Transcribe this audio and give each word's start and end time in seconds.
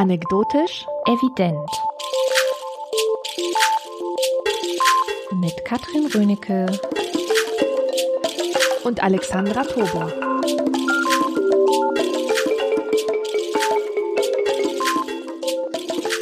Anekdotisch 0.00 0.86
Evident. 1.04 1.68
Mit 5.32 5.62
Katrin 5.66 6.06
Rönecke 6.06 6.64
und 8.84 9.02
Alexandra 9.02 9.62
Tobor. 9.62 10.10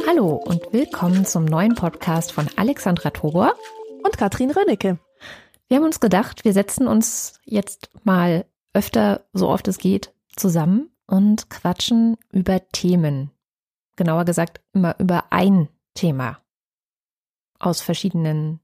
Hallo 0.09 0.43
und 0.45 0.73
willkommen 0.73 1.25
zum 1.25 1.45
neuen 1.45 1.77
Podcast 1.77 2.33
von 2.33 2.49
Alexandra 2.57 3.11
Tobor 3.11 3.55
und 4.03 4.19
Katrin 4.19 4.51
Rönecke. 4.51 4.99
Wir 5.69 5.77
haben 5.77 5.85
uns 5.85 6.01
gedacht, 6.01 6.45
wir 6.45 6.53
setzen 6.53 6.89
uns 6.89 7.39
jetzt 7.45 7.91
mal 8.03 8.45
öfter, 8.75 9.25
so 9.33 9.49
oft 9.49 9.69
es 9.69 9.79
geht, 9.79 10.13
zusammen 10.35 10.91
und 11.07 11.49
quatschen 11.49 12.17
über 12.33 12.61
Themen. 12.73 13.31
Genauer 13.99 14.25
gesagt, 14.25 14.61
immer 14.73 14.99
über 14.99 15.25
ein 15.31 15.69
Thema. 15.95 16.39
Aus 17.59 17.83
verschiedenen 17.83 18.61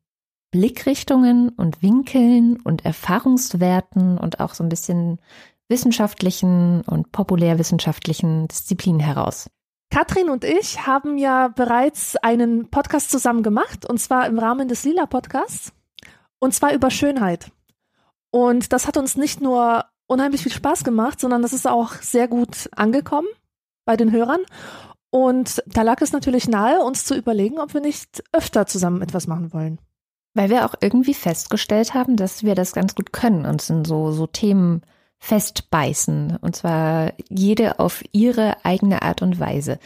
Blickrichtungen 0.52 1.48
und 1.48 1.82
Winkeln 1.82 2.60
und 2.62 2.84
Erfahrungswerten 2.84 4.16
und 4.16 4.38
auch 4.38 4.54
so 4.54 4.62
ein 4.62 4.68
bisschen 4.68 5.20
wissenschaftlichen 5.68 6.82
und 6.82 7.10
populärwissenschaftlichen 7.10 8.46
Disziplinen 8.46 9.00
heraus. 9.00 9.50
Katrin 9.90 10.30
und 10.30 10.44
ich 10.44 10.86
haben 10.86 11.18
ja 11.18 11.48
bereits 11.48 12.16
einen 12.16 12.70
Podcast 12.70 13.10
zusammen 13.10 13.42
gemacht, 13.42 13.84
und 13.84 13.98
zwar 13.98 14.26
im 14.26 14.38
Rahmen 14.38 14.68
des 14.68 14.84
Lila 14.84 15.06
Podcasts, 15.06 15.72
und 16.38 16.54
zwar 16.54 16.72
über 16.72 16.90
Schönheit. 16.90 17.50
Und 18.30 18.72
das 18.72 18.86
hat 18.86 18.96
uns 18.96 19.16
nicht 19.16 19.40
nur 19.40 19.84
unheimlich 20.06 20.42
viel 20.42 20.52
Spaß 20.52 20.84
gemacht, 20.84 21.18
sondern 21.18 21.42
das 21.42 21.52
ist 21.52 21.66
auch 21.66 21.94
sehr 21.94 22.28
gut 22.28 22.68
angekommen 22.76 23.28
bei 23.84 23.96
den 23.96 24.12
Hörern. 24.12 24.40
Und 25.14 25.62
da 25.66 25.82
lag 25.82 26.02
es 26.02 26.10
natürlich 26.10 26.48
nahe, 26.48 26.82
uns 26.82 27.04
zu 27.04 27.14
überlegen, 27.14 27.60
ob 27.60 27.72
wir 27.72 27.80
nicht 27.80 28.24
öfter 28.32 28.66
zusammen 28.66 29.00
etwas 29.00 29.28
machen 29.28 29.52
wollen. 29.52 29.78
Weil 30.34 30.50
wir 30.50 30.66
auch 30.66 30.74
irgendwie 30.80 31.14
festgestellt 31.14 31.94
haben, 31.94 32.16
dass 32.16 32.42
wir 32.42 32.56
das 32.56 32.72
ganz 32.72 32.96
gut 32.96 33.12
können, 33.12 33.46
uns 33.46 33.70
in 33.70 33.84
so, 33.84 34.10
so 34.10 34.26
Themen 34.26 34.82
festbeißen. 35.20 36.36
Und 36.40 36.56
zwar 36.56 37.12
jede 37.28 37.78
auf 37.78 38.02
ihre 38.10 38.64
eigene 38.64 39.02
Art 39.02 39.22
und 39.22 39.38
Weise. 39.38 39.78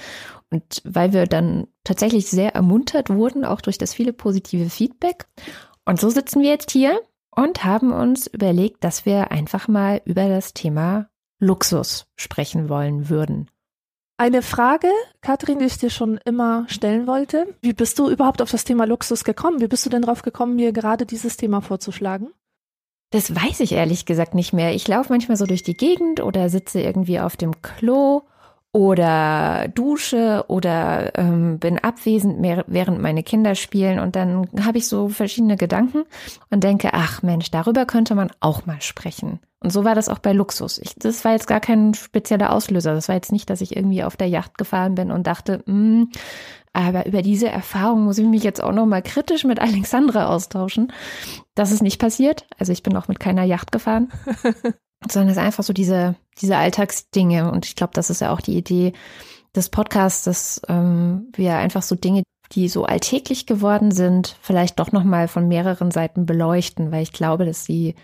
Und 0.51 0.81
weil 0.85 1.13
wir 1.13 1.27
dann 1.27 1.67
tatsächlich 1.85 2.31
sehr 2.31 2.55
ermuntert 2.55 3.11
wurden, 3.11 3.45
auch 3.45 3.61
durch 3.61 3.77
das 3.77 3.93
viele 3.93 4.15
positive 4.15 4.71
Feedback. 4.71 5.27
Und 5.85 6.01
so 6.01 6.09
sitzen 6.09 6.41
wir 6.41 6.49
jetzt 6.49 6.71
hier 6.71 7.03
und 7.37 7.65
haben 7.65 7.93
uns 7.93 8.29
überlegt, 8.29 8.83
dass 8.83 9.05
wir 9.05 9.31
einfach 9.31 9.69
mal 9.69 10.01
über 10.07 10.27
das 10.27 10.55
Thema 10.55 11.11
Luxus 11.39 12.07
sprechen 12.17 12.71
wollen 12.71 13.11
würden. 13.11 13.51
Eine 14.21 14.43
Frage, 14.43 14.89
Katrin, 15.21 15.61
die 15.61 15.67
ich 15.67 15.79
dir 15.79 15.91
schon 15.91 16.19
immer 16.25 16.67
stellen 16.69 17.07
wollte. 17.07 17.55
Wie 17.61 17.73
bist 17.73 18.01
du 18.01 18.11
überhaupt 18.11 18.43
auf 18.43 18.51
das 18.51 18.65
Thema 18.65 18.85
Luxus 18.85 19.23
gekommen? 19.23 19.61
Wie 19.61 19.69
bist 19.69 19.87
du 19.87 19.91
denn 19.91 20.03
drauf 20.03 20.23
gekommen, 20.23 20.57
mir 20.57 20.73
gerade 20.73 21.07
dieses 21.07 21.37
Thema 21.37 21.61
vorzuschlagen? 21.61 22.31
Das 23.11 23.33
weiß 23.33 23.61
ich 23.61 23.71
ehrlich 23.71 24.07
gesagt 24.07 24.35
nicht 24.35 24.53
mehr. 24.53 24.75
Ich 24.75 24.89
laufe 24.89 25.13
manchmal 25.13 25.37
so 25.37 25.47
durch 25.47 25.63
die 25.63 25.77
Gegend 25.77 26.21
oder 26.21 26.51
sitze 26.51 26.81
irgendwie 26.81 27.21
auf 27.21 27.37
dem 27.37 27.63
Klo 27.63 28.23
oder 28.79 29.67
dusche 29.75 30.45
oder 30.47 31.11
ähm, 31.19 31.59
bin 31.59 31.81
abwesend, 31.81 32.39
mehr, 32.39 32.65
während 32.69 33.03
meine 33.03 33.25
Kinder 33.25 33.57
spielen 33.57 33.99
und 33.99 34.15
dann 34.15 34.49
habe 34.65 34.79
ich 34.79 34.87
so 34.87 35.09
verschiedene 35.09 35.57
Gedanken 35.57 36.05
und 36.51 36.63
denke, 36.63 36.91
ach 36.93 37.25
Mensch, 37.25 37.51
darüber 37.51 37.87
könnte 37.87 38.15
man 38.15 38.31
auch 38.39 38.67
mal 38.67 38.81
sprechen. 38.81 39.41
Und 39.59 39.73
so 39.73 39.85
war 39.85 39.97
das 39.97 40.09
auch 40.09 40.21
bei 40.21 40.33
Luxus. 40.33 40.79
Ich, 40.79 40.95
das 40.95 41.25
war 41.25 41.33
jetzt 41.33 41.49
gar 41.49 41.59
kein 41.59 41.93
spezieller 41.93 42.53
Auslöser. 42.53 42.95
Das 42.95 43.09
war 43.09 43.17
jetzt 43.17 43.33
nicht, 43.33 43.51
dass 43.51 43.61
ich 43.61 43.75
irgendwie 43.75 44.05
auf 44.05 44.17
der 44.17 44.29
Yacht 44.29 44.57
gefahren 44.57 44.95
bin 44.95 45.11
und 45.11 45.27
dachte, 45.27 45.65
mh, 45.67 45.73
hm, 45.73 46.11
aber 46.73 47.07
über 47.07 47.23
diese 47.23 47.49
Erfahrung 47.49 48.05
muss 48.05 48.19
ich 48.19 48.27
mich 48.27 48.45
jetzt 48.45 48.63
auch 48.63 48.71
noch 48.71 48.87
mal 48.87 49.03
kritisch 49.03 49.43
mit 49.43 49.59
Alexandra 49.59 50.29
austauschen. 50.29 50.93
Das 51.57 51.73
ist 51.73 51.83
nicht 51.83 51.99
passiert. 51.99 52.47
Also 52.61 52.71
ich 52.71 52.85
bin 52.85 52.97
auch 52.97 53.09
mit 53.09 53.19
keiner 53.19 53.43
Yacht 53.43 53.73
gefahren. 53.73 54.13
sondern 55.11 55.29
es 55.29 55.37
ist 55.37 55.43
einfach 55.43 55.65
so 55.65 55.73
diese, 55.73 56.17
diese 56.41 56.57
Alltagsdinge. 56.57 57.51
Und 57.51 57.67
ich 57.67 57.77
glaube, 57.77 57.93
das 57.95 58.11
ist 58.11 58.21
ja 58.21 58.33
auch 58.33 58.41
die 58.41 58.57
Idee 58.57 58.93
des 59.55 59.69
Podcasts, 59.69 60.25
dass 60.25 60.61
ähm, 60.69 61.29
wir 61.35 61.57
einfach 61.57 61.83
so 61.83 61.95
Dinge, 61.95 62.23
die 62.53 62.69
so 62.69 62.85
alltäglich 62.85 63.47
geworden 63.47 63.91
sind, 63.91 64.37
vielleicht 64.41 64.79
doch 64.79 64.93
nochmal 64.93 65.29
von 65.29 65.49
mehreren 65.49 65.91
Seiten 65.91 66.27
beleuchten, 66.27 66.91
weil 66.93 67.03
ich 67.03 67.13
glaube, 67.13 67.45
dass 67.45 67.65
sie 67.65 67.95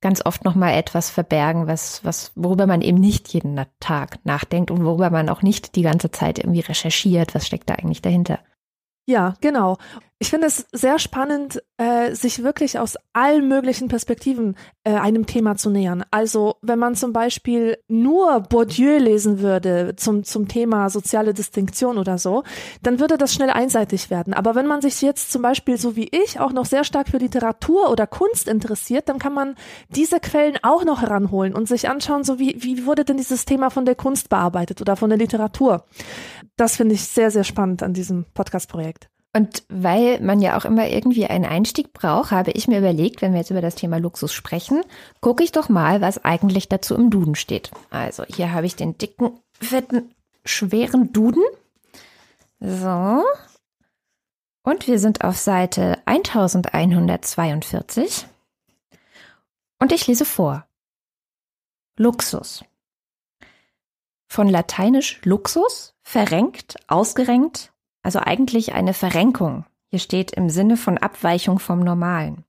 ganz 0.00 0.24
oft 0.24 0.44
nochmal 0.44 0.74
etwas 0.74 1.10
verbergen, 1.10 1.66
was, 1.66 2.04
was, 2.04 2.32
worüber 2.36 2.66
man 2.66 2.82
eben 2.82 2.98
nicht 2.98 3.32
jeden 3.32 3.60
Tag 3.80 4.18
nachdenkt 4.24 4.70
und 4.70 4.84
worüber 4.84 5.10
man 5.10 5.28
auch 5.28 5.42
nicht 5.42 5.74
die 5.74 5.82
ganze 5.82 6.10
Zeit 6.10 6.38
irgendwie 6.38 6.60
recherchiert, 6.60 7.34
was 7.34 7.46
steckt 7.46 7.68
da 7.68 7.74
eigentlich 7.74 8.02
dahinter. 8.02 8.38
Ja, 9.06 9.34
genau. 9.40 9.78
Ich 10.20 10.30
finde 10.30 10.48
es 10.48 10.66
sehr 10.72 10.98
spannend, 10.98 11.62
äh, 11.76 12.12
sich 12.12 12.42
wirklich 12.42 12.80
aus 12.80 12.96
allen 13.12 13.46
möglichen 13.46 13.86
Perspektiven 13.86 14.56
äh, 14.82 14.94
einem 14.94 15.26
Thema 15.26 15.54
zu 15.54 15.70
nähern. 15.70 16.04
Also 16.10 16.56
wenn 16.60 16.80
man 16.80 16.96
zum 16.96 17.12
Beispiel 17.12 17.78
nur 17.86 18.40
Bourdieu 18.40 18.98
lesen 18.98 19.38
würde 19.38 19.94
zum, 19.94 20.24
zum 20.24 20.48
Thema 20.48 20.90
soziale 20.90 21.34
Distinktion 21.34 21.98
oder 21.98 22.18
so, 22.18 22.42
dann 22.82 22.98
würde 22.98 23.16
das 23.16 23.32
schnell 23.32 23.50
einseitig 23.50 24.10
werden. 24.10 24.34
Aber 24.34 24.56
wenn 24.56 24.66
man 24.66 24.80
sich 24.80 25.00
jetzt 25.02 25.30
zum 25.30 25.42
Beispiel 25.42 25.78
so 25.78 25.94
wie 25.94 26.08
ich 26.08 26.40
auch 26.40 26.52
noch 26.52 26.66
sehr 26.66 26.82
stark 26.82 27.10
für 27.10 27.18
Literatur 27.18 27.88
oder 27.88 28.08
Kunst 28.08 28.48
interessiert, 28.48 29.08
dann 29.08 29.20
kann 29.20 29.34
man 29.34 29.54
diese 29.90 30.18
Quellen 30.18 30.58
auch 30.62 30.84
noch 30.84 31.00
heranholen 31.00 31.54
und 31.54 31.68
sich 31.68 31.88
anschauen, 31.88 32.24
so 32.24 32.40
wie, 32.40 32.56
wie 32.58 32.86
wurde 32.86 33.04
denn 33.04 33.18
dieses 33.18 33.44
Thema 33.44 33.70
von 33.70 33.84
der 33.84 33.94
Kunst 33.94 34.30
bearbeitet 34.30 34.80
oder 34.80 34.96
von 34.96 35.10
der 35.10 35.18
Literatur. 35.18 35.84
Das 36.56 36.74
finde 36.74 36.96
ich 36.96 37.04
sehr, 37.04 37.30
sehr 37.30 37.44
spannend 37.44 37.84
an 37.84 37.94
diesem 37.94 38.24
Podcast-Projekt. 38.34 39.08
Und 39.38 39.62
weil 39.68 40.20
man 40.20 40.40
ja 40.40 40.58
auch 40.58 40.64
immer 40.64 40.88
irgendwie 40.88 41.26
einen 41.26 41.44
Einstieg 41.44 41.92
braucht, 41.92 42.32
habe 42.32 42.50
ich 42.50 42.66
mir 42.66 42.80
überlegt, 42.80 43.22
wenn 43.22 43.34
wir 43.34 43.38
jetzt 43.38 43.52
über 43.52 43.60
das 43.60 43.76
Thema 43.76 43.98
Luxus 43.98 44.32
sprechen, 44.32 44.82
gucke 45.20 45.44
ich 45.44 45.52
doch 45.52 45.68
mal, 45.68 46.00
was 46.00 46.24
eigentlich 46.24 46.68
dazu 46.68 46.96
im 46.96 47.08
Duden 47.08 47.36
steht. 47.36 47.70
Also 47.90 48.24
hier 48.24 48.52
habe 48.52 48.66
ich 48.66 48.74
den 48.74 48.98
dicken, 48.98 49.38
fetten, 49.52 50.12
schweren 50.44 51.12
Duden. 51.12 51.44
So. 52.58 53.22
Und 54.64 54.88
wir 54.88 54.98
sind 54.98 55.22
auf 55.22 55.36
Seite 55.36 55.98
1142. 56.06 58.26
Und 59.78 59.92
ich 59.92 60.04
lese 60.08 60.24
vor. 60.24 60.66
Luxus. 61.96 62.64
Von 64.26 64.48
lateinisch 64.48 65.20
Luxus, 65.22 65.94
verrenkt, 66.02 66.74
ausgerenkt, 66.88 67.72
also 68.08 68.20
eigentlich 68.20 68.72
eine 68.72 68.94
Verrenkung. 68.94 69.66
Hier 69.90 69.98
steht 69.98 70.30
im 70.30 70.48
Sinne 70.48 70.78
von 70.78 70.96
Abweichung 70.96 71.58
vom 71.58 71.80
Normalen. 71.80 72.46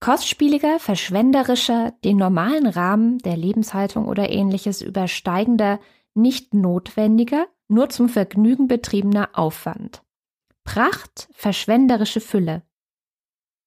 Kostspieliger, 0.00 0.80
verschwenderischer, 0.80 1.92
den 2.04 2.16
normalen 2.16 2.66
Rahmen 2.66 3.18
der 3.18 3.36
Lebenshaltung 3.36 4.08
oder 4.08 4.28
ähnliches 4.28 4.82
übersteigender, 4.82 5.78
nicht 6.14 6.54
notwendiger, 6.54 7.46
nur 7.68 7.88
zum 7.88 8.08
Vergnügen 8.08 8.66
betriebener 8.66 9.28
Aufwand. 9.34 10.02
Pracht, 10.64 11.28
verschwenderische 11.32 12.20
Fülle, 12.20 12.62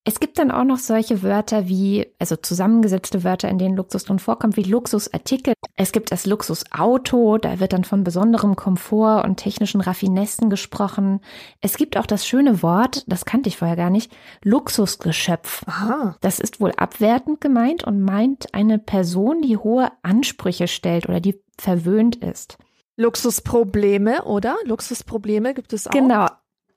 es 0.05 0.19
gibt 0.19 0.39
dann 0.39 0.49
auch 0.49 0.63
noch 0.63 0.77
solche 0.77 1.23
Wörter 1.23 1.67
wie, 1.67 2.07
also 2.19 2.35
zusammengesetzte 2.35 3.23
Wörter, 3.23 3.49
in 3.49 3.57
denen 3.57 3.75
Luxus 3.75 4.05
drin 4.05 4.19
vorkommt, 4.19 4.57
wie 4.57 4.63
Luxusartikel. 4.63 5.53
Es 5.75 5.91
gibt 5.91 6.11
das 6.11 6.25
Luxusauto, 6.25 7.37
da 7.37 7.59
wird 7.59 7.73
dann 7.73 7.83
von 7.83 8.03
besonderem 8.03 8.55
Komfort 8.55 9.23
und 9.25 9.37
technischen 9.37 9.81
Raffinessen 9.81 10.49
gesprochen. 10.49 11.19
Es 11.61 11.77
gibt 11.77 11.97
auch 11.97 12.05
das 12.05 12.25
schöne 12.25 12.63
Wort, 12.63 13.03
das 13.07 13.25
kannte 13.25 13.49
ich 13.49 13.57
vorher 13.57 13.75
gar 13.75 13.89
nicht, 13.89 14.11
Luxusgeschöpf. 14.43 15.63
Aha. 15.67 16.15
Das 16.21 16.39
ist 16.39 16.59
wohl 16.59 16.71
abwertend 16.75 17.41
gemeint 17.41 17.83
und 17.83 18.01
meint 18.01 18.53
eine 18.53 18.79
Person, 18.79 19.41
die 19.41 19.57
hohe 19.57 19.91
Ansprüche 20.01 20.67
stellt 20.67 21.07
oder 21.07 21.19
die 21.19 21.41
verwöhnt 21.57 22.15
ist. 22.15 22.57
Luxusprobleme, 22.95 24.25
oder? 24.25 24.57
Luxusprobleme 24.65 25.53
gibt 25.53 25.71
es 25.71 25.87
auch. 25.87 25.91
Genau, 25.91 26.27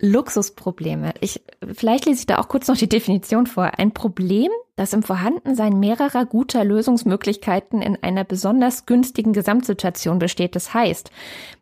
Luxusprobleme. 0.05 1.15
Ich, 1.21 1.43
vielleicht 1.73 2.07
lese 2.07 2.21
ich 2.21 2.27
da 2.27 2.39
auch 2.39 2.49
kurz 2.49 2.67
noch 2.67 2.77
die 2.77 2.89
Definition 2.89 3.47
vor. 3.47 3.79
Ein 3.79 3.93
Problem, 3.93 4.51
das 4.75 4.93
im 4.93 5.05
Vorhandensein 5.05 5.79
mehrerer 5.79 6.27
guter 6.27 6.65
Lösungsmöglichkeiten 6.65 7.81
in 7.81 7.97
einer 8.03 8.25
besonders 8.25 8.85
günstigen 8.85 9.33
Gesamtsituation 9.33 10.19
besteht. 10.19 10.57
Das 10.57 10.75
heißt, 10.75 11.13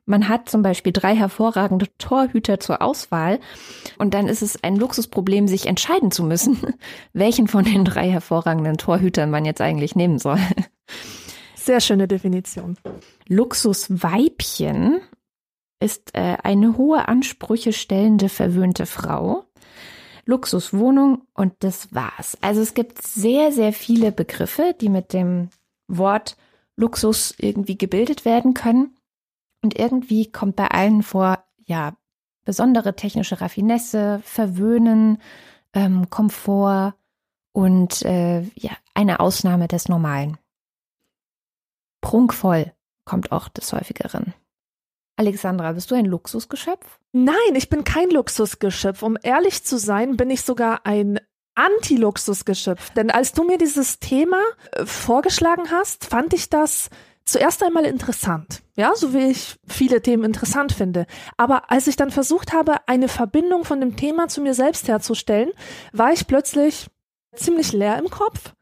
man 0.06 0.26
hat 0.28 0.48
zum 0.48 0.62
Beispiel 0.62 0.94
drei 0.94 1.14
hervorragende 1.14 1.86
Torhüter 1.98 2.58
zur 2.60 2.80
Auswahl 2.80 3.40
und 3.98 4.14
dann 4.14 4.26
ist 4.26 4.40
es 4.40 4.64
ein 4.64 4.76
Luxusproblem, 4.76 5.46
sich 5.46 5.66
entscheiden 5.66 6.10
zu 6.10 6.22
müssen, 6.24 6.58
welchen 7.12 7.46
von 7.46 7.64
den 7.64 7.84
drei 7.84 8.08
hervorragenden 8.08 8.78
Torhütern 8.78 9.30
man 9.30 9.44
jetzt 9.44 9.60
eigentlich 9.60 9.96
nehmen 9.96 10.18
soll. 10.18 10.38
Sehr 11.56 11.80
schöne 11.80 12.08
Definition. 12.08 12.78
Luxusweibchen 13.28 15.02
ist 15.80 16.14
äh, 16.14 16.36
eine 16.42 16.76
hohe 16.76 17.08
Ansprüche 17.08 17.72
stellende 17.72 18.28
verwöhnte 18.28 18.86
Frau. 18.86 19.44
Luxuswohnung 20.26 21.22
und 21.34 21.54
das 21.60 21.92
war's. 21.92 22.38
Also 22.40 22.60
es 22.60 22.74
gibt 22.74 23.02
sehr, 23.02 23.50
sehr 23.50 23.72
viele 23.72 24.12
Begriffe, 24.12 24.76
die 24.80 24.88
mit 24.88 25.12
dem 25.12 25.48
Wort 25.88 26.36
Luxus 26.76 27.34
irgendwie 27.38 27.76
gebildet 27.76 28.24
werden 28.24 28.54
können. 28.54 28.96
Und 29.62 29.78
irgendwie 29.78 30.30
kommt 30.30 30.56
bei 30.56 30.68
allen 30.68 31.02
vor, 31.02 31.42
ja, 31.64 31.96
besondere 32.44 32.96
technische 32.96 33.40
Raffinesse, 33.40 34.20
Verwöhnen, 34.24 35.18
ähm, 35.74 36.08
Komfort 36.10 36.94
und 37.52 38.02
äh, 38.02 38.42
ja, 38.54 38.72
eine 38.94 39.20
Ausnahme 39.20 39.68
des 39.68 39.88
Normalen. 39.88 40.38
Prunkvoll 42.00 42.72
kommt 43.04 43.32
auch 43.32 43.48
des 43.48 43.72
Häufigeren. 43.72 44.32
Alexandra, 45.20 45.72
bist 45.72 45.90
du 45.90 45.94
ein 45.94 46.06
Luxusgeschöpf? 46.06 46.98
Nein, 47.12 47.34
ich 47.54 47.68
bin 47.68 47.84
kein 47.84 48.08
Luxusgeschöpf. 48.08 49.02
Um 49.02 49.18
ehrlich 49.22 49.62
zu 49.64 49.76
sein, 49.76 50.16
bin 50.16 50.30
ich 50.30 50.40
sogar 50.40 50.86
ein 50.86 51.20
Anti-Luxusgeschöpf. 51.54 52.88
Denn 52.94 53.10
als 53.10 53.34
du 53.34 53.44
mir 53.44 53.58
dieses 53.58 53.98
Thema 53.98 54.40
äh, 54.72 54.86
vorgeschlagen 54.86 55.70
hast, 55.70 56.06
fand 56.06 56.32
ich 56.32 56.48
das 56.48 56.88
zuerst 57.26 57.62
einmal 57.62 57.84
interessant. 57.84 58.62
Ja, 58.76 58.94
so 58.94 59.12
wie 59.12 59.30
ich 59.30 59.56
viele 59.68 60.00
Themen 60.00 60.24
interessant 60.24 60.72
finde. 60.72 61.04
Aber 61.36 61.70
als 61.70 61.86
ich 61.86 61.96
dann 61.96 62.10
versucht 62.10 62.54
habe, 62.54 62.76
eine 62.88 63.08
Verbindung 63.08 63.64
von 63.64 63.78
dem 63.78 63.96
Thema 63.96 64.28
zu 64.28 64.40
mir 64.40 64.54
selbst 64.54 64.88
herzustellen, 64.88 65.50
war 65.92 66.14
ich 66.14 66.28
plötzlich 66.28 66.86
ziemlich 67.34 67.72
leer 67.74 67.98
im 67.98 68.08
Kopf, 68.08 68.54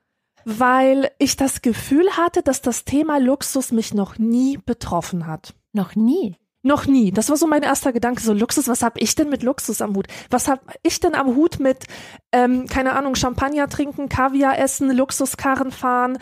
weil 0.45 1.09
ich 1.21 1.37
das 1.37 1.63
Gefühl 1.63 2.11
hatte, 2.17 2.43
dass 2.43 2.63
das 2.63 2.85
Thema 2.85 3.19
Luxus 3.19 3.71
mich 3.71 3.95
noch 3.95 4.19
nie 4.19 4.59
betroffen 4.59 5.29
hat. 5.29 5.55
Noch 5.73 5.95
nie? 5.95 6.37
Noch 6.63 6.87
nie. 6.87 7.13
Das 7.13 7.29
war 7.29 7.37
so 7.37 7.47
mein 7.47 7.63
erster 7.63 7.93
Gedanke. 7.93 8.21
So 8.21 8.33
Luxus, 8.33 8.67
was 8.67 8.83
hab 8.83 9.01
ich 9.01 9.15
denn 9.15 9.31
mit 9.31 9.45
Luxus 9.45 9.81
am 9.81 9.95
Hut? 9.95 10.09
Was 10.29 10.49
hab 10.49 10.61
ich 10.83 10.99
denn 10.99 11.15
am 11.15 11.37
Hut 11.37 11.61
mit, 11.61 11.85
ähm, 12.33 12.67
keine 12.67 12.95
Ahnung, 12.95 13.15
Champagner 13.15 13.69
trinken, 13.69 14.09
Kaviar 14.09 14.59
essen, 14.59 14.91
Luxuskarren 14.91 15.71
fahren, 15.71 16.19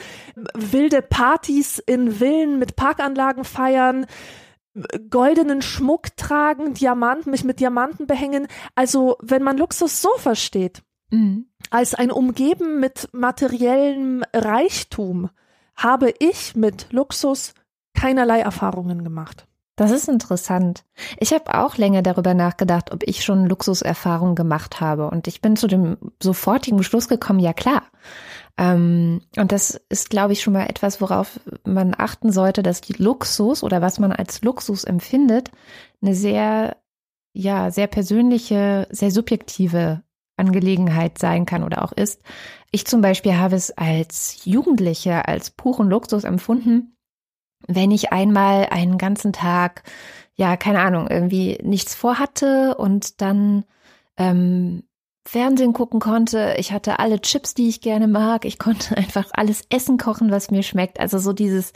wilde 0.54 1.00
Partys 1.00 1.78
in 1.78 2.12
Villen 2.12 2.58
mit 2.58 2.76
Parkanlagen 2.76 3.44
feiern, 3.44 4.06
goldenen 5.08 5.62
Schmuck 5.62 6.16
tragen, 6.16 6.74
Diamanten, 6.74 7.30
mich 7.30 7.44
mit 7.44 7.60
Diamanten 7.60 8.06
behängen. 8.06 8.46
Also, 8.74 9.16
wenn 9.22 9.42
man 9.42 9.56
Luxus 9.56 10.02
so 10.02 10.10
versteht, 10.18 10.82
mhm. 11.10 11.46
als 11.70 11.94
ein 11.94 12.10
Umgeben 12.10 12.78
mit 12.78 13.08
materiellem 13.12 14.22
Reichtum, 14.34 15.30
habe 15.76 16.12
ich 16.18 16.54
mit 16.56 16.88
Luxus 16.92 17.54
keinerlei 17.94 18.40
Erfahrungen 18.40 19.02
gemacht. 19.02 19.46
Das 19.76 19.90
ist 19.90 20.08
interessant. 20.08 20.84
Ich 21.18 21.34
habe 21.34 21.54
auch 21.54 21.76
länger 21.76 22.00
darüber 22.00 22.32
nachgedacht, 22.32 22.92
ob 22.92 23.02
ich 23.02 23.22
schon 23.22 23.44
Luxuserfahrungen 23.44 24.34
gemacht 24.34 24.80
habe. 24.80 25.10
Und 25.10 25.28
ich 25.28 25.42
bin 25.42 25.56
zu 25.56 25.66
dem 25.66 25.98
sofortigen 26.20 26.82
Schluss 26.82 27.08
gekommen, 27.08 27.40
ja 27.40 27.52
klar. 27.52 27.82
Ähm, 28.56 29.20
und 29.36 29.52
das 29.52 29.78
ist, 29.90 30.08
glaube 30.08 30.32
ich, 30.32 30.40
schon 30.42 30.54
mal 30.54 30.64
etwas, 30.64 31.02
worauf 31.02 31.38
man 31.64 31.94
achten 31.96 32.32
sollte, 32.32 32.62
dass 32.62 32.80
die 32.80 32.94
Luxus 32.94 33.62
oder 33.62 33.82
was 33.82 33.98
man 33.98 34.12
als 34.12 34.40
Luxus 34.40 34.84
empfindet, 34.84 35.50
eine 36.00 36.14
sehr, 36.14 36.78
ja, 37.34 37.70
sehr 37.70 37.86
persönliche, 37.86 38.88
sehr 38.90 39.10
subjektive 39.10 40.02
Angelegenheit 40.38 41.18
sein 41.18 41.44
kann 41.44 41.64
oder 41.64 41.84
auch 41.84 41.92
ist. 41.92 42.22
Ich 42.70 42.86
zum 42.86 43.02
Beispiel 43.02 43.36
habe 43.36 43.56
es 43.56 43.76
als 43.76 44.44
Jugendliche 44.44 45.28
als 45.28 45.50
puren 45.50 45.90
Luxus 45.90 46.24
empfunden, 46.24 46.95
wenn 47.66 47.90
ich 47.90 48.12
einmal 48.12 48.66
einen 48.70 48.98
ganzen 48.98 49.32
Tag, 49.32 49.82
ja, 50.34 50.56
keine 50.56 50.80
Ahnung, 50.80 51.08
irgendwie 51.08 51.58
nichts 51.62 51.94
vorhatte 51.94 52.76
und 52.76 53.20
dann 53.20 53.64
ähm, 54.16 54.82
Fernsehen 55.26 55.72
gucken 55.72 56.00
konnte. 56.00 56.54
Ich 56.58 56.72
hatte 56.72 56.98
alle 56.98 57.20
Chips, 57.20 57.54
die 57.54 57.68
ich 57.68 57.80
gerne 57.80 58.06
mag. 58.06 58.44
Ich 58.44 58.58
konnte 58.58 58.96
einfach 58.96 59.26
alles 59.32 59.62
Essen 59.70 59.98
kochen, 59.98 60.30
was 60.30 60.50
mir 60.50 60.62
schmeckt. 60.62 61.00
Also 61.00 61.18
so 61.18 61.32
dieses, 61.32 61.72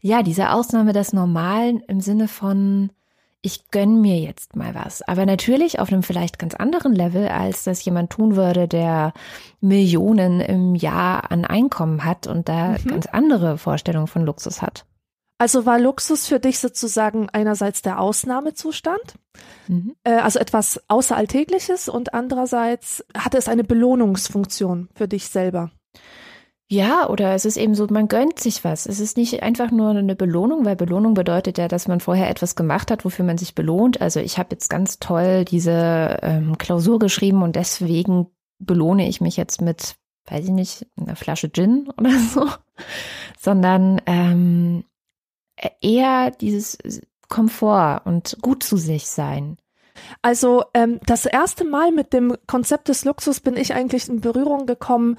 ja, 0.00 0.22
diese 0.22 0.50
Ausnahme 0.50 0.92
des 0.92 1.12
Normalen 1.12 1.80
im 1.86 2.00
Sinne 2.00 2.26
von, 2.26 2.90
ich 3.42 3.70
gönn 3.70 4.00
mir 4.00 4.18
jetzt 4.18 4.56
mal 4.56 4.74
was. 4.74 5.02
Aber 5.02 5.24
natürlich 5.24 5.78
auf 5.78 5.92
einem 5.92 6.02
vielleicht 6.02 6.38
ganz 6.38 6.54
anderen 6.54 6.94
Level, 6.94 7.28
als 7.28 7.64
das 7.64 7.84
jemand 7.84 8.10
tun 8.10 8.36
würde, 8.36 8.68
der 8.68 9.12
Millionen 9.60 10.40
im 10.40 10.74
Jahr 10.74 11.30
an 11.30 11.44
Einkommen 11.44 12.04
hat 12.04 12.26
und 12.26 12.48
da 12.48 12.70
mhm. 12.70 12.88
ganz 12.88 13.06
andere 13.06 13.56
Vorstellungen 13.56 14.08
von 14.08 14.24
Luxus 14.26 14.60
hat. 14.60 14.84
Also 15.40 15.64
war 15.64 15.78
Luxus 15.78 16.26
für 16.26 16.38
dich 16.38 16.58
sozusagen 16.58 17.30
einerseits 17.30 17.80
der 17.80 17.98
Ausnahmezustand, 17.98 19.14
mhm. 19.68 19.96
äh, 20.04 20.16
also 20.16 20.38
etwas 20.38 20.82
Außeralltägliches 20.88 21.88
und 21.88 22.12
andererseits 22.12 23.02
hatte 23.16 23.38
es 23.38 23.48
eine 23.48 23.64
Belohnungsfunktion 23.64 24.90
für 24.94 25.08
dich 25.08 25.28
selber. 25.28 25.70
Ja, 26.68 27.08
oder 27.08 27.32
es 27.34 27.46
ist 27.46 27.56
eben 27.56 27.74
so, 27.74 27.86
man 27.88 28.06
gönnt 28.08 28.38
sich 28.38 28.64
was. 28.64 28.84
Es 28.84 29.00
ist 29.00 29.16
nicht 29.16 29.42
einfach 29.42 29.70
nur 29.70 29.88
eine 29.88 30.14
Belohnung, 30.14 30.66
weil 30.66 30.76
Belohnung 30.76 31.14
bedeutet 31.14 31.56
ja, 31.56 31.68
dass 31.68 31.88
man 31.88 32.00
vorher 32.00 32.28
etwas 32.28 32.54
gemacht 32.54 32.90
hat, 32.90 33.06
wofür 33.06 33.24
man 33.24 33.38
sich 33.38 33.54
belohnt. 33.54 34.02
Also 34.02 34.20
ich 34.20 34.36
habe 34.36 34.50
jetzt 34.50 34.68
ganz 34.68 34.98
toll 34.98 35.46
diese 35.46 36.18
ähm, 36.20 36.58
Klausur 36.58 36.98
geschrieben 36.98 37.42
und 37.42 37.56
deswegen 37.56 38.26
belohne 38.58 39.08
ich 39.08 39.22
mich 39.22 39.38
jetzt 39.38 39.62
mit, 39.62 39.94
weiß 40.26 40.44
ich 40.44 40.52
nicht, 40.52 40.86
einer 41.00 41.16
Flasche 41.16 41.50
Gin 41.50 41.88
oder 41.96 42.10
so, 42.34 42.46
sondern 43.38 44.02
ähm, 44.04 44.84
eher 45.80 46.30
dieses 46.30 46.78
Komfort 47.28 48.02
und 48.04 48.38
gut 48.42 48.62
zu 48.62 48.76
sich 48.76 49.08
sein. 49.08 49.56
Also 50.22 50.64
ähm, 50.74 50.98
das 51.06 51.26
erste 51.26 51.64
Mal 51.64 51.92
mit 51.92 52.12
dem 52.12 52.36
Konzept 52.46 52.88
des 52.88 53.04
Luxus 53.04 53.40
bin 53.40 53.56
ich 53.56 53.74
eigentlich 53.74 54.08
in 54.08 54.20
Berührung 54.20 54.66
gekommen 54.66 55.18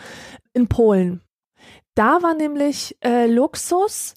in 0.54 0.68
Polen. 0.68 1.22
Da 1.96 2.22
war 2.22 2.34
nämlich 2.34 2.98
äh, 3.04 3.28
Luxus 3.28 4.16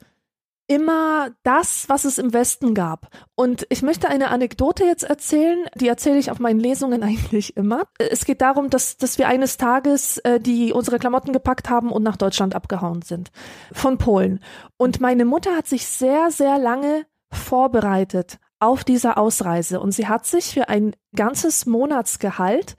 immer 0.67 1.31
das, 1.43 1.89
was 1.89 2.05
es 2.05 2.19
im 2.19 2.33
Westen 2.33 2.75
gab. 2.75 3.09
Und 3.35 3.67
ich 3.69 3.83
möchte 3.83 4.09
eine 4.09 4.31
Anekdote 4.31 4.85
jetzt 4.85 5.05
erzählen, 5.05 5.67
die 5.75 5.89
erzähle 5.89 6.19
ich 6.19 6.31
auf 6.31 6.39
meinen 6.39 6.61
Lesungen 6.61 7.03
eigentlich 7.05 7.57
immer. 7.57 7.85
Es 7.99 8.25
geht 8.25 8.41
darum, 8.41 8.71
dass, 8.71 8.97
dass 8.97 9.19
wir 9.19 9.29
eines 9.29 9.57
Tages 9.57 10.19
äh, 10.19 10.41
die 10.41 10.73
unsere 10.73 10.99
Klamotten 10.99 11.33
gepackt 11.33 11.69
haben 11.69 11.91
und 11.91 12.03
nach 12.03 12.17
Deutschland 12.17 12.55
abgehauen 12.55 13.03
sind. 13.03 13.31
Von 13.73 13.99
Polen. 13.99 14.41
Und 14.77 15.01
meine 15.01 15.25
Mutter 15.25 15.57
hat 15.57 15.67
sich 15.67 15.87
sehr, 15.87 16.31
sehr 16.31 16.59
lange 16.59 17.07
vorbereitet 17.31 18.39
auf 18.59 18.85
diese 18.85 19.17
Ausreise. 19.17 19.81
Und 19.81 19.93
sie 19.93 20.09
hat 20.09 20.25
sich 20.25 20.47
für 20.47 20.69
ein 20.69 20.95
ganzes 21.15 21.67
Monatsgehalt 21.67 22.77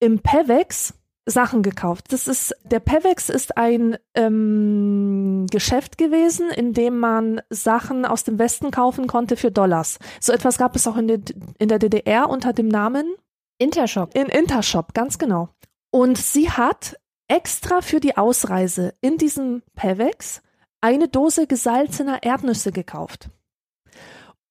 im 0.00 0.20
Pevex 0.20 0.94
Sachen 1.28 1.62
gekauft. 1.62 2.12
Das 2.12 2.26
ist, 2.26 2.54
der 2.64 2.80
Pevex 2.80 3.28
ist 3.28 3.56
ein 3.56 3.96
ähm, 4.14 5.46
Geschäft 5.50 5.98
gewesen, 5.98 6.50
in 6.50 6.72
dem 6.72 6.98
man 6.98 7.40
Sachen 7.50 8.04
aus 8.04 8.24
dem 8.24 8.38
Westen 8.38 8.70
kaufen 8.70 9.06
konnte 9.06 9.36
für 9.36 9.50
Dollars. 9.50 9.98
So 10.20 10.32
etwas 10.32 10.58
gab 10.58 10.74
es 10.74 10.86
auch 10.86 10.96
in, 10.96 11.08
der, 11.08 11.20
in 11.58 11.68
der 11.68 11.78
DDR 11.78 12.28
unter 12.28 12.52
dem 12.52 12.68
Namen 12.68 13.14
Intershop. 13.58 14.14
In 14.14 14.26
Intershop, 14.26 14.94
ganz 14.94 15.18
genau. 15.18 15.48
Und 15.90 16.16
sie 16.18 16.50
hat 16.50 16.96
extra 17.28 17.82
für 17.82 18.00
die 18.00 18.16
Ausreise 18.16 18.94
in 19.00 19.18
diesem 19.18 19.62
Pevex 19.74 20.42
eine 20.80 21.08
Dose 21.08 21.46
gesalzener 21.46 22.22
Erdnüsse 22.22 22.72
gekauft. 22.72 23.30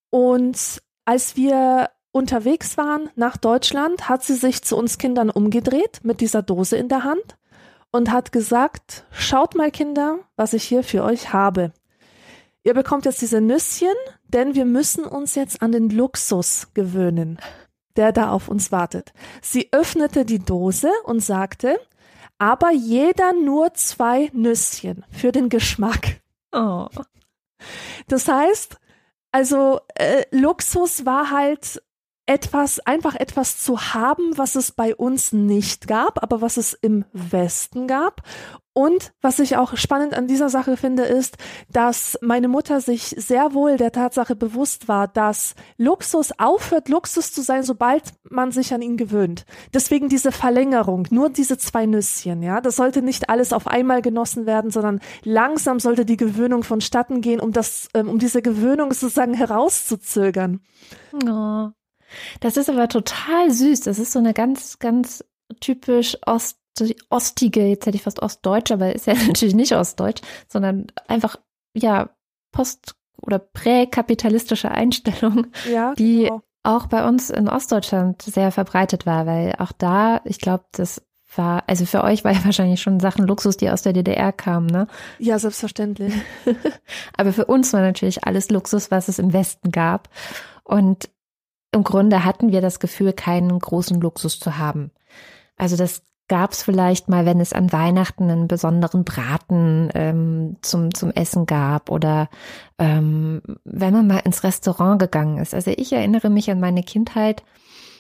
Und 0.10 0.82
als 1.06 1.36
wir 1.36 1.90
unterwegs 2.18 2.78
waren 2.78 3.10
nach 3.16 3.38
Deutschland, 3.38 4.10
hat 4.10 4.24
sie 4.24 4.36
sich 4.36 4.64
zu 4.64 4.76
uns 4.76 4.98
Kindern 4.98 5.30
umgedreht 5.30 6.02
mit 6.04 6.20
dieser 6.20 6.42
Dose 6.42 6.76
in 6.76 6.90
der 6.90 7.04
Hand 7.04 7.38
und 7.92 8.12
hat 8.12 8.32
gesagt, 8.32 9.06
schaut 9.12 9.56
mal 9.56 9.72
Kinder, 9.72 10.20
was 10.36 10.54
ich 10.54 10.64
hier 10.64 10.84
für 10.84 11.04
euch 11.04 11.32
habe. 11.32 11.72
Ihr 12.64 12.74
bekommt 12.74 13.06
jetzt 13.06 13.22
diese 13.22 13.40
Nüsschen, 13.40 13.94
denn 14.28 14.56
wir 14.56 14.66
müssen 14.66 15.06
uns 15.06 15.36
jetzt 15.36 15.62
an 15.62 15.72
den 15.72 15.90
Luxus 15.90 16.68
gewöhnen, 16.74 17.40
der 17.96 18.12
da 18.12 18.32
auf 18.32 18.50
uns 18.50 18.72
wartet. 18.72 19.14
Sie 19.42 19.70
öffnete 19.72 20.26
die 20.26 20.40
Dose 20.40 20.92
und 21.06 21.22
sagte, 21.22 21.80
aber 22.40 22.72
jeder 22.72 23.34
nur 23.34 23.74
zwei 23.74 24.30
Nüsschen 24.34 25.06
für 25.12 25.32
den 25.32 25.50
Geschmack. 25.50 26.22
Oh. 26.52 26.88
Das 28.08 28.28
heißt, 28.28 28.78
also 29.32 29.80
äh, 29.96 30.24
Luxus 30.32 31.06
war 31.06 31.32
halt 31.32 31.82
etwas, 32.28 32.80
einfach 32.80 33.16
etwas 33.16 33.60
zu 33.60 33.94
haben, 33.94 34.38
was 34.38 34.56
es 34.56 34.72
bei 34.72 34.96
uns 34.96 35.34
nicht 35.34 35.88
gab, 35.88 36.22
aber 36.22 36.42
was 36.42 36.58
es 36.58 36.74
im 36.74 37.06
Westen 37.14 37.88
gab. 37.88 38.22
Und 38.74 39.12
was 39.22 39.40
ich 39.40 39.58
auch 39.58 39.76
spannend 39.76 40.14
an 40.14 40.28
dieser 40.28 40.50
Sache 40.50 40.78
finde, 40.78 41.02
ist, 41.02 41.38
dass 41.68 42.16
meine 42.22 42.48
Mutter 42.48 42.80
sich 42.80 43.06
sehr 43.18 43.56
wohl 43.56 43.78
der 43.78 43.92
Tatsache 43.92 44.36
bewusst 44.36 44.88
war, 44.88 45.08
dass 45.08 45.56
Luxus 45.78 46.32
aufhört, 46.38 46.88
Luxus 46.88 47.34
zu 47.34 47.42
sein, 47.42 47.64
sobald 47.64 48.04
man 48.30 48.52
sich 48.52 48.76
an 48.76 48.84
ihn 48.84 48.96
gewöhnt. 48.96 49.46
Deswegen 49.74 50.10
diese 50.10 50.32
Verlängerung, 50.32 51.08
nur 51.10 51.30
diese 51.32 51.58
zwei 51.58 51.88
Nüsschen, 51.88 52.44
ja. 52.44 52.62
Das 52.62 52.76
sollte 52.76 53.02
nicht 53.02 53.32
alles 53.32 53.52
auf 53.52 53.66
einmal 53.66 54.04
genossen 54.04 54.46
werden, 54.46 54.70
sondern 54.70 55.00
langsam 55.24 55.80
sollte 55.80 56.06
die 56.06 56.18
Gewöhnung 56.18 56.62
vonstatten 56.62 57.22
gehen, 57.22 57.40
um 57.40 57.54
das, 57.54 57.88
ähm, 57.96 58.08
um 58.08 58.20
diese 58.20 58.44
Gewöhnung 58.44 58.94
sozusagen 58.94 59.34
herauszuzögern. 59.34 60.60
Oh. 61.28 61.70
Das 62.40 62.58
ist 62.58 62.70
aber 62.70 62.88
total 62.88 63.52
süß. 63.52 63.82
Das 63.82 64.00
ist 64.00 64.12
so 64.12 64.20
eine 64.20 64.34
ganz, 64.34 64.80
ganz 64.80 65.24
typisch 65.60 66.18
Ost, 66.26 66.60
ostige, 67.10 67.66
jetzt 67.66 67.86
hätte 67.86 67.98
ich 67.98 68.04
fast 68.04 68.22
Ostdeutsch, 68.22 68.72
aber 68.72 68.94
ist 68.94 69.08
ja 69.08 69.14
natürlich 69.28 69.56
nicht 69.56 69.74
Ostdeutsch, 69.74 70.22
sondern 70.48 70.88
einfach, 71.08 71.38
ja, 71.74 72.10
Post, 72.52 72.96
oder 73.22 73.40
präkapitalistische 73.40 74.72
Einstellung, 74.72 75.48
Ja, 75.72 75.94
die 75.96 76.24
genau. 76.24 76.42
auch 76.64 76.88
bei 76.88 77.08
uns 77.08 77.30
in 77.30 77.50
Ostdeutschland 77.50 78.22
sehr 78.22 78.52
verbreitet 78.52 79.06
war, 79.06 79.26
weil 79.26 79.56
auch 79.58 79.72
da, 79.72 80.22
ich 80.26 80.40
glaube, 80.40 80.66
das 80.72 81.02
war, 81.36 81.64
also 81.68 81.86
für 81.86 82.04
euch 82.04 82.24
war 82.24 82.32
ja 82.34 82.40
wahrscheinlich 82.46 82.82
schon 82.82 83.00
Sachen 83.00 83.26
Luxus, 83.26 83.58
die 83.58 83.70
aus 83.70 83.82
der 83.82 83.94
DDR 83.94 84.32
kamen, 84.32 84.68
ne? 84.68 84.88
Ja, 85.20 85.40
selbstverständlich. 85.40 86.14
Aber 87.18 87.34
für 87.34 87.46
uns 87.46 87.74
war 87.74 87.82
natürlich 87.82 88.24
alles 88.26 88.50
Luxus, 88.50 88.92
was 88.92 89.08
es 89.08 89.20
im 89.20 89.34
Westen 89.34 89.72
gab. 89.72 90.10
Und 90.64 91.10
im 91.78 91.84
Grunde 91.84 92.26
hatten 92.26 92.52
wir 92.52 92.62
das 92.62 92.80
Gefühl, 92.80 93.14
keinen 93.14 93.58
großen 93.58 94.02
Luxus 94.02 94.40
zu 94.40 94.58
haben. 94.58 94.92
Also 95.56 95.78
das 95.78 96.02
gab 96.28 96.52
es 96.52 96.62
vielleicht 96.62 97.08
mal, 97.08 97.26
wenn 97.26 97.40
es 97.40 97.54
an 97.54 97.72
Weihnachten 97.72 98.30
einen 98.30 98.48
besonderen 98.48 99.06
Braten 99.06 99.90
ähm, 99.94 100.58
zum, 100.62 100.94
zum 100.94 101.12
Essen 101.12 101.46
gab 101.46 101.90
oder 101.90 102.30
ähm, 102.78 103.42
wenn 103.64 103.94
man 103.94 104.08
mal 104.08 104.20
ins 104.20 104.44
Restaurant 104.44 105.00
gegangen 105.00 105.38
ist. 105.38 105.54
Also 105.54 105.72
ich 105.72 105.94
erinnere 105.94 106.30
mich 106.30 106.52
an 106.52 106.60
meine 106.60 106.84
Kindheit 106.84 107.44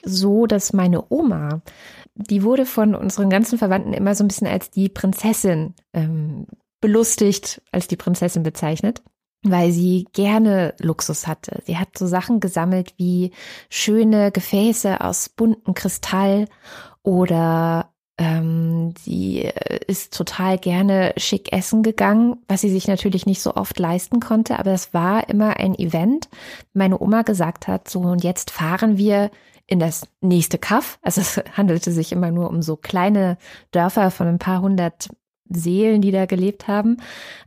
so, 0.03 0.45
dass 0.45 0.73
meine 0.73 1.05
Oma, 1.09 1.61
die 2.15 2.43
wurde 2.43 2.65
von 2.65 2.95
unseren 2.95 3.29
ganzen 3.29 3.57
Verwandten 3.57 3.93
immer 3.93 4.13
so 4.13 4.23
ein 4.23 4.27
bisschen 4.27 4.47
als 4.47 4.71
die 4.71 4.89
Prinzessin 4.89 5.73
ähm, 5.93 6.47
belustigt, 6.81 7.61
als 7.71 7.87
die 7.87 7.95
Prinzessin 7.95 8.43
bezeichnet 8.43 9.01
weil 9.43 9.71
sie 9.71 10.07
gerne 10.13 10.73
Luxus 10.79 11.27
hatte. 11.27 11.61
Sie 11.65 11.77
hat 11.77 11.97
so 11.97 12.07
Sachen 12.07 12.39
gesammelt 12.39 12.93
wie 12.97 13.31
schöne 13.69 14.31
Gefäße 14.31 15.01
aus 15.01 15.29
buntem 15.29 15.73
Kristall 15.73 16.47
oder 17.03 17.93
ähm, 18.17 18.93
sie 18.99 19.43
äh, 19.43 19.79
ist 19.87 20.13
total 20.13 20.57
gerne 20.57 21.13
schick 21.17 21.53
essen 21.53 21.83
gegangen, 21.83 22.37
was 22.47 22.61
sie 22.61 22.69
sich 22.69 22.87
natürlich 22.87 23.25
nicht 23.25 23.41
so 23.41 23.55
oft 23.55 23.77
leisten 23.77 24.19
konnte, 24.19 24.57
aber 24.57 24.71
es 24.71 24.93
war 24.93 25.29
immer 25.29 25.57
ein 25.57 25.75
Event. 25.75 26.27
Meine 26.73 26.99
Oma 26.99 27.21
gesagt 27.21 27.67
hat, 27.67 27.87
so 27.89 27.99
und 27.99 28.23
jetzt 28.23 28.49
fahren 28.49 28.97
wir 28.97 29.29
in 29.67 29.79
das 29.79 30.07
nächste 30.21 30.57
Kaff. 30.57 30.97
Also 31.01 31.21
es 31.21 31.37
handelte 31.55 31.91
sich 31.91 32.11
immer 32.11 32.31
nur 32.31 32.49
um 32.49 32.61
so 32.61 32.75
kleine 32.75 33.37
Dörfer 33.71 34.09
von 34.09 34.27
ein 34.27 34.39
paar 34.39 34.61
hundert 34.61 35.09
Seelen, 35.49 36.01
die 36.01 36.11
da 36.11 36.25
gelebt 36.25 36.67
haben. 36.67 36.97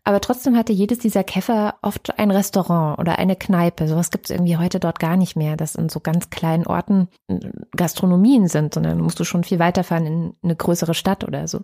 Aber 0.04 0.20
trotzdem 0.20 0.56
hatte 0.56 0.72
jedes 0.72 0.98
dieser 0.98 1.24
Käfer 1.24 1.74
oft 1.82 2.18
ein 2.18 2.30
Restaurant 2.30 2.98
oder 2.98 3.18
eine 3.18 3.36
Kneipe. 3.36 3.86
Sowas 3.88 4.10
gibt 4.10 4.26
es 4.26 4.30
irgendwie 4.30 4.56
heute 4.56 4.80
dort 4.80 4.98
gar 4.98 5.16
nicht 5.16 5.36
mehr, 5.36 5.56
dass 5.56 5.74
in 5.74 5.88
so 5.88 6.00
ganz 6.00 6.30
kleinen 6.30 6.66
Orten 6.66 7.08
äh, 7.28 7.38
Gastronomien 7.76 8.48
sind, 8.48 8.74
sondern 8.74 9.00
musst 9.00 9.20
du 9.20 9.24
schon 9.24 9.44
viel 9.44 9.58
weiterfahren 9.58 10.06
in 10.06 10.32
eine 10.42 10.56
größere 10.56 10.94
Stadt 10.94 11.24
oder 11.24 11.46
so. 11.48 11.60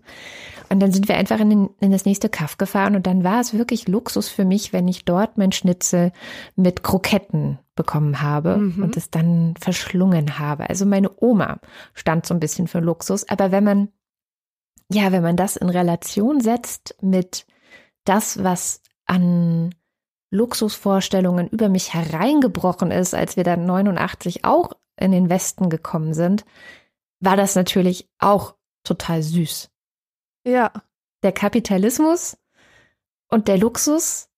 Und 0.69 0.81
dann 0.81 0.93
sind 0.93 1.09
wir 1.09 1.17
einfach 1.17 1.41
in, 1.41 1.51
den, 1.51 1.71
in 1.81 1.93
das 1.93 2.05
nächste 2.05 2.29
Kaff 2.29 2.59
gefahren 2.59 2.97
und 2.97 3.07
dann 3.07 3.25
war 3.25 3.41
es 3.41 3.55
wirklich 3.55 3.89
Luxus 3.89 4.29
für 4.29 4.45
mich, 4.45 4.73
wenn 4.73 4.89
ich 4.89 5.05
dort 5.05 5.39
mein 5.39 5.53
Schnitzel 5.53 6.13
mit 6.57 6.83
Kroketten 6.83 7.59
bekommen 7.75 8.23
habe 8.23 8.57
Mhm. 8.57 8.83
und 8.83 8.97
es 8.97 9.11
dann 9.11 9.55
verschlungen 9.61 10.39
habe. 10.39 10.69
Also 10.71 10.87
meine 10.87 11.11
Oma 11.21 11.59
stand 11.95 12.25
so 12.27 12.33
ein 12.35 12.41
bisschen 12.41 12.69
für 12.69 12.81
Luxus. 12.81 13.29
Aber 13.29 13.53
wenn 13.53 13.65
man 13.65 13.89
ja, 14.93 15.13
wenn 15.13 15.23
man 15.23 15.37
das 15.37 15.57
in 15.57 15.69
Relation 15.69 16.41
setzt 16.41 16.97
mit 17.01 17.47
das, 18.05 18.43
was 18.43 18.83
an 19.07 19.75
Luxusvorstellungen 20.31 21.49
über 21.49 21.69
mich 21.69 21.95
hereingebrochen 21.95 22.91
ist, 22.91 23.15
als 23.15 23.37
wir 23.37 23.45
dann 23.45 23.67
89 23.67 24.45
auch 24.45 24.73
in 24.99 25.13
den 25.13 25.29
Westen 25.29 25.71
gekommen 25.71 26.15
sind, 26.15 26.45
war 27.21 27.37
das 27.37 27.55
natürlich 27.55 28.09
auch 28.19 28.55
total 28.85 29.23
süß. 29.23 29.71
Ja, 30.47 30.73
Der 31.23 31.33
Kapitalismus 31.33 32.37
und 33.29 33.49
der 33.49 33.59
Luxus, 33.59 34.29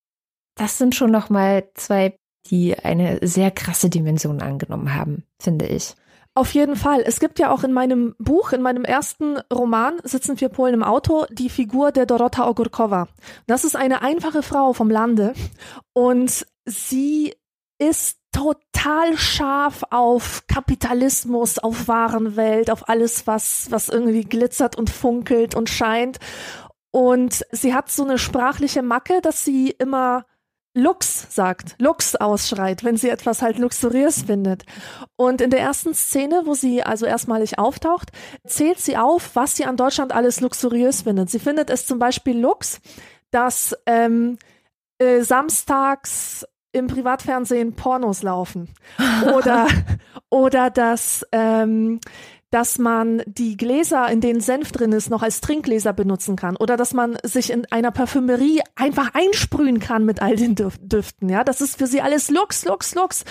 das 0.54 0.78
sind 0.78 0.94
schon 0.94 1.10
noch 1.10 1.28
mal 1.28 1.68
zwei, 1.74 2.18
die 2.46 2.78
eine 2.78 3.18
sehr 3.26 3.50
krasse 3.50 3.90
Dimension 3.90 4.40
angenommen 4.40 4.94
haben, 4.94 5.24
finde 5.38 5.66
ich. 5.66 5.94
Auf 6.38 6.54
jeden 6.54 6.76
Fall. 6.76 7.02
Es 7.04 7.18
gibt 7.18 7.40
ja 7.40 7.50
auch 7.50 7.64
in 7.64 7.72
meinem 7.72 8.14
Buch, 8.20 8.52
in 8.52 8.62
meinem 8.62 8.84
ersten 8.84 9.38
Roman, 9.52 9.98
sitzen 10.04 10.36
vier 10.36 10.50
Polen 10.50 10.72
im 10.72 10.84
Auto, 10.84 11.26
die 11.32 11.50
Figur 11.50 11.90
der 11.90 12.06
Dorota 12.06 12.48
Ogórkowa. 12.48 13.08
Das 13.48 13.64
ist 13.64 13.74
eine 13.74 14.02
einfache 14.02 14.44
Frau 14.44 14.72
vom 14.72 14.88
Lande 14.88 15.34
und 15.94 16.46
sie 16.64 17.34
ist 17.80 18.20
total 18.30 19.16
scharf 19.16 19.82
auf 19.90 20.44
Kapitalismus, 20.46 21.58
auf 21.58 21.88
Warenwelt, 21.88 22.70
auf 22.70 22.88
alles, 22.88 23.26
was, 23.26 23.72
was 23.72 23.88
irgendwie 23.88 24.22
glitzert 24.22 24.76
und 24.76 24.90
funkelt 24.90 25.56
und 25.56 25.68
scheint. 25.68 26.18
Und 26.92 27.44
sie 27.50 27.74
hat 27.74 27.90
so 27.90 28.04
eine 28.04 28.16
sprachliche 28.16 28.82
Macke, 28.82 29.20
dass 29.22 29.44
sie 29.44 29.70
immer 29.70 30.24
Lux 30.74 31.26
sagt, 31.34 31.74
Lux 31.78 32.14
ausschreit, 32.14 32.84
wenn 32.84 32.96
sie 32.96 33.08
etwas 33.08 33.42
halt 33.42 33.58
luxuriös 33.58 34.22
findet. 34.22 34.64
Und 35.16 35.40
in 35.40 35.50
der 35.50 35.60
ersten 35.60 35.94
Szene, 35.94 36.42
wo 36.44 36.54
sie 36.54 36.82
also 36.82 37.06
erstmalig 37.06 37.58
auftaucht, 37.58 38.10
zählt 38.46 38.78
sie 38.78 38.96
auf, 38.96 39.34
was 39.34 39.56
sie 39.56 39.64
an 39.64 39.76
Deutschland 39.76 40.12
alles 40.12 40.40
luxuriös 40.40 41.02
findet. 41.02 41.30
Sie 41.30 41.38
findet 41.38 41.70
es 41.70 41.86
zum 41.86 41.98
Beispiel 41.98 42.38
Lux, 42.38 42.80
dass 43.30 43.76
ähm, 43.86 44.38
äh, 44.98 45.22
samstags 45.22 46.46
im 46.72 46.86
Privatfernsehen 46.86 47.74
Pornos 47.74 48.22
laufen 48.22 48.68
oder 49.34 49.66
oder 50.30 50.70
dass 50.70 51.26
ähm, 51.32 52.00
dass 52.50 52.78
man 52.78 53.22
die 53.26 53.56
Gläser, 53.56 54.08
in 54.08 54.20
denen 54.20 54.40
Senf 54.40 54.72
drin 54.72 54.92
ist, 54.92 55.10
noch 55.10 55.22
als 55.22 55.40
Trinkgläser 55.40 55.92
benutzen 55.92 56.36
kann 56.36 56.56
oder 56.56 56.76
dass 56.76 56.94
man 56.94 57.18
sich 57.22 57.50
in 57.50 57.66
einer 57.70 57.90
Parfümerie 57.90 58.62
einfach 58.74 59.10
einsprühen 59.14 59.80
kann 59.80 60.04
mit 60.04 60.22
all 60.22 60.36
den 60.36 60.54
Düf 60.54 60.78
Düften. 60.80 61.28
Ja, 61.28 61.44
das 61.44 61.60
ist 61.60 61.78
für 61.78 61.86
sie 61.86 62.00
alles 62.00 62.30
Lux, 62.30 62.64
Lux, 62.64 62.94
Lux. 62.94 63.24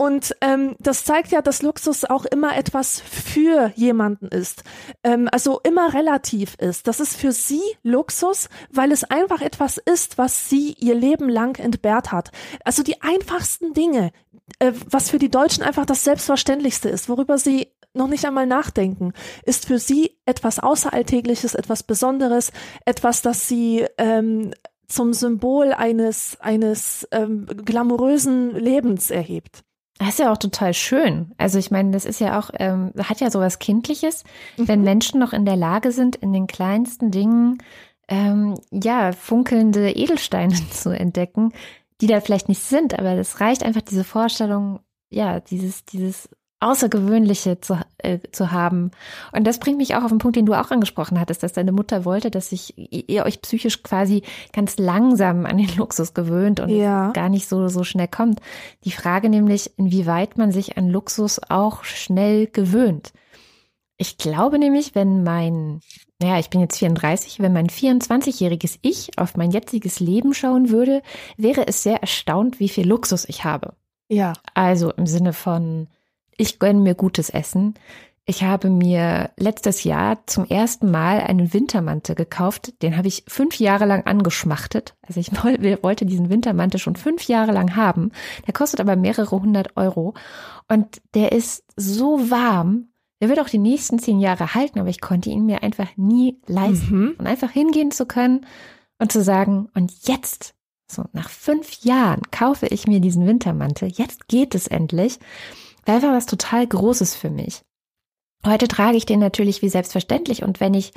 Und 0.00 0.36
ähm, 0.42 0.76
das 0.78 1.04
zeigt 1.04 1.32
ja, 1.32 1.42
dass 1.42 1.62
Luxus 1.62 2.04
auch 2.04 2.24
immer 2.24 2.56
etwas 2.56 3.00
für 3.00 3.72
jemanden 3.74 4.28
ist, 4.28 4.62
ähm, 5.02 5.28
also 5.32 5.58
immer 5.64 5.92
relativ 5.92 6.54
ist. 6.58 6.86
Das 6.86 7.00
ist 7.00 7.16
für 7.16 7.32
sie 7.32 7.62
Luxus, 7.82 8.48
weil 8.70 8.92
es 8.92 9.02
einfach 9.02 9.40
etwas 9.40 9.76
ist, 9.76 10.16
was 10.16 10.48
sie 10.48 10.74
ihr 10.74 10.94
Leben 10.94 11.28
lang 11.28 11.58
entbehrt 11.58 12.12
hat. 12.12 12.30
Also 12.64 12.84
die 12.84 13.02
einfachsten 13.02 13.72
Dinge, 13.74 14.12
äh, 14.60 14.72
was 14.88 15.10
für 15.10 15.18
die 15.18 15.30
Deutschen 15.30 15.64
einfach 15.64 15.84
das 15.84 16.04
Selbstverständlichste 16.04 16.88
ist, 16.88 17.08
worüber 17.08 17.36
sie 17.36 17.72
noch 17.98 18.08
nicht 18.08 18.24
einmal 18.24 18.46
nachdenken, 18.46 19.12
ist 19.44 19.66
für 19.66 19.78
sie 19.78 20.16
etwas 20.24 20.58
Außeralltägliches, 20.58 21.54
etwas 21.54 21.82
Besonderes, 21.82 22.52
etwas, 22.86 23.20
das 23.20 23.48
sie 23.48 23.84
ähm, 23.98 24.52
zum 24.86 25.12
Symbol 25.12 25.72
eines, 25.72 26.38
eines 26.40 27.06
ähm, 27.12 27.46
glamourösen 27.46 28.54
Lebens 28.54 29.10
erhebt. 29.10 29.62
Das 29.98 30.10
ist 30.10 30.18
ja 30.20 30.32
auch 30.32 30.38
total 30.38 30.74
schön. 30.74 31.32
Also 31.38 31.58
ich 31.58 31.70
meine, 31.70 31.90
das 31.90 32.04
ist 32.04 32.20
ja 32.20 32.38
auch, 32.38 32.50
ähm, 32.54 32.92
hat 33.02 33.20
ja 33.20 33.30
sowas 33.30 33.58
Kindliches, 33.58 34.24
wenn 34.56 34.82
Menschen 34.82 35.18
noch 35.18 35.32
in 35.32 35.44
der 35.44 35.56
Lage 35.56 35.90
sind, 35.90 36.16
in 36.16 36.32
den 36.32 36.46
kleinsten 36.46 37.10
Dingen 37.10 37.58
ähm, 38.08 38.54
ja 38.70 39.12
funkelnde 39.12 39.90
Edelsteine 39.90 40.54
zu 40.70 40.90
entdecken, 40.90 41.52
die 42.00 42.06
da 42.06 42.20
vielleicht 42.20 42.48
nicht 42.48 42.62
sind, 42.62 42.98
aber 42.98 43.16
das 43.16 43.40
reicht 43.40 43.64
einfach 43.64 43.82
diese 43.82 44.04
Vorstellung, 44.04 44.80
ja, 45.10 45.40
dieses, 45.40 45.84
dieses 45.84 46.28
Außergewöhnliche 46.60 47.60
zu, 47.60 47.78
äh, 47.98 48.18
zu 48.32 48.50
haben. 48.50 48.90
Und 49.32 49.46
das 49.46 49.58
bringt 49.60 49.78
mich 49.78 49.94
auch 49.94 50.02
auf 50.02 50.10
den 50.10 50.18
Punkt, 50.18 50.36
den 50.36 50.46
du 50.46 50.54
auch 50.54 50.70
angesprochen 50.70 51.20
hattest, 51.20 51.42
dass 51.42 51.52
deine 51.52 51.72
Mutter 51.72 52.04
wollte, 52.04 52.30
dass 52.30 52.50
sich 52.50 52.74
ihr 52.76 53.24
euch 53.24 53.40
psychisch 53.42 53.82
quasi 53.82 54.22
ganz 54.52 54.76
langsam 54.78 55.46
an 55.46 55.58
den 55.58 55.74
Luxus 55.76 56.14
gewöhnt 56.14 56.60
und 56.60 56.70
Ja. 56.70 57.12
gar 57.12 57.28
nicht 57.28 57.48
so, 57.48 57.68
so 57.68 57.84
schnell 57.84 58.08
kommt. 58.08 58.40
Die 58.84 58.90
Frage 58.90 59.28
nämlich, 59.28 59.78
inwieweit 59.78 60.36
man 60.36 60.50
sich 60.50 60.76
an 60.76 60.88
Luxus 60.88 61.40
auch 61.48 61.84
schnell 61.84 62.46
gewöhnt. 62.46 63.12
Ich 63.96 64.16
glaube 64.16 64.58
nämlich, 64.58 64.94
wenn 64.94 65.24
mein, 65.24 65.80
naja, 66.20 66.38
ich 66.38 66.50
bin 66.50 66.60
jetzt 66.60 66.78
34, 66.78 67.40
wenn 67.40 67.52
mein 67.52 67.66
24-jähriges 67.68 68.78
Ich 68.82 69.18
auf 69.18 69.36
mein 69.36 69.50
jetziges 69.50 69.98
Leben 69.98 70.34
schauen 70.34 70.70
würde, 70.70 71.02
wäre 71.36 71.66
es 71.66 71.82
sehr 71.82 72.00
erstaunt, 72.00 72.60
wie 72.60 72.68
viel 72.68 72.86
Luxus 72.88 73.24
ich 73.28 73.44
habe. 73.44 73.74
Ja. 74.08 74.34
Also 74.54 74.92
im 74.92 75.06
Sinne 75.06 75.32
von, 75.32 75.88
ich 76.38 76.58
gönne 76.58 76.80
mir 76.80 76.94
gutes 76.94 77.28
Essen. 77.28 77.74
Ich 78.30 78.42
habe 78.42 78.68
mir 78.68 79.30
letztes 79.38 79.84
Jahr 79.84 80.18
zum 80.26 80.44
ersten 80.44 80.90
Mal 80.90 81.20
einen 81.20 81.54
Wintermantel 81.54 82.14
gekauft. 82.14 82.82
Den 82.82 82.96
habe 82.98 83.08
ich 83.08 83.24
fünf 83.26 83.58
Jahre 83.58 83.86
lang 83.86 84.04
angeschmachtet. 84.06 84.94
Also 85.00 85.18
ich 85.18 85.32
woll- 85.42 85.82
wollte 85.82 86.04
diesen 86.06 86.28
Wintermantel 86.28 86.78
schon 86.78 86.96
fünf 86.96 87.26
Jahre 87.26 87.52
lang 87.52 87.74
haben. 87.74 88.12
Der 88.46 88.52
kostet 88.52 88.80
aber 88.80 88.96
mehrere 88.96 89.30
hundert 89.40 89.76
Euro. 89.78 90.14
Und 90.68 91.00
der 91.14 91.32
ist 91.32 91.64
so 91.76 92.30
warm. 92.30 92.88
Der 93.22 93.30
wird 93.30 93.40
auch 93.40 93.48
die 93.48 93.58
nächsten 93.58 93.98
zehn 93.98 94.20
Jahre 94.20 94.54
halten, 94.54 94.78
aber 94.78 94.90
ich 94.90 95.00
konnte 95.00 95.30
ihn 95.30 95.46
mir 95.46 95.62
einfach 95.62 95.88
nie 95.96 96.38
leisten. 96.46 96.98
Mhm. 97.00 97.14
Und 97.18 97.26
einfach 97.26 97.50
hingehen 97.50 97.90
zu 97.90 98.06
können 98.06 98.46
und 98.98 99.10
zu 99.10 99.22
sagen, 99.22 99.68
und 99.74 99.90
jetzt, 100.06 100.54
so 100.86 101.04
nach 101.12 101.30
fünf 101.30 101.82
Jahren, 101.82 102.20
kaufe 102.30 102.66
ich 102.66 102.86
mir 102.86 103.00
diesen 103.00 103.26
Wintermantel. 103.26 103.88
Jetzt 103.88 104.28
geht 104.28 104.54
es 104.54 104.66
endlich. 104.66 105.18
War 105.88 105.94
einfach 105.94 106.12
was 106.12 106.26
total 106.26 106.66
Großes 106.66 107.14
für 107.14 107.30
mich. 107.30 107.62
Heute 108.44 108.68
trage 108.68 108.98
ich 108.98 109.06
den 109.06 109.20
natürlich 109.20 109.62
wie 109.62 109.70
selbstverständlich 109.70 110.42
und 110.42 110.60
wenn 110.60 110.74
ich 110.74 110.92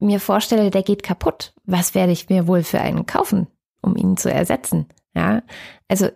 mir 0.00 0.18
vorstelle, 0.18 0.70
der 0.70 0.82
geht 0.82 1.04
kaputt, 1.04 1.54
was 1.64 1.94
werde 1.94 2.10
ich 2.10 2.28
mir 2.28 2.48
wohl 2.48 2.64
für 2.64 2.80
einen 2.80 3.06
kaufen, 3.06 3.46
um 3.82 3.94
ihn 3.94 4.16
zu 4.16 4.30
ersetzen? 4.30 4.86
Ja, 5.14 5.42
also 5.86 6.08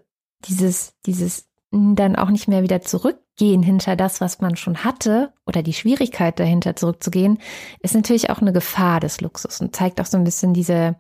dieses, 0.44 0.94
dieses 1.06 1.48
dann 1.70 2.16
auch 2.16 2.30
nicht 2.30 2.48
mehr 2.48 2.64
wieder 2.64 2.82
zurückgehen 2.82 3.62
hinter 3.62 3.94
das, 3.94 4.20
was 4.20 4.40
man 4.40 4.56
schon 4.56 4.82
hatte 4.82 5.32
oder 5.46 5.62
die 5.62 5.72
Schwierigkeit 5.72 6.40
dahinter 6.40 6.74
zurückzugehen, 6.74 7.38
ist 7.80 7.94
natürlich 7.94 8.28
auch 8.28 8.40
eine 8.40 8.52
Gefahr 8.52 8.98
des 8.98 9.20
Luxus 9.20 9.60
und 9.60 9.76
zeigt 9.76 10.00
auch 10.00 10.06
so 10.06 10.18
ein 10.18 10.24
bisschen 10.24 10.52
diese, 10.52 10.96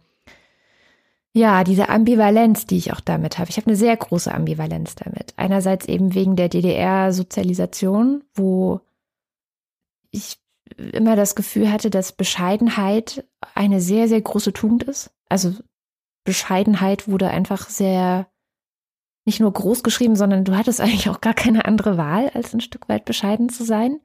ja, 1.32 1.62
diese 1.62 1.88
Ambivalenz, 1.88 2.66
die 2.66 2.76
ich 2.76 2.92
auch 2.92 3.00
damit 3.00 3.38
habe. 3.38 3.50
Ich 3.50 3.56
habe 3.56 3.68
eine 3.68 3.76
sehr 3.76 3.96
große 3.96 4.32
Ambivalenz 4.32 4.96
damit. 4.96 5.32
Einerseits 5.36 5.86
eben 5.86 6.14
wegen 6.14 6.34
der 6.34 6.48
DDR-Sozialisation, 6.48 8.24
wo 8.34 8.80
ich 10.10 10.38
immer 10.76 11.14
das 11.14 11.36
Gefühl 11.36 11.70
hatte, 11.70 11.90
dass 11.90 12.12
Bescheidenheit 12.12 13.24
eine 13.54 13.80
sehr, 13.80 14.08
sehr 14.08 14.20
große 14.20 14.52
Tugend 14.52 14.84
ist. 14.84 15.12
Also 15.28 15.54
Bescheidenheit 16.24 17.08
wurde 17.08 17.28
einfach 17.28 17.68
sehr 17.68 18.26
nicht 19.24 19.40
nur 19.40 19.52
groß 19.52 19.82
geschrieben, 19.82 20.16
sondern 20.16 20.44
du 20.44 20.56
hattest 20.56 20.80
eigentlich 20.80 21.08
auch 21.08 21.20
gar 21.20 21.34
keine 21.34 21.64
andere 21.64 21.96
Wahl, 21.96 22.30
als 22.34 22.52
ein 22.54 22.60
Stück 22.60 22.88
weit 22.88 23.04
bescheiden 23.04 23.48
zu 23.48 23.64
sein. 23.64 24.00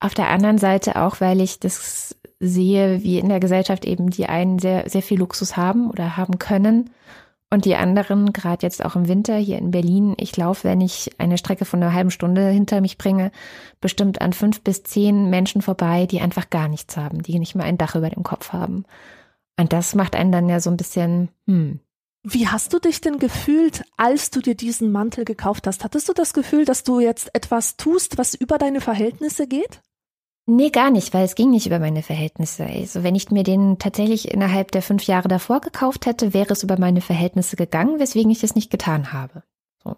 Auf 0.00 0.12
der 0.12 0.28
anderen 0.28 0.58
Seite 0.58 0.96
auch, 0.96 1.22
weil 1.22 1.40
ich 1.40 1.58
das 1.58 2.16
sehe, 2.38 3.02
wie 3.02 3.18
in 3.18 3.28
der 3.28 3.40
Gesellschaft 3.40 3.84
eben 3.84 4.10
die 4.10 4.26
einen 4.26 4.58
sehr, 4.58 4.88
sehr 4.88 5.02
viel 5.02 5.18
Luxus 5.18 5.56
haben 5.56 5.90
oder 5.90 6.16
haben 6.16 6.38
können 6.38 6.90
und 7.48 7.64
die 7.64 7.76
anderen, 7.76 8.32
gerade 8.32 8.66
jetzt 8.66 8.84
auch 8.84 8.96
im 8.96 9.06
Winter 9.06 9.36
hier 9.36 9.58
in 9.58 9.70
Berlin, 9.70 10.14
ich 10.18 10.36
laufe, 10.36 10.64
wenn 10.64 10.80
ich 10.80 11.12
eine 11.18 11.38
Strecke 11.38 11.64
von 11.64 11.80
einer 11.80 11.92
halben 11.92 12.10
Stunde 12.10 12.48
hinter 12.48 12.80
mich 12.80 12.98
bringe, 12.98 13.30
bestimmt 13.80 14.20
an 14.20 14.32
fünf 14.32 14.62
bis 14.62 14.82
zehn 14.82 15.30
Menschen 15.30 15.62
vorbei, 15.62 16.06
die 16.06 16.20
einfach 16.20 16.50
gar 16.50 16.68
nichts 16.68 16.96
haben, 16.96 17.22
die 17.22 17.38
nicht 17.38 17.54
mehr 17.54 17.64
ein 17.64 17.78
Dach 17.78 17.94
über 17.94 18.10
dem 18.10 18.24
Kopf 18.24 18.52
haben. 18.52 18.84
Und 19.58 19.72
das 19.72 19.94
macht 19.94 20.16
einen 20.16 20.32
dann 20.32 20.48
ja 20.48 20.60
so 20.60 20.70
ein 20.70 20.76
bisschen, 20.76 21.28
hm. 21.46 21.80
Wie 22.28 22.48
hast 22.48 22.72
du 22.72 22.80
dich 22.80 23.00
denn 23.00 23.20
gefühlt, 23.20 23.84
als 23.96 24.30
du 24.30 24.40
dir 24.40 24.56
diesen 24.56 24.90
Mantel 24.90 25.24
gekauft 25.24 25.68
hast? 25.68 25.84
Hattest 25.84 26.08
du 26.08 26.12
das 26.12 26.34
Gefühl, 26.34 26.64
dass 26.64 26.82
du 26.82 26.98
jetzt 26.98 27.32
etwas 27.32 27.76
tust, 27.76 28.18
was 28.18 28.34
über 28.34 28.58
deine 28.58 28.80
Verhältnisse 28.80 29.46
geht? 29.46 29.80
Nee, 30.48 30.70
gar 30.70 30.90
nicht, 30.90 31.12
weil 31.12 31.24
es 31.24 31.34
ging 31.34 31.50
nicht 31.50 31.66
über 31.66 31.80
meine 31.80 32.04
Verhältnisse. 32.04 32.64
Also 32.64 33.02
wenn 33.02 33.16
ich 33.16 33.32
mir 33.32 33.42
den 33.42 33.80
tatsächlich 33.80 34.32
innerhalb 34.32 34.70
der 34.70 34.80
fünf 34.80 35.02
Jahre 35.02 35.26
davor 35.26 35.60
gekauft 35.60 36.06
hätte, 36.06 36.32
wäre 36.34 36.52
es 36.52 36.62
über 36.62 36.78
meine 36.78 37.00
Verhältnisse 37.00 37.56
gegangen, 37.56 37.98
weswegen 37.98 38.30
ich 38.30 38.44
es 38.44 38.54
nicht 38.54 38.70
getan 38.70 39.12
habe. 39.12 39.42
So. 39.82 39.96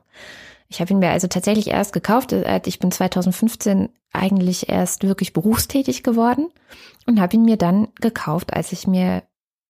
Ich 0.69 0.81
habe 0.81 0.93
ihn 0.93 1.01
mir 1.01 1.11
also 1.11 1.27
tatsächlich 1.27 1.69
erst 1.69 1.93
gekauft. 1.93 2.33
Äh, 2.33 2.63
ich 2.65 2.79
bin 2.79 2.91
2015 2.91 3.91
eigentlich 4.13 4.71
erst 4.71 5.03
wirklich 5.03 5.35
berufstätig 5.35 6.03
geworden 6.03 6.49
und 7.07 7.21
habe 7.21 7.37
ihn 7.37 7.45
mir 7.45 7.59
dann 7.59 7.89
gekauft, 8.01 8.55
als 8.55 8.73
ich 8.73 8.87
mir 8.87 9.25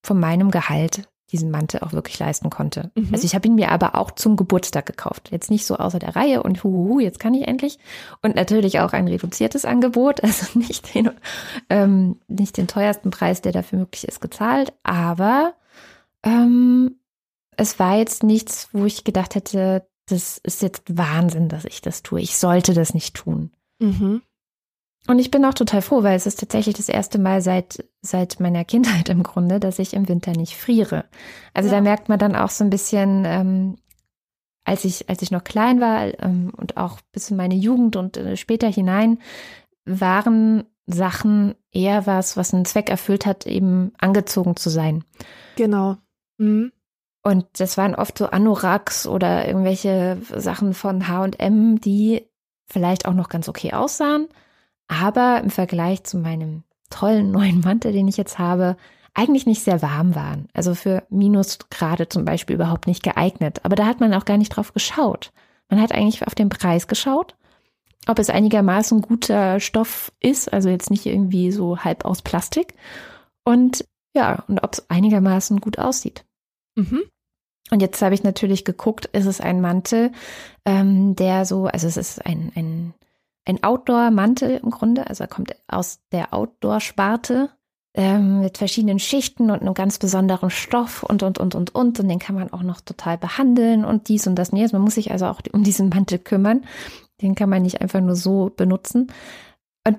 von 0.04 0.20
meinem 0.20 0.52
Gehalt 0.52 1.08
diesen 1.32 1.50
Mantel 1.50 1.80
auch 1.80 1.92
wirklich 1.92 2.18
leisten 2.18 2.50
konnte. 2.50 2.90
Mhm. 2.94 3.08
Also 3.12 3.24
ich 3.24 3.34
habe 3.34 3.46
ihn 3.46 3.54
mir 3.54 3.70
aber 3.70 3.94
auch 3.94 4.10
zum 4.10 4.36
Geburtstag 4.36 4.86
gekauft. 4.86 5.28
Jetzt 5.30 5.50
nicht 5.50 5.66
so 5.66 5.76
außer 5.76 5.98
der 5.98 6.16
Reihe 6.16 6.42
und 6.42 6.64
huhuhu, 6.64 7.00
jetzt 7.00 7.20
kann 7.20 7.34
ich 7.34 7.46
endlich. 7.46 7.78
Und 8.22 8.34
natürlich 8.34 8.80
auch 8.80 8.92
ein 8.92 9.08
reduziertes 9.08 9.64
Angebot, 9.64 10.22
also 10.24 10.58
nicht 10.58 10.94
den, 10.94 11.10
ähm, 11.68 12.16
nicht 12.28 12.56
den 12.56 12.66
teuersten 12.66 13.10
Preis, 13.10 13.42
der 13.42 13.52
dafür 13.52 13.80
möglich 13.80 14.06
ist, 14.08 14.20
gezahlt. 14.20 14.72
Aber 14.82 15.54
ähm, 16.22 16.96
es 17.56 17.78
war 17.78 17.96
jetzt 17.96 18.22
nichts, 18.22 18.68
wo 18.72 18.84
ich 18.84 19.04
gedacht 19.04 19.34
hätte, 19.34 19.86
das 20.06 20.38
ist 20.38 20.62
jetzt 20.62 20.96
Wahnsinn, 20.96 21.48
dass 21.48 21.64
ich 21.64 21.82
das 21.82 22.02
tue. 22.02 22.20
Ich 22.20 22.38
sollte 22.38 22.72
das 22.72 22.94
nicht 22.94 23.14
tun. 23.14 23.50
Mhm. 23.78 24.22
Und 25.08 25.18
ich 25.18 25.30
bin 25.30 25.42
auch 25.46 25.54
total 25.54 25.80
froh, 25.80 26.02
weil 26.02 26.16
es 26.16 26.26
ist 26.26 26.38
tatsächlich 26.38 26.76
das 26.76 26.90
erste 26.90 27.18
Mal 27.18 27.40
seit, 27.40 27.82
seit 28.02 28.40
meiner 28.40 28.64
Kindheit 28.66 29.08
im 29.08 29.22
Grunde, 29.22 29.58
dass 29.58 29.78
ich 29.78 29.94
im 29.94 30.06
Winter 30.06 30.32
nicht 30.32 30.54
friere. 30.54 31.06
Also 31.54 31.70
ja. 31.70 31.76
da 31.76 31.80
merkt 31.80 32.10
man 32.10 32.18
dann 32.18 32.36
auch 32.36 32.50
so 32.50 32.62
ein 32.62 32.68
bisschen, 32.68 33.24
ähm, 33.24 33.76
als 34.64 34.84
ich, 34.84 35.08
als 35.08 35.22
ich 35.22 35.30
noch 35.30 35.44
klein 35.44 35.80
war 35.80 36.22
ähm, 36.22 36.52
und 36.54 36.76
auch 36.76 36.98
bis 37.10 37.30
in 37.30 37.38
meine 37.38 37.54
Jugend 37.54 37.96
und 37.96 38.18
äh, 38.18 38.36
später 38.36 38.68
hinein, 38.68 39.18
waren 39.86 40.64
Sachen 40.86 41.54
eher 41.72 42.06
was, 42.06 42.36
was 42.36 42.52
einen 42.52 42.66
Zweck 42.66 42.90
erfüllt 42.90 43.24
hat, 43.24 43.46
eben 43.46 43.92
angezogen 43.96 44.56
zu 44.56 44.68
sein. 44.68 45.04
Genau. 45.56 45.96
Mhm. 46.36 46.70
Und 47.22 47.46
das 47.54 47.78
waren 47.78 47.94
oft 47.94 48.18
so 48.18 48.26
Anoraks 48.26 49.06
oder 49.06 49.46
irgendwelche 49.46 50.18
Sachen 50.36 50.74
von 50.74 51.08
H&M, 51.08 51.80
die 51.80 52.26
vielleicht 52.66 53.06
auch 53.06 53.14
noch 53.14 53.30
ganz 53.30 53.48
okay 53.48 53.72
aussahen, 53.72 54.28
aber 54.88 55.40
im 55.42 55.50
Vergleich 55.50 56.04
zu 56.04 56.18
meinem 56.18 56.64
tollen 56.90 57.30
neuen 57.30 57.60
Mantel, 57.60 57.92
den 57.92 58.08
ich 58.08 58.16
jetzt 58.16 58.38
habe, 58.38 58.76
eigentlich 59.14 59.46
nicht 59.46 59.62
sehr 59.62 59.82
warm 59.82 60.14
waren. 60.14 60.48
Also 60.54 60.74
für 60.74 61.04
Minusgrade 61.10 62.08
zum 62.08 62.24
Beispiel 62.24 62.54
überhaupt 62.54 62.86
nicht 62.86 63.02
geeignet. 63.02 63.60
Aber 63.64 63.76
da 63.76 63.86
hat 63.86 64.00
man 64.00 64.14
auch 64.14 64.24
gar 64.24 64.38
nicht 64.38 64.50
drauf 64.50 64.72
geschaut. 64.72 65.32
Man 65.68 65.80
hat 65.80 65.92
eigentlich 65.92 66.26
auf 66.26 66.34
den 66.34 66.48
Preis 66.48 66.86
geschaut, 66.86 67.36
ob 68.06 68.18
es 68.18 68.30
einigermaßen 68.30 69.02
guter 69.02 69.60
Stoff 69.60 70.12
ist, 70.20 70.52
also 70.52 70.68
jetzt 70.68 70.90
nicht 70.90 71.04
irgendwie 71.04 71.50
so 71.50 71.78
halb 71.78 72.04
aus 72.04 72.22
Plastik. 72.22 72.74
Und 73.44 73.84
ja, 74.14 74.44
und 74.48 74.62
ob 74.62 74.72
es 74.72 74.88
einigermaßen 74.88 75.60
gut 75.60 75.78
aussieht. 75.78 76.24
Mhm. 76.76 77.02
Und 77.70 77.82
jetzt 77.82 78.00
habe 78.00 78.14
ich 78.14 78.22
natürlich 78.22 78.64
geguckt, 78.64 79.06
ist 79.06 79.26
es 79.26 79.40
ein 79.40 79.60
Mantel, 79.60 80.12
ähm, 80.64 81.16
der 81.16 81.44
so, 81.44 81.66
also 81.66 81.86
es 81.86 81.96
ist 81.96 82.24
ein, 82.24 82.50
ein 82.54 82.94
ein 83.48 83.62
Outdoor-Mantel 83.64 84.60
im 84.62 84.70
Grunde, 84.70 85.08
also 85.08 85.24
er 85.24 85.28
kommt 85.28 85.56
aus 85.66 86.00
der 86.12 86.34
Outdoor-Sparte 86.34 87.50
ähm, 87.94 88.40
mit 88.40 88.58
verschiedenen 88.58 88.98
Schichten 88.98 89.50
und 89.50 89.60
einem 89.60 89.74
ganz 89.74 89.98
besonderen 89.98 90.50
Stoff 90.50 91.02
und, 91.02 91.22
und, 91.22 91.38
und, 91.38 91.54
und, 91.54 91.74
und. 91.74 91.98
Und 91.98 92.08
den 92.08 92.18
kann 92.18 92.36
man 92.36 92.52
auch 92.52 92.62
noch 92.62 92.80
total 92.80 93.18
behandeln 93.18 93.84
und 93.84 94.08
dies 94.08 94.26
und 94.26 94.36
das 94.36 94.50
und 94.50 94.72
Man 94.72 94.82
muss 94.82 94.94
sich 94.94 95.10
also 95.10 95.26
auch 95.26 95.40
um 95.52 95.64
diesen 95.64 95.88
Mantel 95.88 96.18
kümmern. 96.18 96.64
Den 97.22 97.34
kann 97.34 97.48
man 97.48 97.62
nicht 97.62 97.80
einfach 97.80 98.00
nur 98.00 98.14
so 98.14 98.52
benutzen. 98.54 99.10
Und 99.84 99.98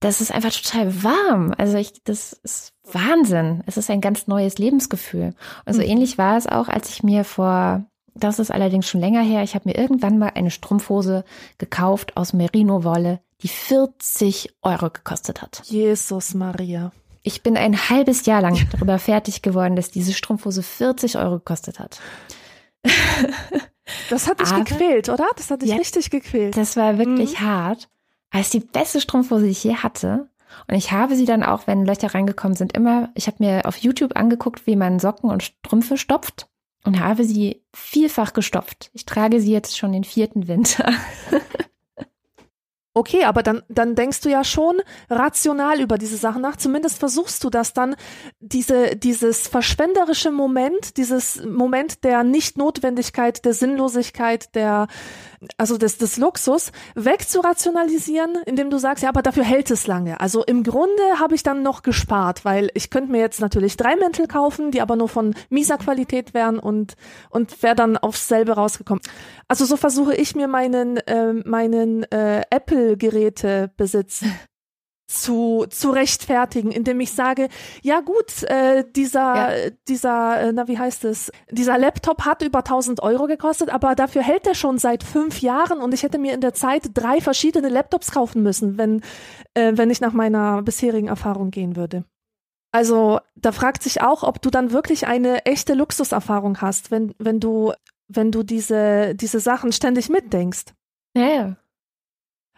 das 0.00 0.20
ist 0.20 0.32
einfach 0.32 0.52
total 0.52 1.02
warm. 1.02 1.54
Also 1.56 1.78
ich, 1.78 2.02
das 2.04 2.32
ist 2.34 2.74
Wahnsinn. 2.92 3.62
Es 3.66 3.76
ist 3.76 3.88
ein 3.90 4.00
ganz 4.00 4.26
neues 4.26 4.58
Lebensgefühl. 4.58 5.34
Und 5.64 5.72
so 5.72 5.80
mhm. 5.80 5.88
ähnlich 5.88 6.18
war 6.18 6.36
es 6.36 6.46
auch, 6.46 6.68
als 6.68 6.90
ich 6.90 7.02
mir 7.02 7.24
vor 7.24 7.86
das 8.18 8.38
ist 8.38 8.50
allerdings 8.50 8.88
schon 8.88 9.00
länger 9.00 9.22
her. 9.22 9.42
Ich 9.42 9.54
habe 9.54 9.68
mir 9.68 9.76
irgendwann 9.76 10.18
mal 10.18 10.32
eine 10.34 10.50
Strumpfhose 10.50 11.24
gekauft 11.58 12.16
aus 12.16 12.32
Merino-Wolle, 12.32 13.20
die 13.42 13.48
40 13.48 14.54
Euro 14.62 14.90
gekostet 14.90 15.42
hat. 15.42 15.62
Jesus 15.64 16.34
Maria. 16.34 16.92
Ich 17.22 17.42
bin 17.42 17.56
ein 17.56 17.88
halbes 17.90 18.26
Jahr 18.26 18.42
lang 18.42 18.58
darüber 18.72 18.98
fertig 18.98 19.42
geworden, 19.42 19.76
dass 19.76 19.90
diese 19.90 20.12
Strumpfhose 20.12 20.62
40 20.62 21.18
Euro 21.18 21.38
gekostet 21.38 21.78
hat. 21.78 22.00
Das 24.10 24.28
hat 24.28 24.38
dich 24.38 24.48
Aber, 24.48 24.64
gequält, 24.64 25.08
oder? 25.08 25.26
Das 25.36 25.50
hat 25.50 25.62
dich 25.62 25.70
ja, 25.70 25.76
richtig 25.76 26.10
gequält. 26.10 26.58
Das 26.58 26.76
war 26.76 26.98
wirklich 26.98 27.40
mhm. 27.40 27.46
hart. 27.46 27.88
Ist 28.38 28.52
die 28.52 28.60
beste 28.60 29.00
Strumpfhose, 29.00 29.44
die 29.44 29.50
ich 29.50 29.64
je 29.64 29.76
hatte. 29.76 30.28
Und 30.66 30.74
ich 30.74 30.92
habe 30.92 31.16
sie 31.16 31.24
dann 31.24 31.42
auch, 31.42 31.66
wenn 31.66 31.86
Löcher 31.86 32.14
reingekommen 32.14 32.54
sind, 32.54 32.74
immer, 32.74 33.08
ich 33.14 33.28
habe 33.28 33.36
mir 33.40 33.64
auf 33.64 33.78
YouTube 33.78 34.14
angeguckt, 34.14 34.66
wie 34.66 34.76
man 34.76 34.98
Socken 34.98 35.30
und 35.30 35.42
Strümpfe 35.42 35.96
stopft 35.96 36.48
und 36.84 37.00
habe 37.00 37.24
sie 37.24 37.62
vielfach 37.74 38.32
gestopft. 38.32 38.90
Ich 38.92 39.04
trage 39.04 39.40
sie 39.40 39.52
jetzt 39.52 39.76
schon 39.76 39.92
den 39.92 40.04
vierten 40.04 40.48
Winter. 40.48 40.92
Okay, 42.94 43.24
aber 43.24 43.42
dann, 43.42 43.62
dann 43.68 43.94
denkst 43.94 44.22
du 44.22 44.28
ja 44.28 44.42
schon 44.42 44.80
rational 45.08 45.80
über 45.80 45.98
diese 45.98 46.16
Sachen 46.16 46.42
nach. 46.42 46.56
Zumindest 46.56 46.98
versuchst 46.98 47.44
du 47.44 47.50
das 47.50 47.72
dann, 47.72 47.94
diese, 48.40 48.96
dieses 48.96 49.46
verschwenderische 49.46 50.32
Moment, 50.32 50.96
dieses 50.96 51.44
Moment 51.44 52.02
der 52.02 52.24
Nichtnotwendigkeit, 52.24 53.44
der 53.44 53.54
Sinnlosigkeit, 53.54 54.54
der, 54.56 54.88
also 55.58 55.78
des, 55.78 55.98
des 55.98 56.16
Luxus, 56.16 56.72
wegzurationalisieren, 56.96 58.36
indem 58.46 58.70
du 58.70 58.78
sagst, 58.78 59.04
ja, 59.04 59.10
aber 59.10 59.22
dafür 59.22 59.44
hält 59.44 59.70
es 59.70 59.86
lange. 59.86 60.18
Also 60.20 60.42
im 60.42 60.64
Grunde 60.64 61.02
habe 61.20 61.36
ich 61.36 61.44
dann 61.44 61.62
noch 61.62 61.82
gespart, 61.82 62.44
weil 62.44 62.70
ich 62.74 62.90
könnte 62.90 63.12
mir 63.12 63.20
jetzt 63.20 63.40
natürlich 63.40 63.76
drei 63.76 63.94
Mäntel 63.96 64.26
kaufen, 64.26 64.72
die 64.72 64.80
aber 64.80 64.96
nur 64.96 65.08
von 65.08 65.34
mieser 65.50 65.78
Qualität 65.78 66.34
wären 66.34 66.58
und, 66.58 66.94
und 67.30 67.62
wäre 67.62 67.76
dann 67.76 67.96
aufs 67.96 68.26
selbe 68.26 68.52
rausgekommen. 68.52 69.02
Also 69.48 69.64
so 69.64 69.76
versuche 69.76 70.14
ich 70.14 70.34
mir 70.34 70.46
meinen, 70.46 70.98
äh, 70.98 71.32
meinen 71.32 72.04
äh, 72.04 72.42
Apple 72.50 72.78
Apple-Geräte 72.78 73.70
besitzen 73.76 74.32
zu, 75.10 75.64
zu 75.70 75.90
rechtfertigen, 75.90 76.70
indem 76.70 77.00
ich 77.00 77.12
sage, 77.12 77.48
ja 77.82 78.00
gut, 78.00 78.42
äh, 78.44 78.84
dieser, 78.94 79.54
ja. 79.54 79.70
dieser, 79.88 80.40
äh, 80.40 80.52
na 80.52 80.68
wie 80.68 80.78
heißt 80.78 81.04
es, 81.06 81.32
dieser 81.50 81.78
Laptop 81.78 82.26
hat 82.26 82.42
über 82.42 82.58
1000 82.58 83.02
Euro 83.02 83.26
gekostet, 83.26 83.70
aber 83.70 83.94
dafür 83.94 84.22
hält 84.22 84.46
er 84.46 84.54
schon 84.54 84.76
seit 84.78 85.02
fünf 85.02 85.40
Jahren 85.40 85.80
und 85.80 85.94
ich 85.94 86.02
hätte 86.02 86.18
mir 86.18 86.34
in 86.34 86.42
der 86.42 86.52
Zeit 86.52 86.90
drei 86.92 87.20
verschiedene 87.20 87.70
Laptops 87.70 88.10
kaufen 88.10 88.42
müssen, 88.42 88.76
wenn, 88.76 89.00
äh, 89.54 89.72
wenn 89.76 89.90
ich 89.90 90.02
nach 90.02 90.12
meiner 90.12 90.62
bisherigen 90.62 91.08
Erfahrung 91.08 91.50
gehen 91.50 91.74
würde. 91.74 92.04
Also 92.70 93.18
da 93.34 93.52
fragt 93.52 93.82
sich 93.82 94.02
auch, 94.02 94.22
ob 94.22 94.42
du 94.42 94.50
dann 94.50 94.72
wirklich 94.72 95.06
eine 95.06 95.46
echte 95.46 95.72
Luxuserfahrung 95.72 96.60
hast, 96.60 96.90
wenn, 96.90 97.14
wenn 97.18 97.40
du, 97.40 97.72
wenn 98.08 98.32
du 98.32 98.42
diese, 98.42 99.14
diese 99.14 99.40
Sachen 99.40 99.72
ständig 99.72 100.08
mitdenkst. 100.08 100.74
Ja, 101.14 101.28
ja. 101.28 101.56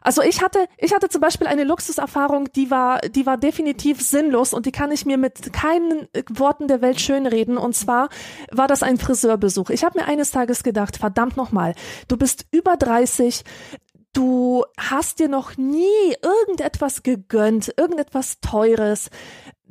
Also 0.03 0.23
ich 0.23 0.43
hatte, 0.43 0.67
ich 0.79 0.95
hatte 0.95 1.09
zum 1.09 1.21
Beispiel 1.21 1.47
eine 1.47 1.65
Luxuserfahrung, 1.65 2.51
die 2.53 2.71
war, 2.71 3.01
die 3.01 3.27
war 3.27 3.37
definitiv 3.37 4.01
sinnlos 4.01 4.55
und 4.55 4.65
die 4.65 4.73
kann 4.73 4.93
ich 4.93 5.05
mir 5.05 5.19
mit 5.19 5.53
keinen 5.53 6.09
Worten 6.31 6.69
der 6.69 6.81
Welt 6.81 7.01
schönreden. 7.01 7.59
Und 7.59 7.75
zwar 7.75 8.09
war 8.51 8.67
das 8.67 8.83
ein 8.83 8.97
Friseurbesuch. 8.97 9.69
Ich 9.71 9.85
habe 9.85 9.99
mir 9.99 10.07
eines 10.07 10.31
Tages 10.31 10.63
gedacht, 10.63 10.97
verdammt 10.97 11.37
nochmal, 11.37 11.75
du 12.09 12.17
bist 12.17 12.47
über 12.51 12.79
30, 12.79 13.45
du 14.15 14.65
hast 14.79 15.19
dir 15.19 15.29
noch 15.29 15.57
nie 15.59 16.15
irgendetwas 16.23 17.03
gegönnt, 17.03 17.73
irgendetwas 17.77 18.41
Teures 18.41 19.11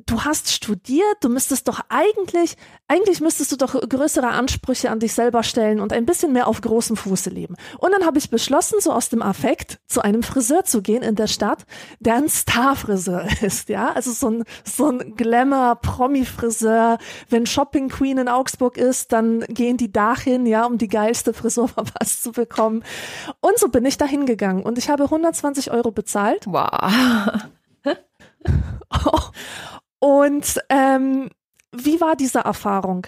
du 0.09 0.23
hast 0.23 0.51
studiert, 0.51 1.17
du 1.21 1.29
müsstest 1.29 1.67
doch 1.67 1.81
eigentlich, 1.89 2.55
eigentlich 2.87 3.21
müsstest 3.21 3.51
du 3.51 3.57
doch 3.57 3.79
größere 3.79 4.27
Ansprüche 4.27 4.89
an 4.89 4.99
dich 4.99 5.13
selber 5.13 5.43
stellen 5.43 5.79
und 5.79 5.93
ein 5.93 6.05
bisschen 6.05 6.33
mehr 6.33 6.47
auf 6.47 6.61
großem 6.61 6.97
Fuße 6.97 7.29
leben. 7.29 7.55
Und 7.77 7.91
dann 7.91 8.05
habe 8.05 8.17
ich 8.17 8.29
beschlossen, 8.29 8.79
so 8.79 8.91
aus 8.91 9.09
dem 9.09 9.21
Affekt 9.21 9.79
zu 9.87 10.01
einem 10.01 10.23
Friseur 10.23 10.65
zu 10.65 10.81
gehen 10.81 11.03
in 11.03 11.15
der 11.15 11.27
Stadt, 11.27 11.65
der 11.99 12.15
ein 12.15 12.27
Starfriseur 12.27 13.27
ist, 13.41 13.69
ja, 13.69 13.91
also 13.91 14.11
so 14.11 14.29
ein, 14.29 14.43
so 14.63 14.87
ein 14.87 15.15
Glamour-Promi-Friseur. 15.15 16.97
Wenn 17.29 17.45
Shopping 17.45 17.89
Queen 17.89 18.17
in 18.17 18.27
Augsburg 18.27 18.77
ist, 18.77 19.11
dann 19.11 19.41
gehen 19.41 19.77
die 19.77 19.91
dahin, 19.91 20.45
ja, 20.45 20.65
um 20.65 20.77
die 20.77 20.87
geilste 20.87 21.33
Frisur 21.33 21.67
verpasst 21.69 22.23
zu 22.23 22.31
bekommen. 22.31 22.83
Und 23.41 23.59
so 23.59 23.69
bin 23.69 23.85
ich 23.85 23.97
da 23.97 24.05
hingegangen 24.05 24.63
und 24.63 24.77
ich 24.77 24.89
habe 24.89 25.03
120 25.03 25.71
Euro 25.71 25.91
bezahlt. 25.91 26.47
Wow. 26.47 27.49
Und 29.99 30.59
ähm, 30.69 31.29
wie 31.71 32.01
war 32.01 32.15
diese 32.15 32.39
Erfahrung? 32.39 33.07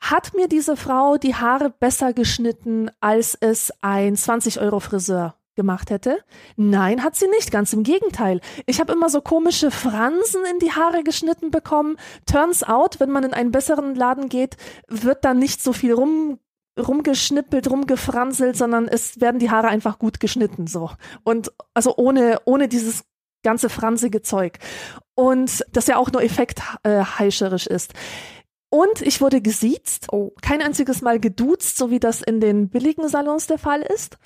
Hat 0.00 0.34
mir 0.34 0.48
diese 0.48 0.76
Frau 0.76 1.16
die 1.16 1.34
Haare 1.34 1.70
besser 1.70 2.12
geschnitten, 2.12 2.90
als 3.00 3.36
es 3.40 3.72
ein 3.80 4.16
20-Euro-Friseur 4.16 5.34
gemacht 5.54 5.90
hätte? 5.90 6.18
Nein, 6.56 7.02
hat 7.02 7.16
sie 7.16 7.28
nicht, 7.28 7.50
ganz 7.50 7.72
im 7.72 7.84
Gegenteil. 7.84 8.40
Ich 8.66 8.80
habe 8.80 8.92
immer 8.92 9.08
so 9.08 9.20
komische 9.20 9.70
Fransen 9.70 10.42
in 10.50 10.58
die 10.58 10.72
Haare 10.72 11.04
geschnitten 11.04 11.50
bekommen. 11.50 11.96
Turns 12.26 12.62
out, 12.64 13.00
wenn 13.00 13.10
man 13.10 13.24
in 13.24 13.32
einen 13.32 13.52
besseren 13.52 13.94
Laden 13.94 14.28
geht, 14.28 14.56
wird 14.88 15.24
da 15.24 15.32
nicht 15.32 15.62
so 15.62 15.72
viel 15.72 15.94
rum 15.94 16.38
rumgeschnippelt, 16.76 17.70
rumgefranselt, 17.70 18.56
sondern 18.56 18.88
es 18.88 19.20
werden 19.20 19.38
die 19.38 19.50
Haare 19.50 19.68
einfach 19.68 20.00
gut 20.00 20.18
geschnitten 20.18 20.66
so. 20.66 20.90
Und 21.22 21.52
also 21.72 21.96
ohne 21.96 22.40
ohne 22.46 22.66
dieses 22.66 23.04
ganze 23.44 23.68
fransige 23.68 24.22
Zeug. 24.22 24.58
Und 25.14 25.64
das 25.72 25.86
ja 25.86 25.96
auch 25.96 26.10
nur 26.10 26.22
effektheischerisch 26.22 27.66
äh, 27.68 27.74
ist. 27.74 27.94
Und 28.70 29.02
ich 29.02 29.20
wurde 29.20 29.40
gesiezt, 29.40 30.08
oh. 30.12 30.32
kein 30.42 30.60
einziges 30.60 31.00
Mal 31.00 31.20
geduzt, 31.20 31.76
so 31.76 31.90
wie 31.90 32.00
das 32.00 32.22
in 32.22 32.40
den 32.40 32.70
billigen 32.70 33.08
Salons 33.08 33.46
der 33.46 33.58
Fall 33.58 33.82
ist. 33.82 34.18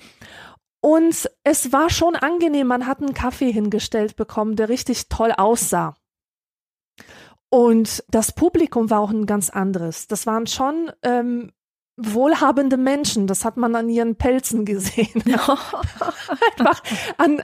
Und 0.81 1.29
es 1.43 1.71
war 1.71 1.89
schon 1.89 2.15
angenehm, 2.15 2.65
man 2.67 2.87
hat 2.87 2.99
einen 2.99 3.13
Kaffee 3.13 3.51
hingestellt 3.51 4.15
bekommen, 4.15 4.55
der 4.55 4.69
richtig 4.69 5.09
toll 5.09 5.33
aussah. 5.37 5.95
Und 7.49 8.03
das 8.09 8.31
Publikum 8.31 8.89
war 8.89 9.01
auch 9.01 9.11
ein 9.11 9.25
ganz 9.25 9.49
anderes. 9.49 10.07
Das 10.07 10.25
waren 10.25 10.47
schon 10.47 10.91
ähm, 11.03 11.51
wohlhabende 12.01 12.77
Menschen, 12.77 13.27
das 13.27 13.43
hat 13.43 13.57
man 13.57 13.75
an 13.75 13.89
ihren 13.89 14.15
Pelzen 14.15 14.65
gesehen. 14.65 15.23
Einfach 15.27 16.81
an, 17.17 17.41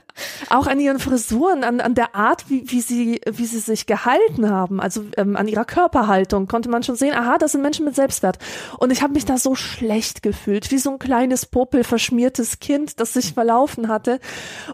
auch 0.48 0.66
an 0.66 0.80
ihren 0.80 0.98
Frisuren, 0.98 1.62
an, 1.62 1.80
an 1.80 1.94
der 1.94 2.14
Art, 2.14 2.48
wie, 2.48 2.70
wie, 2.70 2.80
sie, 2.80 3.20
wie 3.30 3.44
sie 3.44 3.58
sich 3.58 3.86
gehalten 3.86 4.50
haben, 4.50 4.80
also 4.80 5.04
ähm, 5.16 5.36
an 5.36 5.48
ihrer 5.48 5.64
Körperhaltung 5.64 6.48
konnte 6.48 6.68
man 6.68 6.82
schon 6.82 6.96
sehen, 6.96 7.14
aha, 7.14 7.38
das 7.38 7.52
sind 7.52 7.62
Menschen 7.62 7.84
mit 7.84 7.94
Selbstwert. 7.94 8.38
Und 8.78 8.90
ich 8.90 9.02
habe 9.02 9.12
mich 9.12 9.26
da 9.26 9.36
so 9.36 9.54
schlecht 9.54 10.22
gefühlt, 10.22 10.70
wie 10.70 10.78
so 10.78 10.90
ein 10.90 10.98
kleines 10.98 11.46
Popel 11.46 11.84
verschmiertes 11.84 12.58
Kind, 12.58 12.98
das 13.00 13.12
sich 13.12 13.34
verlaufen 13.34 13.88
hatte. 13.88 14.20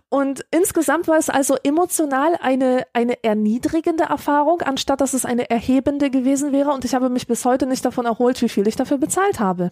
Und 0.08 0.44
insgesamt 0.50 1.08
war 1.08 1.18
es 1.18 1.28
also 1.28 1.56
emotional 1.62 2.38
eine, 2.40 2.86
eine 2.92 3.22
erniedrigende 3.24 4.04
Erfahrung, 4.04 4.62
anstatt 4.62 5.00
dass 5.00 5.14
es 5.14 5.24
eine 5.24 5.50
erhebende 5.50 6.10
gewesen 6.10 6.52
wäre. 6.52 6.70
Und 6.70 6.84
ich 6.84 6.94
habe 6.94 7.08
mich 7.08 7.26
bis 7.26 7.44
heute 7.44 7.66
nicht 7.66 7.84
davon 7.84 8.06
erholt, 8.06 8.40
wie 8.42 8.48
viel 8.48 8.68
ich 8.68 8.76
dafür 8.76 8.98
bezahlt 8.98 9.40
habe. 9.40 9.71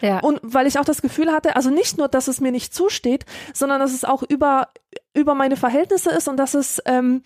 Ja. 0.00 0.20
Und 0.20 0.40
weil 0.42 0.66
ich 0.66 0.78
auch 0.78 0.84
das 0.84 1.02
Gefühl 1.02 1.30
hatte, 1.32 1.56
also 1.56 1.70
nicht 1.70 1.98
nur, 1.98 2.08
dass 2.08 2.28
es 2.28 2.40
mir 2.40 2.50
nicht 2.50 2.74
zusteht, 2.74 3.24
sondern 3.52 3.80
dass 3.80 3.92
es 3.92 4.04
auch 4.04 4.22
über, 4.22 4.68
über 5.14 5.34
meine 5.34 5.56
Verhältnisse 5.56 6.10
ist 6.10 6.28
und 6.28 6.36
dass 6.36 6.54
es, 6.54 6.82
ähm, 6.86 7.22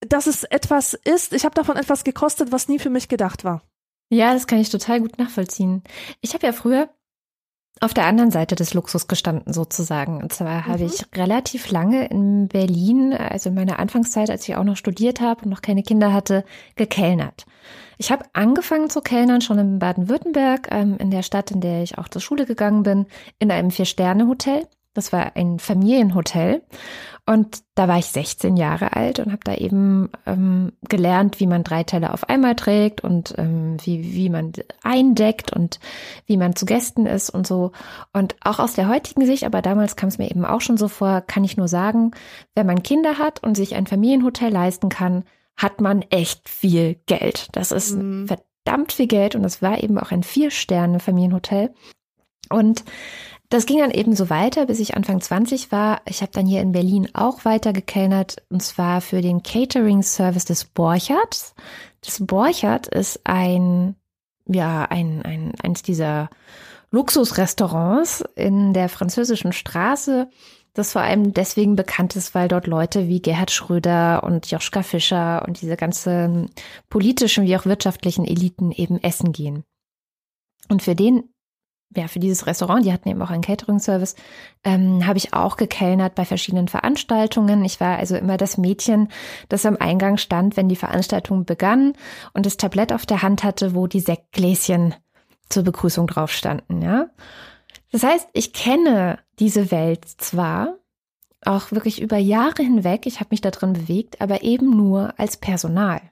dass 0.00 0.26
es 0.26 0.44
etwas 0.44 0.94
ist, 0.94 1.32
ich 1.32 1.44
habe 1.44 1.54
davon 1.54 1.76
etwas 1.76 2.04
gekostet, 2.04 2.52
was 2.52 2.68
nie 2.68 2.78
für 2.78 2.90
mich 2.90 3.08
gedacht 3.08 3.44
war. 3.44 3.62
Ja, 4.10 4.32
das 4.32 4.46
kann 4.46 4.58
ich 4.58 4.70
total 4.70 5.00
gut 5.00 5.18
nachvollziehen. 5.18 5.82
Ich 6.20 6.34
habe 6.34 6.46
ja 6.46 6.52
früher 6.52 6.88
auf 7.80 7.94
der 7.94 8.06
anderen 8.06 8.30
Seite 8.30 8.54
des 8.54 8.74
Luxus 8.74 9.08
gestanden 9.08 9.52
sozusagen. 9.52 10.22
Und 10.22 10.32
zwar 10.32 10.62
mhm. 10.62 10.66
habe 10.66 10.84
ich 10.84 11.04
relativ 11.14 11.70
lange 11.70 12.06
in 12.06 12.48
Berlin, 12.48 13.12
also 13.12 13.50
in 13.50 13.54
meiner 13.54 13.78
Anfangszeit, 13.78 14.30
als 14.30 14.48
ich 14.48 14.56
auch 14.56 14.64
noch 14.64 14.76
studiert 14.76 15.20
habe 15.20 15.44
und 15.44 15.50
noch 15.50 15.62
keine 15.62 15.82
Kinder 15.82 16.12
hatte, 16.12 16.44
gekellnert. 16.76 17.46
Ich 17.98 18.12
habe 18.12 18.24
angefangen 18.32 18.90
zu 18.90 19.00
kellnern 19.00 19.40
schon 19.40 19.58
in 19.58 19.78
Baden-Württemberg, 19.78 20.68
ähm, 20.70 20.96
in 20.98 21.10
der 21.10 21.22
Stadt, 21.22 21.50
in 21.50 21.60
der 21.60 21.82
ich 21.82 21.98
auch 21.98 22.08
zur 22.08 22.22
Schule 22.22 22.46
gegangen 22.46 22.84
bin, 22.84 23.06
in 23.38 23.50
einem 23.50 23.70
Vier-Sterne-Hotel. 23.70 24.66
Das 24.98 25.12
war 25.12 25.36
ein 25.36 25.60
Familienhotel. 25.60 26.62
Und 27.24 27.62
da 27.76 27.86
war 27.86 27.98
ich 27.98 28.06
16 28.06 28.56
Jahre 28.56 28.96
alt 28.96 29.20
und 29.20 29.30
habe 29.30 29.44
da 29.44 29.54
eben 29.54 30.10
ähm, 30.26 30.72
gelernt, 30.88 31.38
wie 31.38 31.46
man 31.46 31.62
drei 31.62 31.84
Teller 31.84 32.14
auf 32.14 32.28
einmal 32.28 32.56
trägt 32.56 33.02
und 33.02 33.32
ähm, 33.38 33.76
wie, 33.84 34.14
wie 34.14 34.28
man 34.28 34.52
eindeckt 34.82 35.52
und 35.52 35.78
wie 36.26 36.36
man 36.36 36.56
zu 36.56 36.66
Gästen 36.66 37.06
ist 37.06 37.30
und 37.30 37.46
so. 37.46 37.70
Und 38.12 38.34
auch 38.40 38.58
aus 38.58 38.72
der 38.72 38.88
heutigen 38.88 39.24
Sicht, 39.24 39.44
aber 39.44 39.62
damals 39.62 39.94
kam 39.94 40.08
es 40.08 40.18
mir 40.18 40.30
eben 40.30 40.44
auch 40.44 40.62
schon 40.62 40.78
so 40.78 40.88
vor, 40.88 41.20
kann 41.20 41.44
ich 41.44 41.56
nur 41.56 41.68
sagen, 41.68 42.10
wenn 42.56 42.66
man 42.66 42.82
Kinder 42.82 43.18
hat 43.18 43.40
und 43.44 43.56
sich 43.56 43.76
ein 43.76 43.86
Familienhotel 43.86 44.50
leisten 44.50 44.88
kann, 44.88 45.22
hat 45.54 45.80
man 45.80 46.02
echt 46.10 46.48
viel 46.48 46.96
Geld. 47.06 47.50
Das 47.52 47.70
ist 47.70 47.94
mhm. 47.94 48.26
verdammt 48.26 48.90
viel 48.90 49.06
Geld 49.06 49.36
und 49.36 49.44
es 49.44 49.62
war 49.62 49.80
eben 49.80 49.98
auch 49.98 50.10
ein 50.10 50.24
Vier-Sterne-Familienhotel. 50.24 51.72
Und 52.50 52.84
das 53.50 53.64
ging 53.64 53.78
dann 53.78 53.90
eben 53.90 54.14
so 54.14 54.28
weiter, 54.28 54.66
bis 54.66 54.78
ich 54.78 54.94
Anfang 54.94 55.20
20 55.20 55.72
war. 55.72 56.02
Ich 56.06 56.20
habe 56.20 56.32
dann 56.32 56.44
hier 56.44 56.60
in 56.60 56.72
Berlin 56.72 57.08
auch 57.14 57.46
weiter 57.46 57.72
gekellnert 57.72 58.42
und 58.50 58.62
zwar 58.62 59.00
für 59.00 59.22
den 59.22 59.42
Catering-Service 59.42 60.44
des 60.44 60.66
Borcherts. 60.66 61.54
Das 62.02 62.24
Borchert 62.24 62.88
ist 62.88 63.20
ein, 63.24 63.96
ja, 64.46 64.84
ein, 64.84 65.22
ein, 65.22 65.54
eins 65.62 65.82
dieser 65.82 66.28
Luxusrestaurants 66.90 68.22
in 68.34 68.74
der 68.74 68.90
französischen 68.90 69.52
Straße, 69.52 70.28
das 70.74 70.92
vor 70.92 71.02
allem 71.02 71.32
deswegen 71.32 71.74
bekannt 71.74 72.16
ist, 72.16 72.34
weil 72.34 72.48
dort 72.48 72.66
Leute 72.66 73.08
wie 73.08 73.22
Gerhard 73.22 73.50
Schröder 73.50 74.22
und 74.24 74.50
Joschka 74.50 74.82
Fischer 74.82 75.42
und 75.46 75.60
diese 75.60 75.76
ganzen 75.76 76.50
politischen 76.90 77.44
wie 77.44 77.56
auch 77.56 77.64
wirtschaftlichen 77.64 78.26
Eliten 78.26 78.72
eben 78.72 79.02
essen 79.02 79.32
gehen. 79.32 79.64
Und 80.68 80.82
für 80.82 80.94
den 80.94 81.24
ja, 81.96 82.06
für 82.06 82.18
dieses 82.18 82.46
Restaurant, 82.46 82.84
die 82.84 82.92
hatten 82.92 83.08
eben 83.08 83.22
auch 83.22 83.30
einen 83.30 83.42
Catering-Service, 83.42 84.14
ähm, 84.62 85.06
habe 85.06 85.18
ich 85.18 85.32
auch 85.32 85.56
gekellnert 85.56 86.14
bei 86.14 86.24
verschiedenen 86.24 86.68
Veranstaltungen. 86.68 87.64
Ich 87.64 87.80
war 87.80 87.98
also 87.98 88.16
immer 88.16 88.36
das 88.36 88.58
Mädchen, 88.58 89.08
das 89.48 89.64
am 89.64 89.76
Eingang 89.78 90.18
stand, 90.18 90.56
wenn 90.56 90.68
die 90.68 90.76
Veranstaltung 90.76 91.44
begann 91.44 91.94
und 92.34 92.44
das 92.44 92.58
Tablett 92.58 92.92
auf 92.92 93.06
der 93.06 93.22
Hand 93.22 93.42
hatte, 93.42 93.74
wo 93.74 93.86
die 93.86 94.00
Sektgläschen 94.00 94.94
zur 95.48 95.62
Begrüßung 95.62 96.06
drauf 96.06 96.30
standen, 96.30 96.82
ja. 96.82 97.06
Das 97.90 98.02
heißt, 98.02 98.28
ich 98.34 98.52
kenne 98.52 99.18
diese 99.38 99.70
Welt 99.70 100.04
zwar, 100.04 100.76
auch 101.44 101.72
wirklich 101.72 102.02
über 102.02 102.18
Jahre 102.18 102.62
hinweg, 102.62 103.06
ich 103.06 103.20
habe 103.20 103.28
mich 103.30 103.40
da 103.40 103.50
drin 103.50 103.72
bewegt, 103.72 104.20
aber 104.20 104.42
eben 104.42 104.76
nur 104.76 105.14
als 105.18 105.38
Personal. 105.38 106.02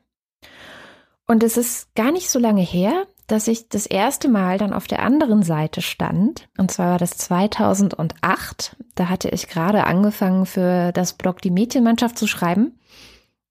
Und 1.26 1.42
es 1.42 1.56
ist 1.56 1.94
gar 1.94 2.12
nicht 2.12 2.30
so 2.30 2.38
lange 2.38 2.62
her, 2.62 3.06
dass 3.26 3.48
ich 3.48 3.68
das 3.68 3.86
erste 3.86 4.28
Mal 4.28 4.58
dann 4.58 4.72
auf 4.72 4.86
der 4.86 5.02
anderen 5.02 5.42
Seite 5.42 5.82
stand. 5.82 6.48
Und 6.58 6.70
zwar 6.70 6.92
war 6.92 6.98
das 6.98 7.16
2008. 7.18 8.76
Da 8.94 9.08
hatte 9.08 9.28
ich 9.28 9.48
gerade 9.48 9.84
angefangen 9.84 10.46
für 10.46 10.92
das 10.92 11.14
Blog 11.14 11.42
Die 11.42 11.50
Mädchenmannschaft 11.50 12.18
zu 12.18 12.26
schreiben. 12.26 12.78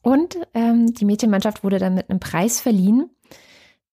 Und 0.01 0.37
ähm, 0.53 0.93
die 0.93 1.05
Mädchenmannschaft 1.05 1.63
wurde 1.63 1.79
dann 1.79 1.95
mit 1.95 2.09
einem 2.09 2.19
Preis 2.19 2.61
verliehen. 2.61 3.09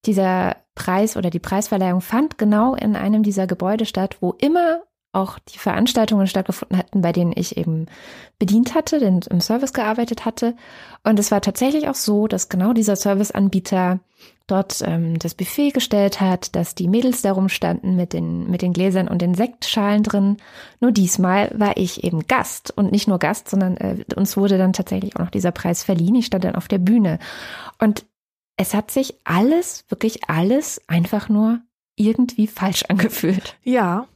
Dieser 0.04 0.56
Preis 0.74 1.16
oder 1.16 1.30
die 1.30 1.38
Preisverleihung 1.38 2.00
fand 2.00 2.38
genau 2.38 2.74
in 2.74 2.96
einem 2.96 3.22
dieser 3.22 3.46
Gebäude 3.46 3.86
statt, 3.86 4.18
wo 4.20 4.32
immer 4.32 4.82
auch 5.12 5.38
die 5.38 5.58
Veranstaltungen 5.58 6.26
stattgefunden 6.26 6.78
hatten, 6.78 7.02
bei 7.02 7.12
denen 7.12 7.32
ich 7.34 7.56
eben 7.56 7.86
bedient 8.38 8.74
hatte, 8.74 8.98
denn 8.98 9.20
im 9.30 9.40
Service 9.40 9.72
gearbeitet 9.72 10.24
hatte. 10.24 10.54
Und 11.04 11.18
es 11.18 11.30
war 11.30 11.40
tatsächlich 11.40 11.88
auch 11.88 11.94
so, 11.94 12.26
dass 12.26 12.48
genau 12.48 12.72
dieser 12.72 12.96
Serviceanbieter 12.96 14.00
dort 14.46 14.82
ähm, 14.84 15.18
das 15.18 15.34
Buffet 15.34 15.70
gestellt 15.70 16.20
hat, 16.20 16.56
dass 16.56 16.74
die 16.74 16.88
Mädels 16.88 17.22
darum 17.22 17.48
standen 17.48 17.96
mit 17.96 18.12
den, 18.12 18.50
mit 18.50 18.62
den 18.62 18.72
Gläsern 18.72 19.08
und 19.08 19.22
den 19.22 19.34
Sektschalen 19.34 20.02
drin. 20.02 20.38
Nur 20.80 20.92
diesmal 20.92 21.50
war 21.54 21.76
ich 21.76 22.04
eben 22.04 22.26
Gast 22.26 22.72
und 22.76 22.90
nicht 22.90 23.08
nur 23.08 23.18
Gast, 23.18 23.48
sondern 23.48 23.76
äh, 23.76 24.04
uns 24.16 24.36
wurde 24.36 24.58
dann 24.58 24.72
tatsächlich 24.72 25.16
auch 25.16 25.20
noch 25.20 25.30
dieser 25.30 25.52
Preis 25.52 25.82
verliehen. 25.82 26.14
Ich 26.14 26.26
stand 26.26 26.44
dann 26.44 26.56
auf 26.56 26.68
der 26.68 26.78
Bühne. 26.78 27.18
Und 27.78 28.04
es 28.56 28.74
hat 28.74 28.90
sich 28.90 29.14
alles, 29.24 29.84
wirklich 29.88 30.28
alles 30.28 30.80
einfach 30.86 31.28
nur 31.28 31.60
irgendwie 31.96 32.46
falsch 32.46 32.84
angefühlt. 32.88 33.56
Ja. 33.62 34.06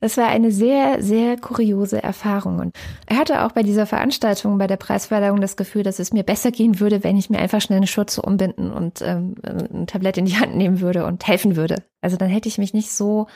Das 0.00 0.16
war 0.16 0.28
eine 0.28 0.50
sehr, 0.50 1.02
sehr 1.02 1.36
kuriose 1.36 2.02
Erfahrung. 2.02 2.58
Und 2.58 2.76
er 3.06 3.18
hatte 3.18 3.44
auch 3.44 3.52
bei 3.52 3.62
dieser 3.62 3.86
Veranstaltung, 3.86 4.58
bei 4.58 4.66
der 4.66 4.76
Preisverleihung 4.76 5.40
das 5.40 5.56
Gefühl, 5.56 5.82
dass 5.82 5.98
es 5.98 6.12
mir 6.12 6.22
besser 6.22 6.50
gehen 6.50 6.80
würde, 6.80 7.04
wenn 7.04 7.16
ich 7.16 7.30
mir 7.30 7.38
einfach 7.38 7.60
schnell 7.60 7.78
eine 7.78 7.86
Schürze 7.86 8.22
umbinden 8.22 8.70
und 8.70 9.00
ähm, 9.02 9.34
ein 9.44 9.86
Tablett 9.86 10.18
in 10.18 10.26
die 10.26 10.38
Hand 10.38 10.56
nehmen 10.56 10.80
würde 10.80 11.06
und 11.06 11.26
helfen 11.26 11.56
würde. 11.56 11.82
Also 12.00 12.16
dann 12.16 12.28
hätte 12.28 12.48
ich 12.48 12.58
mich 12.58 12.74
nicht 12.74 12.90
so 12.90 13.26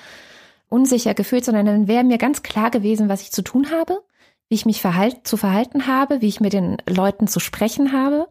unsicher 0.68 1.14
gefühlt, 1.14 1.44
sondern 1.44 1.66
dann 1.66 1.88
wäre 1.88 2.04
mir 2.04 2.18
ganz 2.18 2.42
klar 2.42 2.70
gewesen, 2.70 3.08
was 3.08 3.22
ich 3.22 3.32
zu 3.32 3.42
tun 3.42 3.70
habe, 3.70 4.00
wie 4.48 4.54
ich 4.54 4.66
mich 4.66 4.80
verhalt, 4.80 5.26
zu 5.26 5.36
verhalten 5.36 5.86
habe, 5.86 6.20
wie 6.20 6.28
ich 6.28 6.40
mit 6.40 6.52
den 6.52 6.78
Leuten 6.88 7.26
zu 7.26 7.40
sprechen 7.40 7.92
habe. 7.92 8.28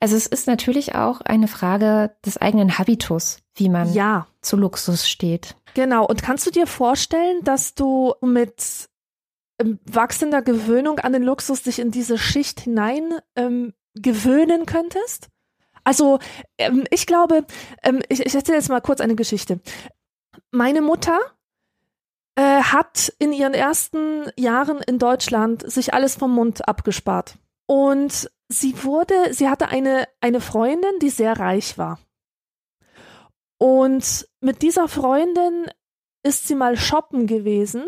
Also 0.00 0.16
es 0.16 0.26
ist 0.26 0.46
natürlich 0.46 0.94
auch 0.94 1.20
eine 1.20 1.48
Frage 1.48 2.12
des 2.24 2.36
eigenen 2.36 2.78
Habitus, 2.78 3.38
wie 3.54 3.68
man 3.68 3.92
ja. 3.92 4.26
zu 4.42 4.56
Luxus 4.56 5.08
steht. 5.08 5.56
Genau. 5.74 6.06
Und 6.06 6.22
kannst 6.22 6.46
du 6.46 6.50
dir 6.50 6.66
vorstellen, 6.66 7.42
dass 7.42 7.74
du 7.74 8.14
mit 8.20 8.88
ähm, 9.58 9.78
wachsender 9.84 10.42
Gewöhnung 10.42 11.00
an 11.00 11.12
den 11.12 11.22
Luxus 11.22 11.62
dich 11.62 11.78
in 11.78 11.90
diese 11.90 12.16
Schicht 12.16 12.60
hinein 12.60 13.18
ähm, 13.36 13.74
gewöhnen 13.94 14.66
könntest? 14.66 15.28
Also 15.82 16.18
ähm, 16.58 16.84
ich 16.90 17.06
glaube, 17.06 17.44
ähm, 17.82 18.02
ich, 18.08 18.24
ich 18.24 18.34
erzähle 18.34 18.58
jetzt 18.58 18.70
mal 18.70 18.80
kurz 18.80 19.00
eine 19.00 19.16
Geschichte. 19.16 19.60
Meine 20.50 20.80
Mutter 20.80 21.18
äh, 22.36 22.62
hat 22.62 23.12
in 23.18 23.32
ihren 23.32 23.54
ersten 23.54 24.30
Jahren 24.36 24.78
in 24.78 24.98
Deutschland 24.98 25.70
sich 25.70 25.92
alles 25.92 26.16
vom 26.16 26.32
Mund 26.32 26.66
abgespart. 26.66 27.36
Und 27.66 28.30
sie 28.48 28.82
wurde, 28.82 29.14
sie 29.32 29.48
hatte 29.48 29.68
eine, 29.68 30.06
eine 30.20 30.40
Freundin, 30.40 30.98
die 31.00 31.10
sehr 31.10 31.38
reich 31.38 31.78
war. 31.78 31.98
Und 33.64 34.28
mit 34.42 34.60
dieser 34.60 34.88
Freundin 34.88 35.64
ist 36.22 36.46
sie 36.46 36.54
mal 36.54 36.76
shoppen 36.76 37.26
gewesen 37.26 37.84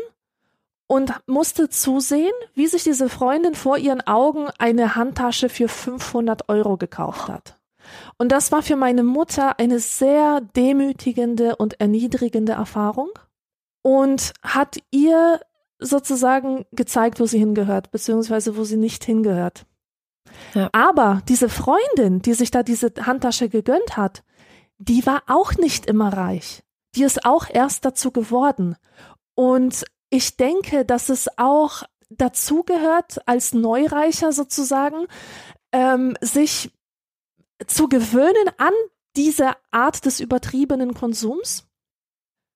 und 0.87 1.13
musste 1.27 1.69
zusehen, 1.69 2.33
wie 2.55 2.67
sich 2.67 2.85
diese 2.85 3.11
Freundin 3.11 3.55
vor 3.55 3.77
ihren 3.77 4.01
Augen 4.01 4.49
eine 4.57 4.95
Handtasche 4.95 5.51
für 5.51 5.69
500 5.69 6.49
Euro 6.49 6.79
gekauft 6.79 7.29
hat. 7.29 7.59
Und 8.17 8.33
das 8.33 8.53
war 8.53 8.63
für 8.63 8.77
meine 8.77 9.03
Mutter 9.03 9.59
eine 9.59 9.79
sehr 9.79 10.41
demütigende 10.41 11.57
und 11.57 11.79
erniedrigende 11.79 12.53
Erfahrung 12.53 13.11
und 13.83 14.33
hat 14.43 14.79
ihr 14.91 15.41
sozusagen 15.79 16.65
gezeigt, 16.73 17.21
wo 17.21 17.27
sie 17.27 17.39
hingehört, 17.39 17.91
beziehungsweise 17.91 18.57
wo 18.57 18.65
sie 18.65 18.79
nicht 18.79 19.05
hingehört. 19.05 19.67
Ja. 20.55 20.71
Aber 20.73 21.21
diese 21.29 21.51
Freundin, 21.51 22.23
die 22.23 22.33
sich 22.33 22.51
da 22.51 22.63
diese 22.63 22.95
Handtasche 23.05 23.51
gegönnt 23.51 23.99
hat, 23.99 24.23
die 24.79 25.07
war 25.07 25.23
auch 25.27 25.55
nicht 25.55 25.87
immer 25.87 26.13
reich. 26.13 26.63
Die 26.95 27.05
ist 27.05 27.25
auch 27.25 27.49
erst 27.49 27.85
dazu 27.85 28.11
geworden. 28.11 28.77
Und 29.35 29.85
ich 30.11 30.37
denke, 30.37 30.85
dass 30.85 31.09
es 31.09 31.29
auch 31.37 31.83
dazu 32.09 32.63
gehört, 32.63 33.27
als 33.27 33.53
Neureicher 33.53 34.33
sozusagen, 34.33 35.07
ähm, 35.73 36.17
sich 36.21 36.73
zu 37.67 37.89
gewöhnen 37.89 38.51
an 38.59 38.73
diese 39.17 39.53
Art 39.71 40.05
des 40.05 40.21
übertriebenen 40.21 40.95
Konsums, 40.95 41.67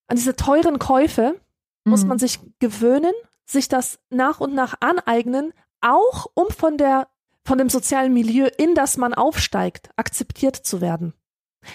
an 0.06 0.16
diese 0.16 0.36
teuren 0.36 0.78
Käufe, 0.78 1.40
mhm. 1.84 1.90
muss 1.90 2.04
man 2.04 2.18
sich 2.18 2.38
gewöhnen, 2.58 3.12
sich 3.46 3.68
das 3.68 3.98
nach 4.10 4.40
und 4.40 4.54
nach 4.54 4.74
aneignen, 4.80 5.52
auch 5.80 6.26
um 6.34 6.50
von 6.50 6.76
der 6.76 7.08
von 7.42 7.56
dem 7.56 7.70
sozialen 7.70 8.12
Milieu, 8.12 8.48
in 8.58 8.74
das 8.74 8.98
man 8.98 9.14
aufsteigt, 9.14 9.90
akzeptiert 9.96 10.56
zu 10.56 10.82
werden. 10.82 11.14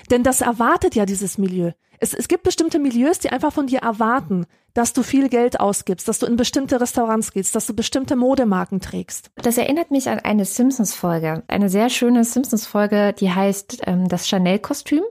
Denn 0.10 0.24
das 0.24 0.42
erwartet 0.42 0.96
ja 0.96 1.06
dieses 1.06 1.38
Milieu. 1.38 1.72
Es, 2.00 2.14
es 2.14 2.28
gibt 2.28 2.44
bestimmte 2.44 2.80
Milieus, 2.80 3.20
die 3.20 3.30
einfach 3.30 3.54
von 3.54 3.68
dir 3.68 3.80
erwarten, 3.80 4.46
dass 4.74 4.94
du 4.94 5.04
viel 5.04 5.30
Geld 5.30 5.60
ausgibst, 5.60 6.08
dass 6.08 6.20
du 6.20 6.26
in 6.26 6.36
bestimmte 6.36 6.80
Restaurants 6.82 7.32
gehst, 7.32 7.56
dass 7.56 7.66
du 7.66 7.74
bestimmte 7.74 8.16
Modemarken 8.16 8.82
trägst. 8.82 9.32
Das 9.36 9.58
erinnert 9.58 9.92
mich 9.92 10.10
an 10.10 10.20
eine 10.20 10.46
Simpsons-Folge. 10.46 11.44
Eine 11.48 11.70
sehr 11.70 11.90
schöne 11.90 12.24
Simpsons-Folge, 12.26 13.14
die 13.14 13.32
heißt 13.32 13.84
ähm, 13.86 14.10
Das 14.10 14.28
Chanel-Kostüm. 14.28 15.04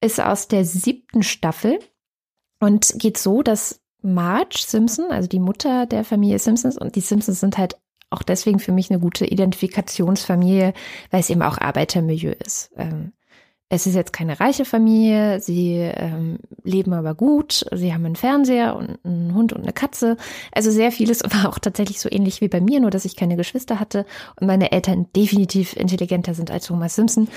Ist 0.00 0.20
aus 0.20 0.48
der 0.48 0.64
siebten 0.64 1.24
Staffel 1.24 1.80
und 2.60 2.94
geht 2.98 3.18
so, 3.18 3.42
dass 3.42 3.80
Marge 4.00 4.58
Simpson, 4.58 5.10
also 5.10 5.28
die 5.28 5.40
Mutter 5.40 5.86
der 5.86 6.04
Familie 6.04 6.38
Simpsons, 6.38 6.78
und 6.78 6.94
die 6.94 7.00
Simpsons 7.00 7.40
sind 7.40 7.58
halt 7.58 7.76
auch 8.10 8.22
deswegen 8.22 8.60
für 8.60 8.72
mich 8.72 8.90
eine 8.90 9.00
gute 9.00 9.26
Identifikationsfamilie, 9.26 10.72
weil 11.10 11.20
es 11.20 11.30
eben 11.30 11.42
auch 11.42 11.58
Arbeitermilieu 11.58 12.32
ist. 12.32 12.70
Ähm, 12.76 13.12
es 13.70 13.86
ist 13.86 13.94
jetzt 13.94 14.14
keine 14.14 14.40
reiche 14.40 14.64
Familie, 14.64 15.40
sie 15.40 15.74
ähm, 15.74 16.38
leben 16.62 16.94
aber 16.94 17.14
gut, 17.14 17.66
sie 17.72 17.92
haben 17.92 18.06
einen 18.06 18.16
Fernseher 18.16 18.74
und 18.76 18.98
einen 19.04 19.34
Hund 19.34 19.52
und 19.52 19.62
eine 19.62 19.74
Katze. 19.74 20.16
Also 20.52 20.70
sehr 20.70 20.90
vieles 20.90 21.22
war 21.28 21.48
auch 21.48 21.58
tatsächlich 21.58 22.00
so 22.00 22.10
ähnlich 22.10 22.40
wie 22.40 22.48
bei 22.48 22.60
mir, 22.60 22.80
nur 22.80 22.90
dass 22.90 23.04
ich 23.04 23.16
keine 23.16 23.36
Geschwister 23.36 23.78
hatte 23.78 24.06
und 24.40 24.46
meine 24.46 24.72
Eltern 24.72 25.06
definitiv 25.14 25.76
intelligenter 25.76 26.32
sind 26.32 26.50
als 26.50 26.66
Thomas 26.66 26.94
Simpson 26.94 27.28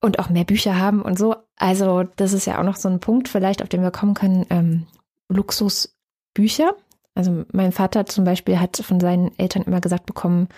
und 0.00 0.18
auch 0.18 0.30
mehr 0.30 0.44
Bücher 0.44 0.78
haben 0.78 1.02
und 1.02 1.18
so. 1.18 1.36
Also 1.56 2.04
das 2.16 2.32
ist 2.32 2.46
ja 2.46 2.58
auch 2.58 2.64
noch 2.64 2.76
so 2.76 2.88
ein 2.88 3.00
Punkt 3.00 3.28
vielleicht, 3.28 3.62
auf 3.62 3.68
den 3.68 3.82
wir 3.82 3.90
kommen 3.90 4.14
können. 4.14 4.46
Ähm, 4.48 4.86
Luxusbücher. 5.28 6.74
Also 7.14 7.44
mein 7.52 7.72
Vater 7.72 8.06
zum 8.06 8.24
Beispiel 8.24 8.58
hat 8.58 8.78
von 8.78 8.98
seinen 8.98 9.36
Eltern 9.38 9.64
immer 9.64 9.82
gesagt 9.82 10.06
bekommen, 10.06 10.48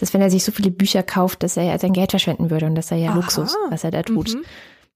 dass 0.00 0.14
wenn 0.14 0.20
er 0.20 0.30
sich 0.30 0.44
so 0.44 0.52
viele 0.52 0.70
Bücher 0.70 1.02
kauft, 1.02 1.42
dass 1.42 1.56
er 1.56 1.64
ja 1.64 1.78
sein 1.78 1.92
Geld 1.92 2.10
verschwenden 2.10 2.50
würde 2.50 2.66
und 2.66 2.74
das 2.74 2.88
sei 2.88 2.98
ja 2.98 3.10
Aha. 3.10 3.16
Luxus, 3.16 3.56
was 3.68 3.84
er 3.84 3.90
da 3.90 4.02
tut. 4.02 4.34
Mhm. 4.34 4.42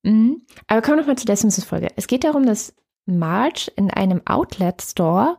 Mhm. 0.04 0.42
Aber 0.66 0.82
kommen 0.82 0.98
wir 0.98 1.02
nochmal 1.02 1.18
zu 1.18 1.26
der 1.26 1.36
Simpsons-Folge. 1.36 1.88
Es 1.96 2.06
geht 2.06 2.24
darum, 2.24 2.46
dass 2.46 2.74
Marge 3.06 3.70
in 3.76 3.90
einem 3.90 4.22
Outlet-Store, 4.24 5.38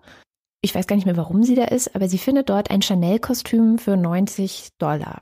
ich 0.62 0.74
weiß 0.74 0.88
gar 0.88 0.96
nicht 0.96 1.06
mehr, 1.06 1.18
warum 1.18 1.44
sie 1.44 1.56
da 1.56 1.66
ist, 1.66 1.96
aber 1.96 2.08
sie 2.08 2.18
findet 2.18 2.50
dort 2.50 2.72
ein 2.72 2.82
Chanel-Kostüm 2.82 3.78
für 3.78 3.98
90 3.98 4.70
Dollar. 4.78 5.20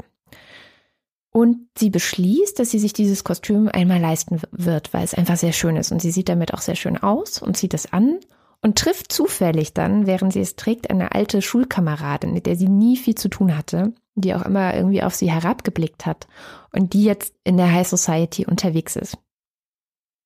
Und 1.32 1.68
sie 1.78 1.90
beschließt, 1.90 2.60
dass 2.60 2.70
sie 2.70 2.80
sich 2.80 2.94
dieses 2.94 3.24
Kostüm 3.24 3.68
einmal 3.68 4.00
leisten 4.00 4.40
wird, 4.52 4.94
weil 4.94 5.04
es 5.04 5.16
einfach 5.16 5.36
sehr 5.36 5.52
schön 5.52 5.78
ist. 5.78 5.92
Und 5.92 6.00
sie 6.00 6.12
sieht 6.12 6.30
damit 6.30 6.54
auch 6.54 6.62
sehr 6.62 6.76
schön 6.76 6.98
aus 6.98 7.42
und 7.42 7.58
zieht 7.58 7.74
es 7.74 7.92
an 7.92 8.20
und 8.62 8.78
trifft 8.78 9.12
zufällig 9.12 9.74
dann, 9.74 10.06
während 10.06 10.32
sie 10.32 10.42
es 10.42 10.56
trägt, 10.56 10.92
eine 10.92 11.14
alte 11.14 11.42
Schulkameradin, 11.42 12.34
mit 12.34 12.46
der 12.46 12.56
sie 12.56 12.70
nie 12.70 12.98
viel 12.98 13.16
zu 13.16 13.30
tun 13.30 13.58
hatte, 13.58 13.94
die 14.15 14.34
auch 14.34 14.43
immer 14.43 14.73
irgendwie 14.76 15.04
auf 15.04 15.15
sie 15.15 15.32
herabgeblickt 15.32 16.06
hat 16.06 16.28
und 16.71 16.93
die 16.93 17.04
jetzt 17.04 17.34
in 17.43 17.58
der 17.58 17.71
High 17.71 17.88
Society 17.88 18.45
unterwegs 18.45 18.95
ist. 18.95 19.17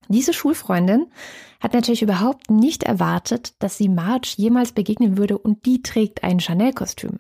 Diese 0.10 0.34
Schulfreundin 0.34 1.08
hat 1.60 1.74
natürlich 1.74 2.02
überhaupt 2.02 2.50
nicht 2.50 2.84
erwartet, 2.84 3.54
dass 3.60 3.78
sie 3.78 3.90
Marge 3.90 4.34
jemals 4.38 4.72
begegnen 4.72 5.18
würde 5.18 5.38
und 5.38 5.66
die 5.66 5.82
trägt 5.82 6.24
ein 6.24 6.40
Chanel-Kostüm 6.40 7.20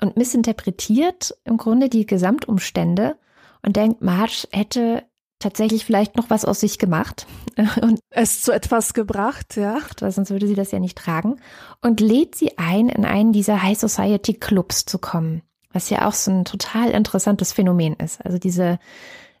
und 0.00 0.16
missinterpretiert 0.16 1.36
im 1.44 1.56
Grunde 1.56 1.88
die 1.88 2.06
Gesamtumstände 2.06 3.16
und 3.62 3.76
denkt, 3.76 4.02
Marge 4.02 4.48
hätte 4.50 5.04
tatsächlich 5.38 5.84
vielleicht 5.84 6.16
noch 6.16 6.30
was 6.30 6.44
aus 6.44 6.60
sich 6.60 6.78
gemacht 6.78 7.26
und 7.82 8.00
es 8.10 8.42
zu 8.42 8.52
etwas 8.52 8.94
gebracht, 8.94 9.56
ja. 9.56 9.78
Weil 9.98 10.12
sonst 10.12 10.30
würde 10.30 10.46
sie 10.46 10.54
das 10.54 10.70
ja 10.70 10.78
nicht 10.78 10.98
tragen. 10.98 11.40
Und 11.80 12.00
lädt 12.00 12.34
sie 12.34 12.58
ein, 12.58 12.88
in 12.88 13.04
einen 13.04 13.32
dieser 13.32 13.62
High 13.62 13.78
Society 13.78 14.34
Clubs 14.34 14.84
zu 14.84 14.98
kommen. 14.98 15.42
Was 15.72 15.90
ja 15.90 16.06
auch 16.06 16.12
so 16.12 16.30
ein 16.30 16.44
total 16.44 16.90
interessantes 16.90 17.52
Phänomen 17.52 17.94
ist. 17.94 18.24
Also 18.24 18.38
diese, 18.38 18.78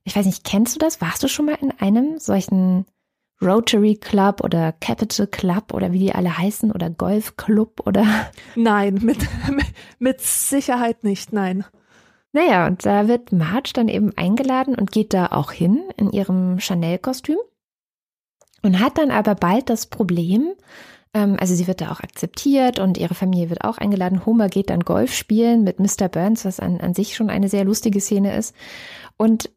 ich 0.04 0.14
weiß 0.14 0.26
nicht, 0.26 0.44
kennst 0.44 0.74
du 0.74 0.78
das? 0.78 1.00
Warst 1.00 1.22
du 1.22 1.28
schon 1.28 1.46
mal 1.46 1.58
in 1.60 1.72
einem 1.78 2.18
solchen 2.18 2.86
Rotary 3.42 3.96
Club 3.96 4.42
oder 4.44 4.72
Capital 4.72 5.26
Club 5.26 5.72
oder 5.72 5.92
wie 5.92 5.98
die 5.98 6.14
alle 6.14 6.36
heißen 6.36 6.70
oder 6.72 6.90
Golf 6.90 7.36
Club 7.36 7.86
oder? 7.86 8.04
Nein, 8.54 9.00
mit, 9.02 9.18
mit 9.98 10.20
Sicherheit 10.20 11.04
nicht, 11.04 11.32
nein. 11.32 11.64
Naja, 12.32 12.66
und 12.66 12.86
da 12.86 13.08
wird 13.08 13.32
Marge 13.32 13.72
dann 13.74 13.88
eben 13.88 14.16
eingeladen 14.16 14.76
und 14.76 14.92
geht 14.92 15.14
da 15.14 15.26
auch 15.26 15.50
hin 15.50 15.82
in 15.96 16.12
ihrem 16.12 16.60
Chanel-Kostüm 16.60 17.38
und 18.62 18.78
hat 18.78 18.98
dann 18.98 19.10
aber 19.10 19.34
bald 19.34 19.68
das 19.68 19.86
Problem, 19.86 20.52
also 21.12 21.54
sie 21.54 21.66
wird 21.66 21.80
da 21.80 21.90
auch 21.90 22.00
akzeptiert 22.00 22.78
und 22.78 22.96
ihre 22.96 23.14
Familie 23.14 23.50
wird 23.50 23.64
auch 23.64 23.78
eingeladen. 23.78 24.24
Homer 24.26 24.48
geht 24.48 24.70
dann 24.70 24.80
Golf 24.80 25.12
spielen 25.12 25.64
mit 25.64 25.80
Mr. 25.80 26.08
Burns, 26.08 26.44
was 26.44 26.60
an, 26.60 26.80
an 26.80 26.94
sich 26.94 27.16
schon 27.16 27.30
eine 27.30 27.48
sehr 27.48 27.64
lustige 27.64 28.00
Szene 28.00 28.36
ist 28.36 28.54
und 29.16 29.50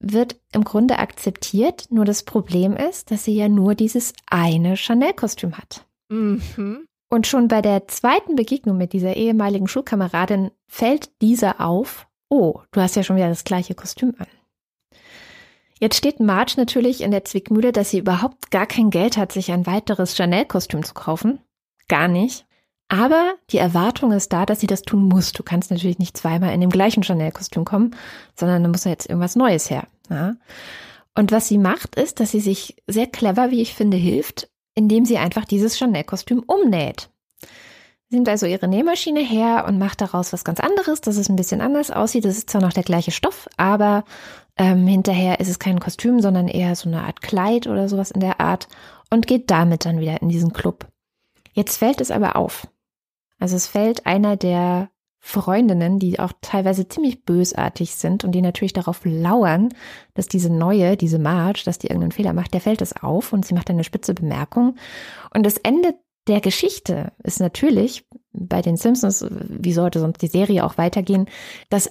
wird 0.00 0.36
im 0.52 0.64
Grunde 0.64 0.98
akzeptiert. 0.98 1.86
Nur 1.90 2.04
das 2.04 2.24
Problem 2.24 2.76
ist, 2.76 3.10
dass 3.10 3.24
sie 3.24 3.34
ja 3.34 3.48
nur 3.48 3.74
dieses 3.74 4.12
eine 4.26 4.76
Chanel-Kostüm 4.76 5.56
hat. 5.56 5.86
Mhm. 6.10 6.86
Und 7.08 7.26
schon 7.26 7.48
bei 7.48 7.62
der 7.62 7.88
zweiten 7.88 8.36
Begegnung 8.36 8.76
mit 8.76 8.92
dieser 8.92 9.16
ehemaligen 9.16 9.68
Schulkameradin 9.68 10.50
fällt 10.66 11.10
dieser 11.22 11.60
auf, 11.60 12.06
oh, 12.28 12.60
du 12.70 12.80
hast 12.80 12.96
ja 12.96 13.02
schon 13.02 13.16
wieder 13.16 13.28
das 13.28 13.44
gleiche 13.44 13.74
Kostüm 13.74 14.14
an. 14.18 14.26
Jetzt 15.82 15.96
steht 15.96 16.20
Marge 16.20 16.52
natürlich 16.58 17.00
in 17.00 17.10
der 17.10 17.24
Zwickmühle, 17.24 17.72
dass 17.72 17.90
sie 17.90 17.98
überhaupt 17.98 18.52
gar 18.52 18.66
kein 18.66 18.90
Geld 18.90 19.16
hat, 19.16 19.32
sich 19.32 19.50
ein 19.50 19.66
weiteres 19.66 20.14
Chanel-Kostüm 20.14 20.84
zu 20.84 20.94
kaufen. 20.94 21.40
Gar 21.88 22.06
nicht. 22.06 22.46
Aber 22.86 23.34
die 23.50 23.58
Erwartung 23.58 24.12
ist 24.12 24.32
da, 24.32 24.46
dass 24.46 24.60
sie 24.60 24.68
das 24.68 24.82
tun 24.82 25.08
muss. 25.08 25.32
Du 25.32 25.42
kannst 25.42 25.72
natürlich 25.72 25.98
nicht 25.98 26.16
zweimal 26.16 26.54
in 26.54 26.60
dem 26.60 26.70
gleichen 26.70 27.02
Chanel-Kostüm 27.02 27.64
kommen, 27.64 27.96
sondern 28.38 28.62
da 28.62 28.68
muss 28.68 28.84
ja 28.84 28.92
jetzt 28.92 29.08
irgendwas 29.08 29.34
Neues 29.34 29.70
her. 29.70 29.88
Ja? 30.08 30.36
Und 31.16 31.32
was 31.32 31.48
sie 31.48 31.58
macht, 31.58 31.96
ist, 31.96 32.20
dass 32.20 32.30
sie 32.30 32.38
sich 32.38 32.76
sehr 32.86 33.08
clever, 33.08 33.50
wie 33.50 33.60
ich 33.60 33.74
finde, 33.74 33.96
hilft, 33.96 34.50
indem 34.76 35.04
sie 35.04 35.18
einfach 35.18 35.46
dieses 35.46 35.76
Chanel-Kostüm 35.76 36.44
umnäht. 36.46 37.10
Sie 38.08 38.14
nimmt 38.16 38.28
also 38.28 38.46
ihre 38.46 38.68
Nähmaschine 38.68 39.20
her 39.20 39.64
und 39.66 39.78
macht 39.78 40.00
daraus 40.00 40.32
was 40.32 40.44
ganz 40.44 40.60
anderes, 40.60 41.00
dass 41.00 41.16
es 41.16 41.28
ein 41.28 41.34
bisschen 41.34 41.60
anders 41.60 41.90
aussieht. 41.90 42.24
Das 42.24 42.38
ist 42.38 42.50
zwar 42.50 42.60
noch 42.60 42.72
der 42.72 42.84
gleiche 42.84 43.10
Stoff, 43.10 43.48
aber 43.56 44.04
ähm, 44.56 44.86
hinterher 44.86 45.40
ist 45.40 45.48
es 45.48 45.58
kein 45.58 45.80
Kostüm, 45.80 46.20
sondern 46.20 46.48
eher 46.48 46.74
so 46.76 46.88
eine 46.88 47.02
Art 47.02 47.22
Kleid 47.22 47.66
oder 47.66 47.88
sowas 47.88 48.10
in 48.10 48.20
der 48.20 48.40
Art 48.40 48.68
und 49.10 49.26
geht 49.26 49.50
damit 49.50 49.84
dann 49.84 50.00
wieder 50.00 50.20
in 50.20 50.28
diesen 50.28 50.52
Club. 50.52 50.88
Jetzt 51.52 51.78
fällt 51.78 52.00
es 52.00 52.10
aber 52.10 52.36
auf. 52.36 52.66
Also 53.38 53.56
es 53.56 53.66
fällt 53.66 54.06
einer 54.06 54.36
der 54.36 54.90
Freundinnen, 55.24 55.98
die 55.98 56.18
auch 56.18 56.32
teilweise 56.40 56.88
ziemlich 56.88 57.24
bösartig 57.24 57.94
sind 57.94 58.24
und 58.24 58.32
die 58.32 58.42
natürlich 58.42 58.72
darauf 58.72 59.02
lauern, 59.04 59.68
dass 60.14 60.26
diese 60.26 60.50
neue, 60.50 60.96
diese 60.96 61.20
Marge, 61.20 61.62
dass 61.64 61.78
die 61.78 61.86
irgendeinen 61.86 62.12
Fehler 62.12 62.32
macht, 62.32 62.54
der 62.54 62.60
fällt 62.60 62.82
es 62.82 62.92
auf 63.02 63.32
und 63.32 63.46
sie 63.46 63.54
macht 63.54 63.70
eine 63.70 63.84
spitze 63.84 64.14
Bemerkung. 64.14 64.76
Und 65.32 65.44
das 65.44 65.58
Ende 65.58 65.94
der 66.26 66.40
Geschichte 66.40 67.12
ist 67.22 67.40
natürlich 67.40 68.04
bei 68.32 68.62
den 68.62 68.76
Simpsons, 68.76 69.24
wie 69.30 69.72
sollte 69.72 70.00
sonst 70.00 70.22
die 70.22 70.28
Serie 70.28 70.64
auch 70.64 70.78
weitergehen, 70.78 71.26
dass 71.70 71.90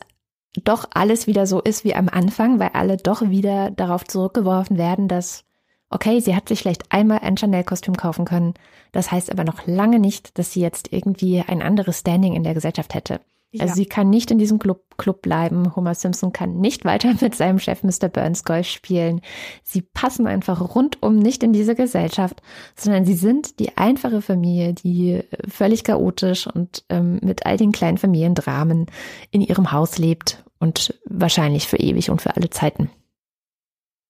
doch 0.63 0.85
alles 0.93 1.27
wieder 1.27 1.47
so 1.47 1.61
ist 1.61 1.83
wie 1.83 1.95
am 1.95 2.09
Anfang, 2.09 2.59
weil 2.59 2.71
alle 2.73 2.97
doch 2.97 3.21
wieder 3.21 3.71
darauf 3.71 4.03
zurückgeworfen 4.05 4.77
werden, 4.77 5.07
dass, 5.07 5.45
okay, 5.89 6.19
sie 6.19 6.35
hat 6.35 6.49
sich 6.49 6.59
vielleicht 6.59 6.91
einmal 6.91 7.19
ein 7.19 7.37
Chanel-Kostüm 7.37 7.95
kaufen 7.95 8.25
können. 8.25 8.53
Das 8.91 9.11
heißt 9.11 9.31
aber 9.31 9.43
noch 9.43 9.65
lange 9.65 9.99
nicht, 9.99 10.37
dass 10.37 10.51
sie 10.51 10.61
jetzt 10.61 10.91
irgendwie 10.91 11.41
ein 11.41 11.61
anderes 11.61 11.99
Standing 11.99 12.33
in 12.33 12.43
der 12.43 12.53
Gesellschaft 12.53 12.93
hätte. 12.93 13.21
Also 13.53 13.65
ja. 13.65 13.75
sie 13.75 13.85
kann 13.85 14.09
nicht 14.09 14.31
in 14.31 14.37
diesem 14.37 14.59
Club, 14.59 14.97
Club 14.97 15.21
bleiben. 15.21 15.75
Homer 15.75 15.93
Simpson 15.93 16.31
kann 16.31 16.59
nicht 16.59 16.85
weiter 16.85 17.13
mit 17.21 17.35
seinem 17.35 17.59
Chef 17.59 17.83
Mr. 17.83 18.07
Burns 18.07 18.45
Golf 18.45 18.67
spielen. 18.67 19.21
Sie 19.63 19.81
passen 19.81 20.25
einfach 20.25 20.75
rundum 20.75 21.17
nicht 21.17 21.43
in 21.43 21.51
diese 21.51 21.75
Gesellschaft, 21.75 22.41
sondern 22.75 23.05
sie 23.05 23.15
sind 23.15 23.59
die 23.59 23.77
einfache 23.77 24.21
Familie, 24.21 24.73
die 24.73 25.23
völlig 25.49 25.83
chaotisch 25.83 26.47
und 26.47 26.85
ähm, 26.89 27.19
mit 27.21 27.45
all 27.45 27.57
den 27.57 27.73
kleinen 27.73 27.97
Familiendramen 27.97 28.85
in 29.31 29.41
ihrem 29.41 29.71
Haus 29.71 29.97
lebt 29.97 30.45
und 30.59 30.97
wahrscheinlich 31.05 31.67
für 31.67 31.77
ewig 31.77 32.09
und 32.09 32.21
für 32.21 32.35
alle 32.35 32.49
Zeiten. 32.49 32.89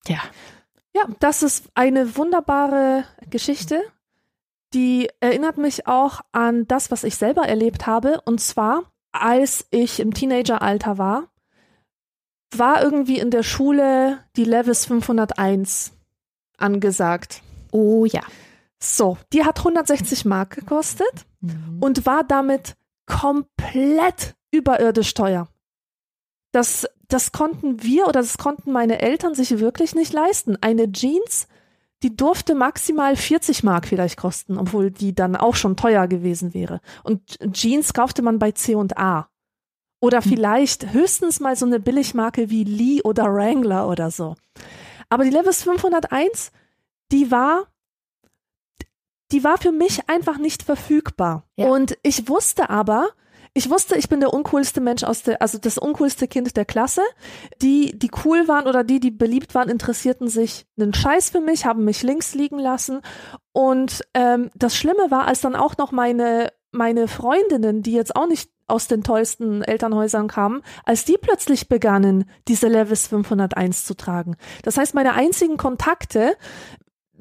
Ja. 0.07 0.19
Ja, 0.93 1.03
das 1.19 1.41
ist 1.41 1.69
eine 1.73 2.17
wunderbare 2.17 3.05
Geschichte. 3.29 3.81
Die 4.73 5.09
erinnert 5.19 5.57
mich 5.57 5.87
auch 5.87 6.21
an 6.31 6.67
das, 6.67 6.91
was 6.91 7.03
ich 7.03 7.15
selber 7.15 7.47
erlebt 7.47 7.87
habe. 7.87 8.21
Und 8.25 8.39
zwar 8.41 8.90
als 9.11 9.65
ich 9.71 9.99
im 9.99 10.13
Teenageralter 10.13 10.97
war, 10.97 11.27
war 12.55 12.81
irgendwie 12.83 13.19
in 13.19 13.31
der 13.31 13.43
Schule 13.43 14.19
die 14.35 14.43
Levis 14.43 14.85
501 14.85 15.93
angesagt. 16.57 17.41
Oh 17.71 18.05
ja. 18.05 18.21
So, 18.79 19.17
die 19.31 19.45
hat 19.45 19.59
160 19.59 20.25
Mark 20.25 20.55
gekostet 20.55 21.25
mhm. 21.39 21.77
und 21.81 22.05
war 22.05 22.23
damit 22.23 22.75
komplett 23.05 24.35
überirdisch 24.51 25.13
teuer. 25.13 25.47
Das, 26.51 26.87
das 27.07 27.31
konnten 27.31 27.83
wir 27.83 28.03
oder 28.07 28.21
das 28.21 28.37
konnten 28.37 28.71
meine 28.71 29.01
Eltern 29.01 29.35
sich 29.35 29.59
wirklich 29.59 29.95
nicht 29.95 30.11
leisten. 30.11 30.57
Eine 30.61 30.91
Jeans 30.91 31.47
die 32.03 32.15
durfte 32.15 32.55
maximal 32.55 33.15
40 33.15 33.63
Mark 33.63 33.87
vielleicht 33.87 34.17
kosten, 34.17 34.57
obwohl 34.57 34.91
die 34.91 35.13
dann 35.13 35.35
auch 35.35 35.55
schon 35.55 35.77
teuer 35.77 36.07
gewesen 36.07 36.53
wäre. 36.53 36.81
Und 37.03 37.37
Jeans 37.51 37.93
kaufte 37.93 38.21
man 38.21 38.39
bei 38.39 38.51
C&A. 38.51 39.27
Oder 39.99 40.23
hm. 40.23 40.29
vielleicht 40.29 40.93
höchstens 40.93 41.39
mal 41.39 41.55
so 41.55 41.65
eine 41.65 41.79
Billigmarke 41.79 42.49
wie 42.49 42.63
Lee 42.63 43.01
oder 43.03 43.25
Wrangler 43.25 43.87
oder 43.87 44.09
so. 44.09 44.35
Aber 45.09 45.23
die 45.23 45.29
Levis 45.29 45.63
501, 45.63 46.51
die 47.11 47.29
war, 47.29 47.67
die 49.31 49.43
war 49.43 49.57
für 49.57 49.71
mich 49.71 50.09
einfach 50.09 50.37
nicht 50.37 50.63
verfügbar. 50.63 51.43
Ja. 51.55 51.67
Und 51.67 51.97
ich 52.01 52.27
wusste 52.27 52.69
aber, 52.69 53.09
ich 53.53 53.69
wusste, 53.69 53.97
ich 53.97 54.07
bin 54.07 54.21
der 54.21 54.33
uncoolste 54.33 54.79
Mensch 54.79 55.03
aus 55.03 55.23
der, 55.23 55.41
also 55.41 55.57
das 55.57 55.77
uncoolste 55.77 56.27
Kind 56.27 56.55
der 56.55 56.65
Klasse. 56.65 57.01
Die, 57.61 57.97
die 57.97 58.11
cool 58.23 58.47
waren 58.47 58.67
oder 58.67 58.83
die, 58.83 58.99
die 58.99 59.11
beliebt 59.11 59.53
waren, 59.55 59.69
interessierten 59.69 60.29
sich 60.29 60.65
einen 60.79 60.93
Scheiß 60.93 61.31
für 61.31 61.41
mich, 61.41 61.65
haben 61.65 61.83
mich 61.83 62.01
links 62.01 62.33
liegen 62.33 62.59
lassen. 62.59 63.01
Und 63.51 64.03
ähm, 64.13 64.49
das 64.55 64.77
Schlimme 64.77 65.11
war, 65.11 65.27
als 65.27 65.41
dann 65.41 65.55
auch 65.55 65.77
noch 65.77 65.91
meine, 65.91 66.53
meine 66.71 67.09
Freundinnen, 67.09 67.83
die 67.83 67.91
jetzt 67.91 68.15
auch 68.15 68.27
nicht 68.27 68.49
aus 68.67 68.87
den 68.87 69.03
tollsten 69.03 69.63
Elternhäusern 69.63 70.29
kamen, 70.29 70.61
als 70.85 71.03
die 71.03 71.17
plötzlich 71.19 71.67
begannen, 71.67 72.29
diese 72.47 72.69
Levis 72.69 73.07
501 73.07 73.83
zu 73.83 73.95
tragen. 73.95 74.37
Das 74.63 74.77
heißt, 74.77 74.93
meine 74.93 75.13
einzigen 75.13 75.57
Kontakte 75.57 76.37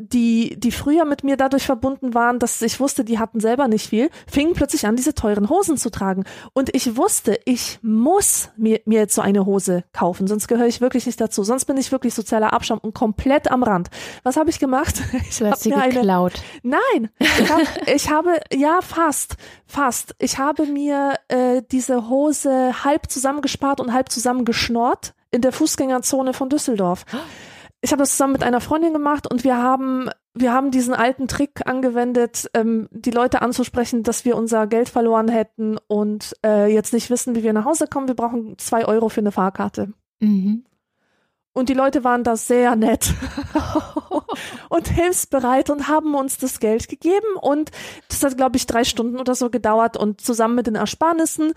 die, 0.01 0.59
die 0.59 0.73
früher 0.73 1.05
mit 1.05 1.25
mir 1.25 1.37
dadurch 1.37 1.65
verbunden 1.65 2.15
waren, 2.15 2.39
dass 2.39 2.63
ich 2.63 2.81
wusste, 2.81 3.05
die 3.05 3.19
hatten 3.19 3.41
selber 3.41 3.69
nicht 3.69 3.89
viel, 3.89 4.11
fingen 4.27 4.55
plötzlich 4.55 4.87
an, 4.87 4.97
diese 4.97 5.15
teuren 5.15 5.49
Hosen 5.49 5.77
zu 5.77 5.91
tragen. 5.91 6.25
Und 6.53 6.75
ich 6.75 6.97
wusste, 6.97 7.39
ich 7.45 7.79
muss 7.83 8.49
mir, 8.57 8.81
mir 8.87 9.01
jetzt 9.01 9.15
so 9.15 9.23
eine 9.23 9.47
Hose 9.47 9.85
kaufen, 9.93 10.27
sonst 10.27 10.49
gehöre 10.49 10.67
ich 10.67 10.81
wirklich 10.81 11.07
nicht 11.07 11.21
dazu. 11.21 11.45
Sonst 11.45 11.67
bin 11.67 11.77
ich 11.77 11.93
wirklich 11.93 12.15
sozialer 12.15 12.53
Abschaum 12.53 12.79
und 12.79 12.95
komplett 12.95 13.51
am 13.51 13.63
Rand. 13.63 13.91
Was 14.23 14.37
habe 14.37 14.51
ich 14.51 14.59
gemacht? 14.59 15.01
Ich 15.31 15.39
du 15.39 15.49
hast 15.49 15.63
sie 15.63 15.71
geklaut. 15.71 16.43
Eine, 16.65 16.77
nein, 16.93 17.11
ich, 17.19 17.51
hab, 17.51 17.61
ich 17.95 18.11
habe, 18.11 18.41
ja, 18.53 18.81
fast, 18.81 19.37
fast. 19.67 20.15
Ich 20.19 20.39
habe 20.39 20.67
mir 20.67 21.15
äh, 21.29 21.63
diese 21.71 22.09
Hose 22.09 22.85
halb 22.85 23.11
zusammengespart 23.11 23.81
und 23.81 23.93
halb 23.93 24.11
zusammengeschnort 24.11 25.15
in 25.31 25.43
der 25.43 25.53
Fußgängerzone 25.53 26.33
von 26.33 26.49
Düsseldorf 26.49 27.05
ich 27.83 27.93
habe 27.93 28.03
das 28.03 28.13
zusammen 28.13 28.35
mit 28.35 28.43
einer 28.43 28.61
Freundin 28.61 28.93
gemacht 28.93 29.31
und 29.31 29.45
wir 29.45 29.57
haben 29.57 30.11
wir 30.33 30.53
haben 30.53 30.71
diesen 30.71 30.95
alten 30.95 31.27
Trick 31.27 31.67
angewendet, 31.67 32.49
ähm, 32.55 32.89
die 32.93 33.11
Leute 33.11 33.43
anzusprechen, 33.43 34.05
dass 34.05 34.25
wir 34.25 34.37
unser 34.37 34.67
Geld 34.67 34.89
verloren 34.89 35.29
hätten 35.29 35.77
und 35.89 36.37
äh, 36.45 36.73
jetzt 36.73 36.93
nicht 36.93 37.11
wissen, 37.11 37.35
wie 37.35 37.43
wir 37.43 37.53
nach 37.53 37.65
Hause 37.65 37.89
kommen. 37.89 38.07
Wir 38.07 38.15
brauchen 38.15 38.57
zwei 38.59 38.85
Euro 38.87 39.09
für 39.09 39.21
eine 39.21 39.33
Fahrkarte. 39.33 39.93
Mhm. 40.21 40.65
Und 41.53 41.69
die 41.69 41.75
Leute 41.75 42.05
waren 42.05 42.23
da 42.23 42.37
sehr 42.37 42.77
nett 42.77 43.13
und 44.69 44.87
hilfsbereit 44.87 45.69
und 45.69 45.89
haben 45.89 46.15
uns 46.15 46.39
das 46.39 46.61
Geld 46.61 46.89
gegeben. 46.89 47.37
Und 47.41 47.73
das 48.09 48.23
hat, 48.23 48.37
glaube 48.37 48.57
ich, 48.57 48.67
drei 48.67 48.85
Stunden 48.85 49.19
oder 49.19 49.35
so 49.35 49.51
gedauert. 49.51 49.97
Und 49.97 50.21
zusammen 50.21 50.55
mit 50.55 50.69
den 50.69 50.77
Ersparnissen 50.77 51.55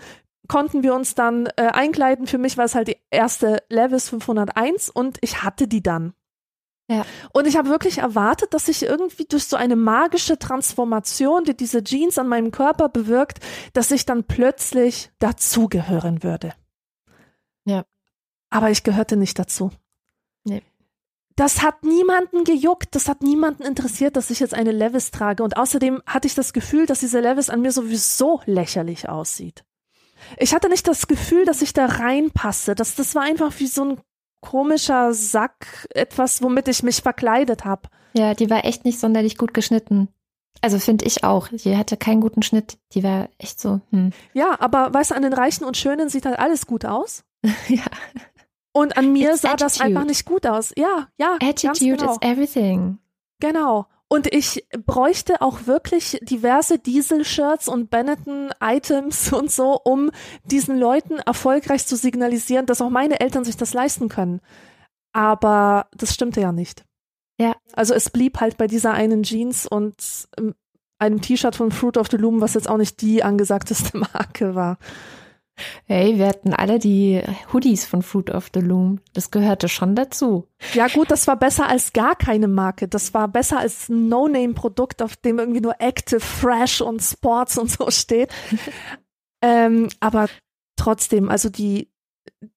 konnten 0.47 0.83
wir 0.83 0.93
uns 0.93 1.15
dann 1.15 1.47
äh, 1.55 1.67
einkleiden. 1.67 2.27
Für 2.27 2.37
mich 2.37 2.57
war 2.57 2.65
es 2.65 2.75
halt 2.75 2.87
die 2.87 2.97
erste 3.09 3.63
Levis 3.69 4.09
501 4.09 4.89
und 4.89 5.17
ich 5.21 5.43
hatte 5.43 5.67
die 5.67 5.83
dann. 5.83 6.13
Ja. 6.89 7.05
Und 7.31 7.47
ich 7.47 7.55
habe 7.55 7.69
wirklich 7.69 7.99
erwartet, 7.99 8.53
dass 8.53 8.65
sich 8.65 8.83
irgendwie 8.83 9.25
durch 9.25 9.45
so 9.45 9.55
eine 9.55 9.75
magische 9.75 10.37
Transformation, 10.37 11.45
die 11.45 11.55
diese 11.55 11.83
Jeans 11.83 12.17
an 12.17 12.27
meinem 12.27 12.51
Körper 12.51 12.89
bewirkt, 12.89 13.39
dass 13.71 13.91
ich 13.91 14.05
dann 14.05 14.25
plötzlich 14.25 15.11
dazugehören 15.19 16.23
würde. 16.23 16.53
Ja. 17.65 17.85
Aber 18.49 18.69
ich 18.69 18.83
gehörte 18.83 19.15
nicht 19.15 19.39
dazu. 19.39 19.71
Nee. 20.43 20.61
Das 21.35 21.63
hat 21.63 21.83
niemanden 21.83 22.43
gejuckt, 22.43 22.93
das 22.93 23.07
hat 23.07 23.23
niemanden 23.23 23.63
interessiert, 23.63 24.17
dass 24.17 24.29
ich 24.29 24.39
jetzt 24.39 24.53
eine 24.53 24.71
Levis 24.71 25.09
trage. 25.09 25.41
Und 25.41 25.57
außerdem 25.57 26.03
hatte 26.05 26.27
ich 26.27 26.35
das 26.35 26.53
Gefühl, 26.53 26.85
dass 26.85 26.99
diese 26.99 27.21
Levis 27.21 27.49
an 27.49 27.61
mir 27.61 27.71
sowieso 27.71 28.41
lächerlich 28.45 29.09
aussieht. 29.09 29.63
Ich 30.37 30.53
hatte 30.53 30.69
nicht 30.69 30.87
das 30.87 31.07
Gefühl, 31.07 31.45
dass 31.45 31.61
ich 31.61 31.73
da 31.73 31.85
reinpasse. 31.85 32.75
Das, 32.75 32.95
das 32.95 33.15
war 33.15 33.23
einfach 33.23 33.53
wie 33.59 33.67
so 33.67 33.83
ein 33.83 34.01
komischer 34.41 35.13
Sack, 35.13 35.87
etwas, 35.93 36.41
womit 36.41 36.67
ich 36.67 36.83
mich 36.83 37.01
verkleidet 37.01 37.65
habe. 37.65 37.89
Ja, 38.13 38.33
die 38.33 38.49
war 38.49 38.65
echt 38.65 38.85
nicht 38.85 38.99
sonderlich 38.99 39.37
gut 39.37 39.53
geschnitten. 39.53 40.09
Also 40.61 40.79
finde 40.79 41.05
ich 41.05 41.23
auch. 41.23 41.47
Die 41.49 41.75
hatte 41.75 41.97
keinen 41.97 42.21
guten 42.21 42.43
Schnitt. 42.43 42.77
Die 42.93 43.03
war 43.03 43.29
echt 43.37 43.59
so. 43.59 43.81
Hm. 43.91 44.11
Ja, 44.33 44.55
aber 44.59 44.93
weißt 44.93 45.11
du, 45.11 45.15
an 45.15 45.23
den 45.23 45.33
Reichen 45.33 45.65
und 45.65 45.77
Schönen 45.77 46.09
sieht 46.09 46.25
halt 46.25 46.39
alles 46.39 46.67
gut 46.67 46.85
aus. 46.85 47.23
ja. 47.67 47.83
Und 48.71 48.97
an 48.97 49.11
mir 49.11 49.31
It's 49.31 49.41
sah 49.41 49.49
attitude. 49.49 49.65
das 49.65 49.81
einfach 49.81 50.05
nicht 50.05 50.25
gut 50.25 50.45
aus. 50.45 50.73
Ja, 50.77 51.07
ja. 51.17 51.37
Attitude 51.41 51.97
genau. 51.97 52.11
is 52.13 52.17
everything. 52.21 52.97
Genau. 53.39 53.87
Und 54.13 54.31
ich 54.31 54.63
bräuchte 54.85 55.41
auch 55.41 55.65
wirklich 55.65 56.19
diverse 56.21 56.77
Diesel-Shirts 56.77 57.67
und 57.67 57.89
Benetton-Items 57.89 59.33
und 59.33 59.49
so, 59.49 59.81
um 59.83 60.11
diesen 60.43 60.77
Leuten 60.77 61.17
erfolgreich 61.17 61.87
zu 61.87 61.95
signalisieren, 61.95 62.67
dass 62.67 62.79
auch 62.79 62.91
meine 62.91 63.21
Eltern 63.21 63.43
sich 63.43 63.57
das 63.57 63.73
leisten 63.73 64.09
können. 64.09 64.39
Aber 65.13 65.87
das 65.97 66.13
stimmte 66.13 66.41
ja 66.41 66.51
nicht. 66.51 66.85
Ja. 67.39 67.55
Also 67.75 67.95
es 67.95 68.11
blieb 68.11 68.39
halt 68.39 68.57
bei 68.57 68.67
dieser 68.67 68.93
einen 68.93 69.23
Jeans 69.23 69.65
und 69.65 69.95
ähm, 70.37 70.53
einem 70.99 71.19
T-Shirt 71.19 71.55
von 71.55 71.71
Fruit 71.71 71.97
of 71.97 72.09
the 72.11 72.17
Loom, 72.17 72.39
was 72.39 72.53
jetzt 72.53 72.69
auch 72.69 72.77
nicht 72.77 73.01
die 73.01 73.23
angesagteste 73.23 73.97
Marke 74.13 74.53
war. 74.53 74.77
Hey, 75.85 76.17
wir 76.17 76.27
hatten 76.27 76.53
alle 76.53 76.79
die 76.79 77.21
Hoodies 77.51 77.85
von 77.85 78.01
Fruit 78.01 78.31
of 78.31 78.49
the 78.53 78.59
Loom. 78.59 78.99
Das 79.13 79.31
gehörte 79.31 79.69
schon 79.69 79.95
dazu. 79.95 80.47
Ja 80.73 80.87
gut, 80.87 81.11
das 81.11 81.27
war 81.27 81.37
besser 81.37 81.67
als 81.67 81.93
gar 81.93 82.15
keine 82.15 82.47
Marke. 82.47 82.87
Das 82.87 83.13
war 83.13 83.27
besser 83.27 83.59
als 83.59 83.89
ein 83.89 84.07
No-Name-Produkt, 84.07 85.01
auf 85.01 85.15
dem 85.15 85.39
irgendwie 85.39 85.61
nur 85.61 85.79
Active, 85.79 86.19
Fresh 86.19 86.81
und 86.81 87.01
Sports 87.01 87.57
und 87.57 87.69
so 87.69 87.91
steht. 87.91 88.31
ähm, 89.41 89.89
aber 89.99 90.27
trotzdem, 90.75 91.29
also 91.29 91.49
die, 91.49 91.91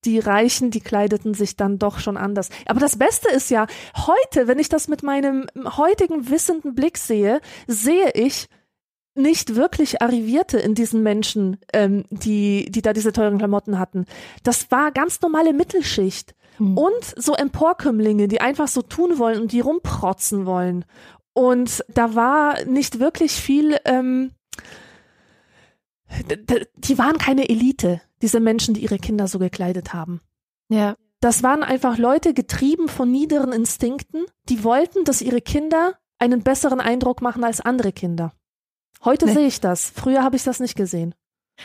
die 0.05 0.19
Reichen, 0.19 0.71
die 0.71 0.81
kleideten 0.81 1.33
sich 1.33 1.55
dann 1.55 1.77
doch 1.77 1.99
schon 1.99 2.17
anders. 2.17 2.49
Aber 2.65 2.79
das 2.79 2.97
Beste 2.97 3.29
ist 3.29 3.51
ja, 3.51 3.67
heute, 3.95 4.47
wenn 4.47 4.59
ich 4.59 4.69
das 4.69 4.87
mit 4.87 5.03
meinem 5.03 5.47
heutigen 5.77 6.29
wissenden 6.29 6.73
Blick 6.73 6.97
sehe, 6.97 7.41
sehe 7.67 8.11
ich 8.13 8.47
nicht 9.17 9.55
wirklich 9.55 10.01
Arrivierte 10.01 10.57
in 10.57 10.75
diesen 10.75 11.03
Menschen, 11.03 11.57
ähm, 11.73 12.05
die, 12.09 12.69
die 12.69 12.81
da 12.81 12.93
diese 12.93 13.11
teuren 13.11 13.37
Klamotten 13.37 13.79
hatten. 13.79 14.05
Das 14.43 14.71
war 14.71 14.91
ganz 14.91 15.21
normale 15.21 15.53
Mittelschicht. 15.53 16.35
Mhm. 16.59 16.77
Und 16.77 17.13
so 17.15 17.33
Emporkömmlinge, 17.33 18.27
die 18.27 18.41
einfach 18.41 18.67
so 18.67 18.81
tun 18.81 19.19
wollen 19.19 19.41
und 19.41 19.51
die 19.51 19.59
rumprotzen 19.59 20.45
wollen. 20.45 20.85
Und 21.33 21.83
da 21.87 22.15
war 22.15 22.63
nicht 22.65 22.99
wirklich 22.99 23.33
viel, 23.33 23.77
ähm, 23.85 24.31
die 26.75 26.97
waren 26.97 27.17
keine 27.17 27.47
Elite, 27.49 28.01
diese 28.21 28.39
Menschen, 28.39 28.73
die 28.73 28.81
ihre 28.81 28.97
Kinder 28.97 29.27
so 29.27 29.37
gekleidet 29.39 29.93
haben. 29.93 30.21
Ja. 30.69 30.95
Das 31.19 31.41
waren 31.41 31.63
einfach 31.63 31.97
Leute 31.97 32.33
getrieben 32.33 32.87
von 32.87 33.11
niederen 33.11 33.51
Instinkten, 33.51 34.25
die 34.49 34.63
wollten, 34.63 35.03
dass 35.03 35.21
ihre 35.21 35.41
Kinder 35.41 35.95
einen 36.19 36.43
besseren 36.43 36.79
Eindruck 36.79 37.21
machen 37.21 37.43
als 37.43 37.59
andere 37.61 37.91
Kinder. 37.91 38.33
Heute 39.03 39.25
nee. 39.25 39.33
sehe 39.33 39.47
ich 39.47 39.61
das. 39.61 39.89
Früher 39.89 40.23
habe 40.23 40.35
ich 40.35 40.43
das 40.43 40.59
nicht 40.59 40.75
gesehen. 40.75 41.15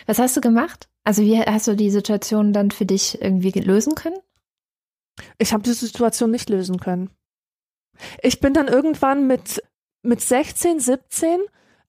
Was 0.07 0.18
hast 0.18 0.37
du 0.37 0.41
gemacht? 0.41 0.89
Also 1.05 1.22
wie 1.22 1.41
hast 1.41 1.68
du 1.68 1.74
die 1.74 1.91
Situation 1.91 2.53
dann 2.53 2.70
für 2.70 2.87
dich 2.87 3.20
irgendwie 3.20 3.51
lösen 3.51 3.95
können? 3.95 4.18
Ich 5.39 5.53
habe 5.53 5.62
die 5.62 5.72
Situation 5.72 6.30
nicht 6.30 6.49
lösen 6.49 6.78
können. 6.78 7.11
Ich 8.22 8.41
bin 8.41 8.55
dann 8.55 8.68
irgendwann 8.68 9.26
mit, 9.26 9.62
mit 10.03 10.20
16, 10.20 10.80
17 10.80 11.41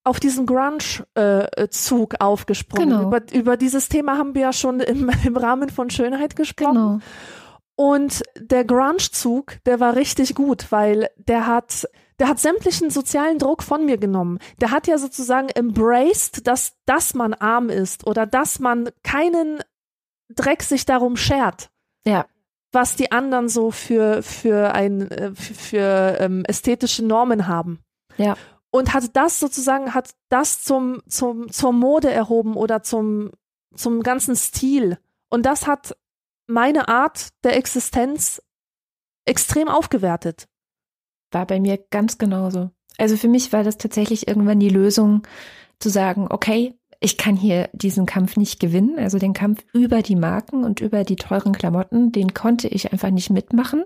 auf 0.04 0.20
diesen 0.20 0.46
Grunge-Zug 0.46 2.14
äh, 2.14 2.18
aufgesprungen. 2.20 2.90
Genau. 2.90 3.08
Über, 3.08 3.22
über 3.32 3.58
dieses 3.58 3.88
Thema 3.88 4.18
haben 4.18 4.36
wir 4.36 4.42
ja 4.42 4.54
schon 4.54 4.80
im, 4.80 5.10
im 5.24 5.38
Rahmen 5.38 5.70
von 5.70 5.90
Schönheit 5.90 6.36
gesprochen. 6.36 6.74
Genau. 6.74 7.00
Und 7.76 8.22
der 8.38 8.66
Grunge-Zug, 8.66 9.58
der 9.66 9.80
war 9.80 9.96
richtig 9.96 10.36
gut, 10.36 10.72
weil 10.72 11.10
der 11.18 11.48
hat, 11.48 11.88
der 12.20 12.28
hat 12.28 12.40
sämtlichen 12.40 12.90
sozialen 12.90 13.40
Druck 13.40 13.64
von 13.64 13.86
mir 13.86 13.98
genommen. 13.98 14.40
Der 14.62 14.72
hat 14.72 14.88
ja 14.88 14.98
sozusagen 14.98 15.50
embraced, 15.50 16.48
dass, 16.48 16.74
dass 16.86 17.14
man 17.14 17.34
arm 17.34 17.70
ist 17.70 18.06
oder 18.08 18.26
dass 18.26 18.60
man 18.60 18.90
keinen 19.04 19.64
Dreck 20.30 20.64
sich 20.64 20.86
darum 20.86 21.18
schert. 21.18 21.70
Ja 22.06 22.26
was 22.74 22.96
die 22.96 23.12
anderen 23.12 23.48
so 23.48 23.72
für 23.72 24.24
für 24.24 24.74
ein 24.74 25.10
äh, 25.12 25.34
für, 25.36 25.54
für 25.54 26.18
ähm, 26.20 26.44
ästhetische 26.46 27.06
Normen 27.06 27.48
haben. 27.48 27.80
Ja. 28.18 28.36
Und 28.72 28.94
hat 28.94 29.16
das 29.16 29.40
sozusagen 29.40 29.94
hat 29.94 30.16
das 30.30 30.64
zum 30.64 31.02
zum 31.08 31.52
zur 31.52 31.72
Mode 31.72 32.12
erhoben 32.12 32.56
oder 32.56 32.82
zum 32.82 33.32
zum 33.76 34.02
ganzen 34.02 34.36
Stil. 34.36 34.98
Und 35.30 35.46
das 35.46 35.68
hat 35.68 35.96
meine 36.48 36.88
Art 36.88 37.30
der 37.44 37.56
Existenz 37.56 38.42
extrem 39.26 39.70
aufgewertet. 39.70 40.48
War 41.34 41.46
bei 41.46 41.60
mir 41.60 41.78
ganz 41.90 42.18
genauso. 42.18 42.70
Also 42.98 43.18
für 43.18 43.28
mich 43.28 43.52
war 43.52 43.64
das 43.64 43.78
tatsächlich 43.78 44.28
irgendwann 44.28 44.60
die 44.60 44.70
Lösung 44.70 45.24
zu 45.80 45.90
sagen, 45.90 46.28
okay, 46.30 46.76
ich 47.00 47.18
kann 47.18 47.36
hier 47.36 47.70
diesen 47.74 48.06
Kampf 48.06 48.38
nicht 48.38 48.60
gewinnen. 48.60 48.98
Also 48.98 49.20
den 49.20 49.34
Kampf 49.34 49.66
über 49.74 50.02
die 50.02 50.16
Marken 50.16 50.64
und 50.64 50.80
über 50.80 51.04
die 51.04 51.18
teuren 51.18 51.52
Klamotten, 51.52 52.12
den 52.12 52.34
konnte 52.34 52.70
ich 52.70 52.94
einfach 52.94 53.10
nicht 53.10 53.30
mitmachen. 53.30 53.84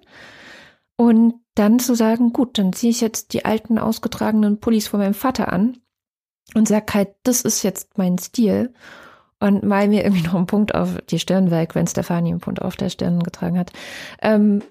Und 0.97 1.35
dann 1.55 1.79
zu 1.79 1.95
sagen, 1.95 2.33
gut, 2.33 2.57
dann 2.57 2.73
ziehe 2.73 2.91
ich 2.91 3.01
jetzt 3.01 3.33
die 3.33 3.45
alten 3.45 3.79
ausgetragenen 3.79 4.59
Pullis 4.59 4.87
von 4.87 4.99
meinem 4.99 5.15
Vater 5.15 5.51
an 5.51 5.77
und 6.53 6.67
sag 6.67 6.93
halt, 6.93 7.09
das 7.23 7.41
ist 7.41 7.63
jetzt 7.63 7.97
mein 7.97 8.17
Stil 8.17 8.73
und 9.39 9.63
mal 9.63 9.87
mir 9.87 10.03
irgendwie 10.03 10.23
noch 10.23 10.35
einen 10.35 10.47
Punkt 10.47 10.75
auf 10.75 10.97
die 11.09 11.19
Stirn 11.19 11.51
weil 11.51 11.67
Gwen 11.67 11.87
Stefani 11.87 12.29
einen 12.29 12.39
Punkt 12.39 12.61
auf 12.61 12.75
der 12.75 12.89
Stirn 12.89 13.21
getragen 13.21 13.57
hat. 13.57 13.71
Ähm, 14.21 14.61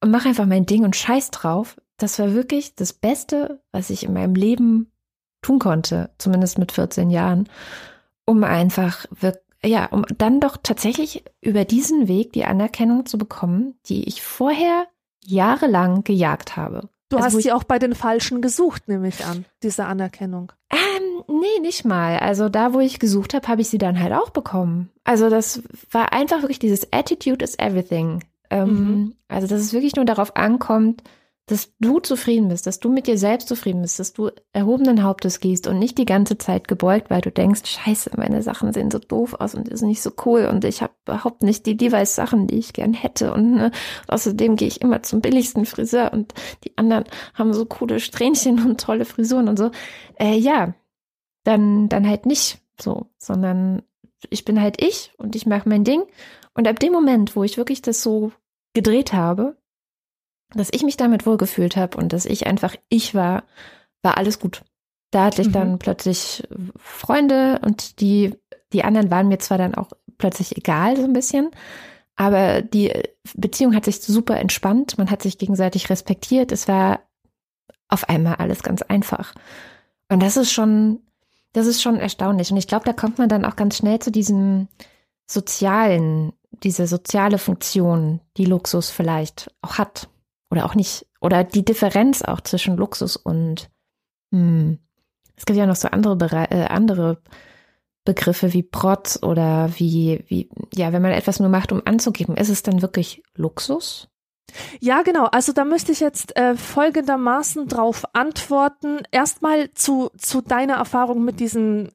und 0.00 0.10
mach 0.10 0.26
einfach 0.26 0.46
mein 0.46 0.66
Ding 0.66 0.84
und 0.84 0.94
scheiß 0.94 1.30
drauf. 1.30 1.76
Das 1.96 2.18
war 2.18 2.34
wirklich 2.34 2.74
das 2.74 2.92
Beste, 2.92 3.60
was 3.72 3.90
ich 3.90 4.04
in 4.04 4.12
meinem 4.12 4.34
Leben 4.34 4.90
tun 5.42 5.58
konnte, 5.58 6.10
zumindest 6.18 6.58
mit 6.58 6.72
14 6.72 7.10
Jahren, 7.10 7.48
um 8.24 8.44
einfach 8.44 9.06
wirklich 9.10 9.46
ja, 9.64 9.86
um 9.86 10.04
dann 10.16 10.40
doch 10.40 10.56
tatsächlich 10.62 11.24
über 11.40 11.64
diesen 11.64 12.08
Weg 12.08 12.32
die 12.32 12.44
Anerkennung 12.44 13.06
zu 13.06 13.18
bekommen, 13.18 13.74
die 13.86 14.04
ich 14.04 14.22
vorher 14.22 14.86
jahrelang 15.24 16.04
gejagt 16.04 16.56
habe. 16.56 16.88
Du 17.08 17.16
also 17.16 17.36
hast 17.36 17.42
sie 17.42 17.52
auch 17.52 17.64
bei 17.64 17.78
den 17.78 17.94
Falschen 17.94 18.42
gesucht, 18.42 18.88
nehme 18.88 19.08
ich 19.08 19.24
an, 19.24 19.44
diese 19.62 19.86
Anerkennung. 19.86 20.52
Ähm, 20.70 21.22
nee, 21.28 21.60
nicht 21.60 21.84
mal. 21.84 22.18
Also 22.18 22.48
da, 22.48 22.74
wo 22.74 22.80
ich 22.80 22.98
gesucht 22.98 23.34
habe, 23.34 23.46
habe 23.46 23.60
ich 23.60 23.68
sie 23.68 23.78
dann 23.78 24.00
halt 24.00 24.12
auch 24.12 24.30
bekommen. 24.30 24.90
Also 25.04 25.30
das 25.30 25.62
war 25.90 26.12
einfach 26.12 26.42
wirklich 26.42 26.58
dieses 26.58 26.92
Attitude 26.92 27.44
is 27.44 27.58
everything. 27.58 28.24
Ähm, 28.50 28.68
mhm. 28.68 29.14
Also 29.28 29.46
dass 29.46 29.60
es 29.60 29.72
wirklich 29.72 29.96
nur 29.96 30.04
darauf 30.04 30.36
ankommt, 30.36 31.02
dass 31.46 31.72
du 31.78 32.00
zufrieden 32.00 32.48
bist, 32.48 32.66
dass 32.66 32.80
du 32.80 32.88
mit 32.88 33.06
dir 33.06 33.16
selbst 33.16 33.46
zufrieden 33.46 33.82
bist, 33.82 34.00
dass 34.00 34.12
du 34.12 34.30
erhobenen 34.52 35.04
Hauptes 35.04 35.38
gehst 35.38 35.68
und 35.68 35.78
nicht 35.78 35.96
die 35.96 36.04
ganze 36.04 36.38
Zeit 36.38 36.66
gebeugt, 36.66 37.08
weil 37.08 37.20
du 37.20 37.30
denkst, 37.30 37.62
scheiße, 37.64 38.10
meine 38.16 38.42
Sachen 38.42 38.72
sehen 38.72 38.90
so 38.90 38.98
doof 38.98 39.34
aus 39.38 39.54
und 39.54 39.68
ist 39.68 39.82
nicht 39.82 40.02
so 40.02 40.10
cool 40.24 40.46
und 40.46 40.64
ich 40.64 40.82
habe 40.82 40.92
überhaupt 41.06 41.44
nicht 41.44 41.64
die 41.66 41.76
Device-Sachen, 41.76 42.48
die 42.48 42.58
ich 42.58 42.72
gern 42.72 42.94
hätte 42.94 43.32
und 43.32 43.52
ne, 43.52 43.70
außerdem 44.08 44.56
gehe 44.56 44.66
ich 44.66 44.82
immer 44.82 45.04
zum 45.04 45.20
billigsten 45.20 45.66
Friseur 45.66 46.12
und 46.12 46.34
die 46.64 46.76
anderen 46.76 47.04
haben 47.34 47.54
so 47.54 47.64
coole 47.64 48.00
Strähnchen 48.00 48.64
und 48.66 48.80
tolle 48.80 49.04
Frisuren 49.04 49.48
und 49.48 49.56
so. 49.56 49.70
Äh, 50.18 50.36
ja, 50.36 50.74
dann, 51.44 51.88
dann 51.88 52.08
halt 52.08 52.26
nicht 52.26 52.58
so, 52.80 53.06
sondern 53.18 53.82
ich 54.30 54.44
bin 54.44 54.60
halt 54.60 54.82
ich 54.82 55.12
und 55.16 55.36
ich 55.36 55.46
mache 55.46 55.68
mein 55.68 55.84
Ding 55.84 56.02
und 56.54 56.66
ab 56.66 56.80
dem 56.80 56.92
Moment, 56.92 57.36
wo 57.36 57.44
ich 57.44 57.56
wirklich 57.56 57.82
das 57.82 58.02
so 58.02 58.32
gedreht 58.74 59.12
habe, 59.12 59.56
dass 60.54 60.68
ich 60.72 60.82
mich 60.82 60.96
damit 60.96 61.26
wohlgefühlt 61.26 61.76
habe 61.76 61.96
und 61.96 62.12
dass 62.12 62.24
ich 62.24 62.46
einfach 62.46 62.74
ich 62.88 63.14
war, 63.14 63.44
war 64.02 64.16
alles 64.16 64.38
gut. 64.38 64.62
Da 65.10 65.24
hatte 65.24 65.42
ich 65.42 65.48
mhm. 65.48 65.52
dann 65.52 65.78
plötzlich 65.78 66.46
Freunde 66.76 67.60
und 67.64 68.00
die, 68.00 68.34
die 68.72 68.84
anderen 68.84 69.10
waren 69.10 69.28
mir 69.28 69.38
zwar 69.38 69.58
dann 69.58 69.74
auch 69.74 69.90
plötzlich 70.18 70.56
egal, 70.56 70.96
so 70.96 71.04
ein 71.04 71.12
bisschen, 71.12 71.50
aber 72.16 72.62
die 72.62 72.92
Beziehung 73.34 73.74
hat 73.74 73.84
sich 73.84 74.00
super 74.00 74.38
entspannt, 74.38 74.98
man 74.98 75.10
hat 75.10 75.22
sich 75.22 75.38
gegenseitig 75.38 75.90
respektiert, 75.90 76.50
es 76.50 76.66
war 76.66 77.00
auf 77.88 78.08
einmal 78.08 78.36
alles 78.36 78.62
ganz 78.62 78.82
einfach. 78.82 79.34
Und 80.08 80.22
das 80.22 80.36
ist 80.36 80.52
schon, 80.52 81.00
das 81.52 81.66
ist 81.66 81.82
schon 81.82 81.96
erstaunlich. 81.96 82.50
Und 82.50 82.56
ich 82.56 82.66
glaube, 82.66 82.84
da 82.84 82.92
kommt 82.92 83.18
man 83.18 83.28
dann 83.28 83.44
auch 83.44 83.56
ganz 83.56 83.76
schnell 83.76 83.98
zu 83.98 84.10
diesem 84.10 84.68
sozialen, 85.26 86.32
diese 86.62 86.86
soziale 86.86 87.38
Funktion, 87.38 88.20
die 88.36 88.44
Luxus 88.44 88.90
vielleicht 88.90 89.50
auch 89.60 89.78
hat 89.78 90.08
oder 90.50 90.64
auch 90.64 90.74
nicht, 90.74 91.06
oder 91.20 91.44
die 91.44 91.64
Differenz 91.64 92.22
auch 92.22 92.40
zwischen 92.40 92.76
Luxus 92.76 93.16
und 93.16 93.70
hm, 94.32 94.78
es 95.36 95.44
gibt 95.44 95.58
ja 95.58 95.66
noch 95.66 95.76
so 95.76 95.88
andere, 95.88 96.16
Bere 96.16 96.50
äh, 96.50 96.66
andere 96.66 97.22
Begriffe 98.04 98.52
wie 98.52 98.62
Protz 98.62 99.18
oder 99.22 99.70
wie, 99.76 100.24
wie, 100.28 100.48
ja, 100.74 100.92
wenn 100.92 101.02
man 101.02 101.12
etwas 101.12 101.40
nur 101.40 101.48
macht, 101.48 101.72
um 101.72 101.82
anzugeben, 101.84 102.36
ist 102.36 102.48
es 102.48 102.62
dann 102.62 102.80
wirklich 102.80 103.22
Luxus? 103.34 104.08
Ja, 104.80 105.02
genau. 105.02 105.24
Also 105.26 105.52
da 105.52 105.64
möchte 105.64 105.92
ich 105.92 106.00
jetzt 106.00 106.36
äh, 106.36 106.54
folgendermaßen 106.54 107.66
drauf 107.66 108.04
antworten. 108.12 109.00
Erstmal 109.10 109.72
zu, 109.74 110.10
zu 110.16 110.40
deiner 110.40 110.74
Erfahrung 110.74 111.24
mit 111.24 111.40
diesen 111.40 111.90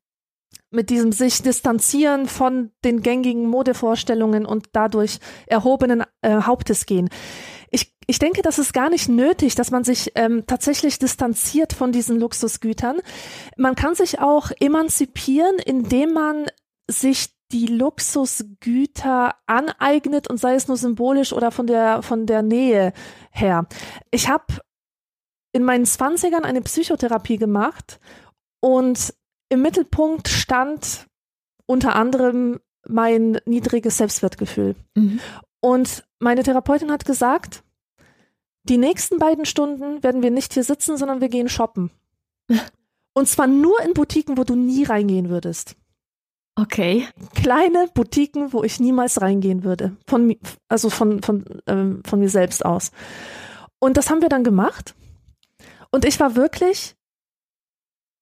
mit 0.74 0.90
diesem 0.90 1.12
sich 1.12 1.42
distanzieren 1.42 2.28
von 2.28 2.72
den 2.86 3.02
gängigen 3.02 3.46
Modevorstellungen 3.46 4.46
und 4.46 4.68
dadurch 4.72 5.20
erhobenen 5.48 6.04
äh, 6.22 6.44
Hauptes 6.44 6.86
gehen. 6.86 7.10
Ich, 8.12 8.20
denke, 8.20 8.42
das 8.42 8.60
ist 8.60 8.74
gar 8.74 8.90
nicht 8.90 9.08
nötig, 9.08 9.56
dass 9.56 9.72
man 9.72 9.86
sich 9.86 10.12
ähm, 10.16 10.44
tatsächlich 10.46 11.00
distanziert 11.00 11.72
von 11.72 11.94
diesen 11.94 12.20
Luxusgütern. 12.20 13.00
Man 13.56 13.76
kann 13.76 13.96
sich 13.96 14.20
auch 14.20 14.52
emanzipieren, 14.60 15.58
indem 15.60 16.12
man 16.12 16.48
sich 16.90 17.30
die 17.54 17.68
Luxusgüter 17.68 19.36
aneignet 19.46 20.30
und 20.30 20.42
sei 20.42 20.56
es 20.56 20.68
nur 20.68 20.76
symbolisch 20.76 21.32
oder 21.32 21.52
von 21.52 21.68
der 21.68 22.02
von 22.02 22.26
der 22.26 22.42
Nähe 22.42 22.92
her. 23.30 23.66
Ich 24.12 24.28
habe 24.28 24.60
in 25.54 25.64
meinen 25.64 25.86
Zwanzigern 25.86 26.44
eine 26.44 26.62
Psychotherapie 26.62 27.38
gemacht 27.38 28.02
und 28.60 29.14
im 29.48 29.62
Mittelpunkt 29.62 30.28
stand 30.28 31.08
unter 31.66 31.96
anderem 31.96 32.60
mein 32.86 33.40
niedriges 33.46 34.00
Selbstwertgefühl. 34.00 34.76
Mhm. 34.96 35.22
Und 35.62 36.04
meine 36.20 36.44
Therapeutin 36.44 36.92
hat 36.92 37.06
gesagt, 37.06 37.64
die 38.64 38.78
nächsten 38.78 39.20
beiden 39.20 39.46
Stunden 39.46 40.04
werden 40.04 40.22
wir 40.22 40.32
nicht 40.32 40.54
hier 40.54 40.64
sitzen, 40.64 40.98
sondern 40.98 41.22
wir 41.22 41.30
gehen 41.30 41.50
shoppen. 41.50 41.92
Und 43.14 43.28
zwar 43.28 43.48
nur 43.48 43.82
in 43.82 43.94
Boutiquen, 43.94 44.38
wo 44.38 44.44
du 44.44 44.56
nie 44.56 44.84
reingehen 44.84 45.30
würdest. 45.30 45.76
Okay. 46.56 47.08
Kleine 47.36 47.88
Boutiquen, 47.94 48.54
wo 48.54 48.64
ich 48.64 48.80
niemals 48.80 49.22
reingehen 49.22 49.64
würde. 49.64 49.98
Von, 50.08 50.38
also 50.70 50.90
von, 50.90 51.22
von, 51.22 51.44
ähm, 51.68 52.04
von 52.06 52.20
mir 52.20 52.30
selbst 52.30 52.66
aus. 52.66 52.92
Und 53.80 53.98
das 53.98 54.10
haben 54.10 54.22
wir 54.22 54.30
dann 54.30 54.44
gemacht. 54.44 54.96
Und 55.92 56.06
ich 56.06 56.20
war 56.20 56.36
wirklich 56.36 56.96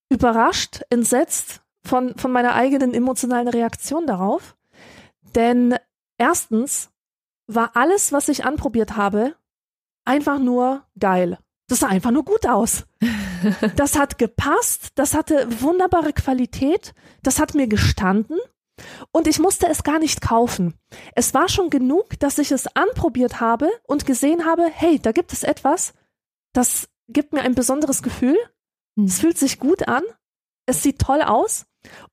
überrascht, 0.10 0.82
entsetzt 0.90 1.62
von, 1.84 2.16
von 2.18 2.32
meiner 2.32 2.56
eigenen 2.56 2.96
emotionalen 2.96 3.48
Reaktion 3.48 4.08
darauf. 4.08 4.56
Denn 5.36 5.76
Erstens 6.20 6.92
war 7.48 7.72
alles, 7.76 8.12
was 8.12 8.28
ich 8.28 8.46
anprobiert 8.46 8.98
habe, 8.98 9.36
einfach 10.06 10.40
nur 10.40 10.84
geil. 10.98 11.38
Das 11.68 11.80
sah 11.80 11.88
einfach 11.88 12.12
nur 12.12 12.26
gut 12.26 12.48
aus. 12.48 12.86
Das 13.78 13.98
hat 13.98 14.18
gepasst, 14.18 14.90
das 14.96 15.14
hatte 15.14 15.48
wunderbare 15.62 16.12
Qualität, 16.12 16.94
das 17.24 17.40
hat 17.40 17.56
mir 17.56 17.68
gestanden 17.68 18.38
und 19.12 19.28
ich 19.28 19.40
musste 19.40 19.68
es 19.68 19.84
gar 19.84 19.98
nicht 19.98 20.20
kaufen. 20.20 20.74
Es 21.16 21.34
war 21.34 21.48
schon 21.48 21.70
genug, 21.70 22.20
dass 22.20 22.38
ich 22.38 22.52
es 22.52 22.68
anprobiert 22.76 23.40
habe 23.40 23.70
und 23.88 24.06
gesehen 24.06 24.46
habe, 24.46 24.70
hey, 24.70 25.00
da 25.00 25.14
gibt 25.14 25.32
es 25.32 25.44
etwas, 25.44 25.94
das 26.54 26.90
gibt 27.08 27.34
mir 27.34 27.42
ein 27.42 27.56
besonderes 27.56 28.04
Gefühl. 28.04 28.38
Es 28.98 29.16
hm. 29.16 29.22
fühlt 29.22 29.38
sich 29.38 29.60
gut 29.60 29.88
an. 29.88 30.04
Es 30.66 30.84
sieht 30.84 31.00
toll 31.00 31.22
aus. 31.22 31.66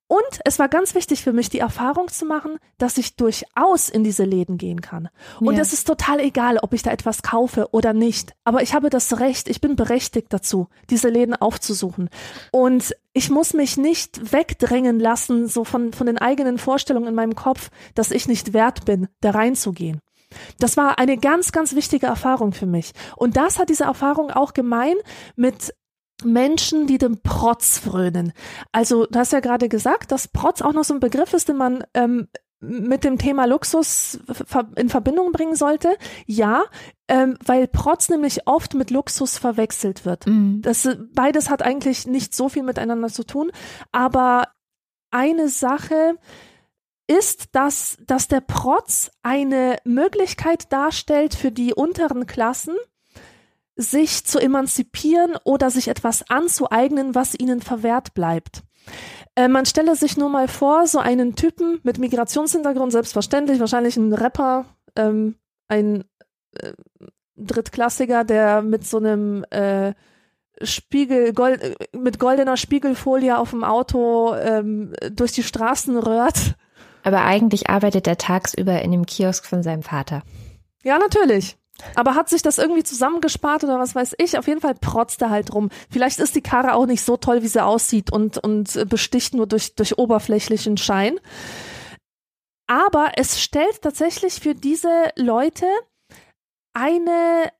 Und 0.08 0.40
es 0.44 0.60
war 0.60 0.68
ganz 0.68 0.94
wichtig 0.94 1.22
für 1.22 1.32
mich, 1.32 1.48
die 1.48 1.58
Erfahrung 1.58 2.08
zu 2.08 2.26
machen, 2.26 2.58
dass 2.78 2.96
ich 2.96 3.16
durchaus 3.16 3.88
in 3.88 4.04
diese 4.04 4.24
Läden 4.24 4.56
gehen 4.56 4.80
kann. 4.80 5.08
Und 5.40 5.56
ja. 5.56 5.60
es 5.60 5.72
ist 5.72 5.86
total 5.86 6.20
egal, 6.20 6.58
ob 6.58 6.72
ich 6.72 6.82
da 6.82 6.92
etwas 6.92 7.22
kaufe 7.22 7.68
oder 7.72 7.92
nicht. 7.92 8.32
Aber 8.44 8.62
ich 8.62 8.74
habe 8.74 8.88
das 8.88 9.18
Recht, 9.18 9.48
ich 9.48 9.60
bin 9.60 9.74
berechtigt 9.74 10.28
dazu, 10.32 10.68
diese 10.90 11.08
Läden 11.08 11.34
aufzusuchen. 11.34 12.08
Und 12.52 12.94
ich 13.12 13.30
muss 13.30 13.52
mich 13.52 13.76
nicht 13.76 14.32
wegdrängen 14.32 15.00
lassen, 15.00 15.48
so 15.48 15.64
von, 15.64 15.92
von 15.92 16.06
den 16.06 16.18
eigenen 16.18 16.58
Vorstellungen 16.58 17.08
in 17.08 17.14
meinem 17.14 17.34
Kopf, 17.34 17.70
dass 17.94 18.12
ich 18.12 18.28
nicht 18.28 18.52
wert 18.52 18.84
bin, 18.84 19.08
da 19.20 19.30
reinzugehen. 19.30 20.00
Das 20.58 20.76
war 20.76 20.98
eine 20.98 21.16
ganz, 21.16 21.50
ganz 21.50 21.74
wichtige 21.74 22.06
Erfahrung 22.06 22.52
für 22.52 22.66
mich. 22.66 22.92
Und 23.16 23.36
das 23.36 23.58
hat 23.58 23.70
diese 23.70 23.84
Erfahrung 23.84 24.30
auch 24.30 24.54
gemein 24.54 24.94
mit 25.34 25.74
Menschen, 26.24 26.86
die 26.86 26.98
dem 26.98 27.20
Protz 27.22 27.78
frönen. 27.78 28.32
Also, 28.72 29.06
du 29.06 29.18
hast 29.18 29.32
ja 29.32 29.40
gerade 29.40 29.68
gesagt, 29.68 30.12
dass 30.12 30.28
Protz 30.28 30.62
auch 30.62 30.72
noch 30.72 30.84
so 30.84 30.94
ein 30.94 31.00
Begriff 31.00 31.34
ist, 31.34 31.48
den 31.48 31.56
man 31.56 31.84
ähm, 31.94 32.28
mit 32.60 33.04
dem 33.04 33.18
Thema 33.18 33.44
Luxus 33.44 34.18
in 34.76 34.88
Verbindung 34.88 35.32
bringen 35.32 35.56
sollte. 35.56 35.96
Ja, 36.26 36.64
ähm, 37.08 37.36
weil 37.44 37.68
Protz 37.68 38.08
nämlich 38.08 38.46
oft 38.46 38.74
mit 38.74 38.90
Luxus 38.90 39.38
verwechselt 39.38 40.04
wird. 40.04 40.26
Mhm. 40.26 40.62
Das, 40.62 40.88
beides 41.14 41.50
hat 41.50 41.62
eigentlich 41.62 42.06
nicht 42.06 42.34
so 42.34 42.48
viel 42.48 42.62
miteinander 42.62 43.08
zu 43.08 43.24
tun, 43.24 43.52
aber 43.92 44.48
eine 45.10 45.48
Sache 45.48 46.16
ist, 47.06 47.54
dass, 47.54 47.98
dass 48.06 48.26
der 48.26 48.40
Protz 48.40 49.10
eine 49.22 49.76
Möglichkeit 49.84 50.72
darstellt 50.72 51.34
für 51.34 51.52
die 51.52 51.72
unteren 51.72 52.26
Klassen, 52.26 52.74
sich 53.76 54.24
zu 54.24 54.38
emanzipieren 54.38 55.36
oder 55.44 55.70
sich 55.70 55.88
etwas 55.88 56.28
anzueignen, 56.30 57.14
was 57.14 57.38
ihnen 57.38 57.60
verwehrt 57.60 58.14
bleibt. 58.14 58.62
Äh, 59.34 59.48
man 59.48 59.66
stelle 59.66 59.96
sich 59.96 60.16
nur 60.16 60.30
mal 60.30 60.48
vor, 60.48 60.86
so 60.86 60.98
einen 60.98 61.36
Typen 61.36 61.80
mit 61.82 61.98
Migrationshintergrund, 61.98 62.92
selbstverständlich, 62.92 63.60
wahrscheinlich 63.60 63.96
ein 63.96 64.12
Rapper, 64.12 64.64
ähm, 64.96 65.36
ein 65.68 66.04
äh, 66.52 66.72
Drittklassiker, 67.36 68.24
der 68.24 68.62
mit 68.62 68.86
so 68.86 68.96
einem 68.96 69.44
äh, 69.50 69.92
Spiegel, 70.62 71.34
Gold, 71.34 71.60
äh, 71.60 71.74
mit 71.92 72.18
goldener 72.18 72.56
Spiegelfolie 72.56 73.36
auf 73.36 73.50
dem 73.50 73.62
Auto 73.62 74.34
ähm, 74.34 74.94
durch 75.12 75.32
die 75.32 75.42
Straßen 75.42 75.98
röhrt. 75.98 76.54
Aber 77.02 77.22
eigentlich 77.22 77.68
arbeitet 77.68 78.06
er 78.08 78.16
tagsüber 78.16 78.80
in 78.80 78.90
dem 78.90 79.06
Kiosk 79.06 79.44
von 79.44 79.62
seinem 79.62 79.82
Vater. 79.82 80.22
Ja, 80.82 80.98
natürlich. 80.98 81.56
Aber 81.94 82.14
hat 82.14 82.28
sich 82.28 82.42
das 82.42 82.58
irgendwie 82.58 82.82
zusammengespart 82.82 83.64
oder 83.64 83.78
was 83.78 83.94
weiß 83.94 84.14
ich? 84.18 84.38
Auf 84.38 84.46
jeden 84.46 84.60
Fall 84.60 84.74
protzt 84.74 85.20
er 85.22 85.30
halt 85.30 85.52
rum. 85.54 85.70
Vielleicht 85.90 86.18
ist 86.18 86.34
die 86.34 86.42
Karre 86.42 86.74
auch 86.74 86.86
nicht 86.86 87.02
so 87.02 87.16
toll, 87.16 87.42
wie 87.42 87.48
sie 87.48 87.64
aussieht 87.64 88.10
und, 88.12 88.38
und 88.38 88.88
besticht 88.88 89.34
nur 89.34 89.46
durch, 89.46 89.74
durch 89.74 89.98
oberflächlichen 89.98 90.76
Schein. 90.76 91.20
Aber 92.66 93.12
es 93.16 93.40
stellt 93.40 93.82
tatsächlich 93.82 94.40
für 94.40 94.54
diese 94.54 95.10
Leute 95.16 95.66
eine, 96.72 97.52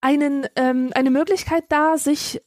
einen, 0.00 0.46
ähm, 0.56 0.90
eine 0.94 1.10
Möglichkeit 1.10 1.64
dar, 1.68 1.98
sich 1.98 2.40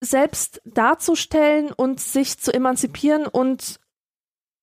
selbst 0.00 0.60
darzustellen 0.64 1.72
und 1.72 2.00
sich 2.00 2.38
zu 2.38 2.52
emanzipieren 2.52 3.26
und 3.26 3.78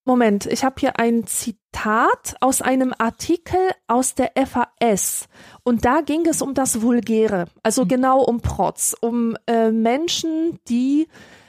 Moment, 0.06 0.46
ich 0.46 0.64
habe 0.64 0.76
hier 0.80 1.00
ein 1.00 1.28
Zitat 1.28 2.36
aus 2.40 2.62
einem 2.62 2.94
Artikel 2.98 3.60
aus 3.88 4.16
der 4.16 4.32
FAS 4.36 5.28
und 5.64 5.86
da 5.86 6.02
ging 6.02 6.26
es 6.26 6.42
um 6.42 6.54
das 6.54 6.82
Vulgäre, 6.82 7.46
also 7.64 7.84
mhm. 7.84 7.90
genau 7.90 8.22
um 8.22 8.42
Protz, 8.42 8.96
um 9.00 9.38
äh, 9.46 9.72
Menschen, 9.72 10.60
die 10.68 11.08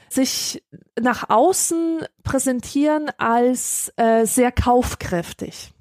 sich 0.09 0.63
nach 0.99 1.29
außen 1.29 2.05
präsentieren 2.23 3.09
als 3.17 3.91
äh, 3.95 4.25
sehr 4.25 4.51
kaufkräftig. 4.51 5.71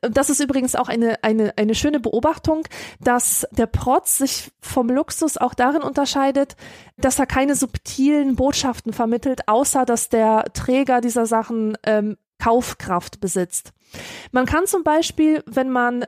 Das 0.00 0.30
ist 0.30 0.40
übrigens 0.40 0.74
auch 0.74 0.88
eine, 0.88 1.22
eine, 1.22 1.56
eine 1.56 1.74
schöne 1.74 2.00
Beobachtung, 2.00 2.62
dass 3.00 3.46
der 3.50 3.66
Protz 3.66 4.18
sich 4.18 4.50
vom 4.60 4.88
Luxus 4.88 5.36
auch 5.36 5.54
darin 5.54 5.82
unterscheidet, 5.82 6.56
dass 6.96 7.18
er 7.18 7.26
keine 7.26 7.54
subtilen 7.54 8.36
Botschaften 8.36 8.92
vermittelt, 8.92 9.48
außer 9.48 9.84
dass 9.84 10.08
der 10.08 10.44
Träger 10.52 11.00
dieser 11.00 11.26
Sachen 11.26 11.76
ähm, 11.84 12.16
Kaufkraft 12.38 13.20
besitzt. 13.20 13.72
Man 14.32 14.46
kann 14.46 14.66
zum 14.66 14.84
Beispiel, 14.84 15.42
wenn 15.46 15.70
man 15.70 16.04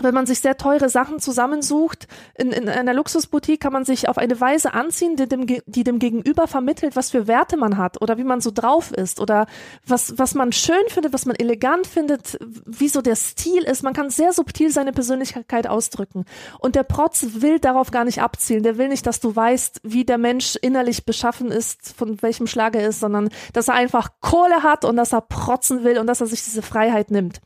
wenn 0.00 0.12
man 0.12 0.26
sich 0.26 0.40
sehr 0.40 0.58
teure 0.58 0.90
Sachen 0.90 1.20
zusammensucht, 1.20 2.06
in, 2.36 2.52
in 2.52 2.68
einer 2.68 2.92
Luxusboutique 2.92 3.60
kann 3.60 3.72
man 3.72 3.86
sich 3.86 4.08
auf 4.08 4.18
eine 4.18 4.38
Weise 4.38 4.74
anziehen, 4.74 5.16
die 5.16 5.26
dem, 5.26 5.46
die 5.46 5.84
dem 5.84 5.98
Gegenüber 5.98 6.46
vermittelt, 6.46 6.96
was 6.96 7.10
für 7.10 7.26
Werte 7.26 7.56
man 7.56 7.78
hat 7.78 8.02
oder 8.02 8.18
wie 8.18 8.24
man 8.24 8.42
so 8.42 8.50
drauf 8.50 8.92
ist 8.92 9.20
oder 9.20 9.46
was, 9.86 10.18
was 10.18 10.34
man 10.34 10.52
schön 10.52 10.76
findet, 10.88 11.14
was 11.14 11.24
man 11.24 11.36
elegant 11.36 11.86
findet, 11.86 12.38
wie 12.66 12.88
so 12.88 13.00
der 13.00 13.16
Stil 13.16 13.62
ist. 13.62 13.82
Man 13.82 13.94
kann 13.94 14.10
sehr 14.10 14.34
subtil 14.34 14.70
seine 14.70 14.92
Persönlichkeit 14.92 15.66
ausdrücken. 15.66 16.26
Und 16.58 16.74
der 16.74 16.82
Protz 16.82 17.26
will 17.38 17.58
darauf 17.58 17.90
gar 17.90 18.04
nicht 18.04 18.20
abzielen. 18.20 18.64
Der 18.64 18.76
will 18.76 18.88
nicht, 18.88 19.06
dass 19.06 19.20
du 19.20 19.34
weißt, 19.34 19.80
wie 19.82 20.04
der 20.04 20.18
Mensch 20.18 20.56
innerlich 20.60 21.06
beschaffen 21.06 21.50
ist, 21.50 21.94
von 21.96 22.20
welchem 22.20 22.46
Schlag 22.46 22.76
er 22.76 22.86
ist, 22.86 23.00
sondern 23.00 23.30
dass 23.54 23.68
er 23.68 23.74
einfach 23.74 24.10
Kohle 24.20 24.62
hat 24.62 24.84
und 24.84 24.96
dass 24.96 25.14
er 25.14 25.22
protzen 25.22 25.84
will 25.84 25.98
und 25.98 26.06
dass 26.06 26.20
er 26.20 26.26
sich 26.26 26.44
diese 26.44 26.62
Freiheit 26.62 27.10
nimmt. 27.10 27.40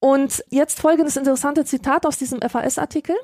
Und 0.00 0.44
jetzt 0.50 0.80
folgendes 0.80 1.16
interessante 1.16 1.64
Zitat 1.64 2.06
aus 2.06 2.18
diesem 2.18 2.40
FAS-Artikel. 2.40 3.16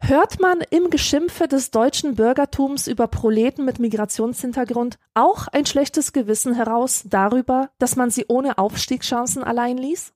Hört 0.00 0.40
man 0.40 0.60
im 0.70 0.90
Geschimpfe 0.90 1.48
des 1.48 1.70
deutschen 1.70 2.14
Bürgertums 2.14 2.86
über 2.86 3.08
Proleten 3.08 3.64
mit 3.64 3.78
Migrationshintergrund 3.78 4.98
auch 5.14 5.48
ein 5.48 5.66
schlechtes 5.66 6.12
Gewissen 6.12 6.54
heraus 6.54 7.04
darüber, 7.06 7.70
dass 7.78 7.96
man 7.96 8.10
sie 8.10 8.26
ohne 8.28 8.58
Aufstiegschancen 8.58 9.42
allein 9.42 9.76
ließ? 9.76 10.12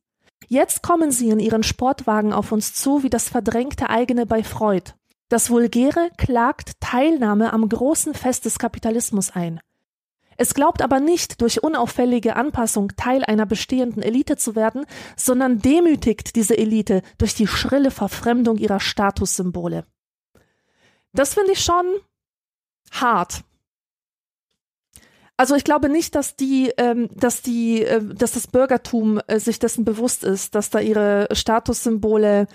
Jetzt 0.49 0.83
kommen 0.83 1.11
sie 1.11 1.31
in 1.31 1.41
ihren 1.41 1.63
Sportwagen 1.63 2.33
auf 2.33 2.53
uns 2.53 2.75
zu 2.75 3.03
wie 3.03 3.11
das 3.11 3.29
verdrängte 3.29 3.91
eigene 3.91 4.25
bei 4.25 4.45
Freud. 4.45 4.93
Das 5.29 5.51
Vulgäre 5.51 6.11
klagt 6.17 6.81
Teilnahme 6.81 7.53
am 7.53 7.69
großen 7.69 8.15
Fest 8.15 8.45
des 8.45 8.59
Kapitalismus 8.59 9.31
ein. 9.31 9.61
Es 10.37 10.55
glaubt 10.55 10.83
aber 10.83 11.01
nicht, 11.01 11.41
durch 11.41 11.63
unauffällige 11.63 12.37
Anpassung 12.37 12.93
Teil 12.97 13.25
einer 13.25 13.47
bestehenden 13.47 14.03
Elite 14.03 14.37
zu 14.37 14.55
werden, 14.55 14.87
sondern 15.17 15.61
demütigt 15.61 16.37
diese 16.37 16.57
Elite 16.57 17.03
durch 17.19 17.35
die 17.35 17.47
schrille 17.47 17.91
Verfremdung 17.91 18.59
ihrer 18.59 18.81
Statussymbole. 18.81 19.85
Das 21.13 21.35
finde 21.35 21.53
ich 21.53 21.61
schon 21.61 21.85
hart. 22.91 23.45
Also 25.37 25.57
ich 25.57 25.65
glaube 25.65 25.89
nicht, 25.89 26.15
dass 26.15 26.37
die, 26.37 26.73
ähm, 26.77 27.09
dass 27.15 27.43
die, 27.43 27.83
äh, 27.83 28.03
dass 28.15 28.33
das 28.33 28.47
Bürgertum 28.47 29.21
äh, 29.27 29.41
sich 29.41 29.59
dessen 29.59 29.85
bewusst 29.85 30.25
ist, 30.25 30.55
dass 30.55 30.71
da 30.71 30.79
ihre 30.79 31.27
Statussymbole 31.33 32.47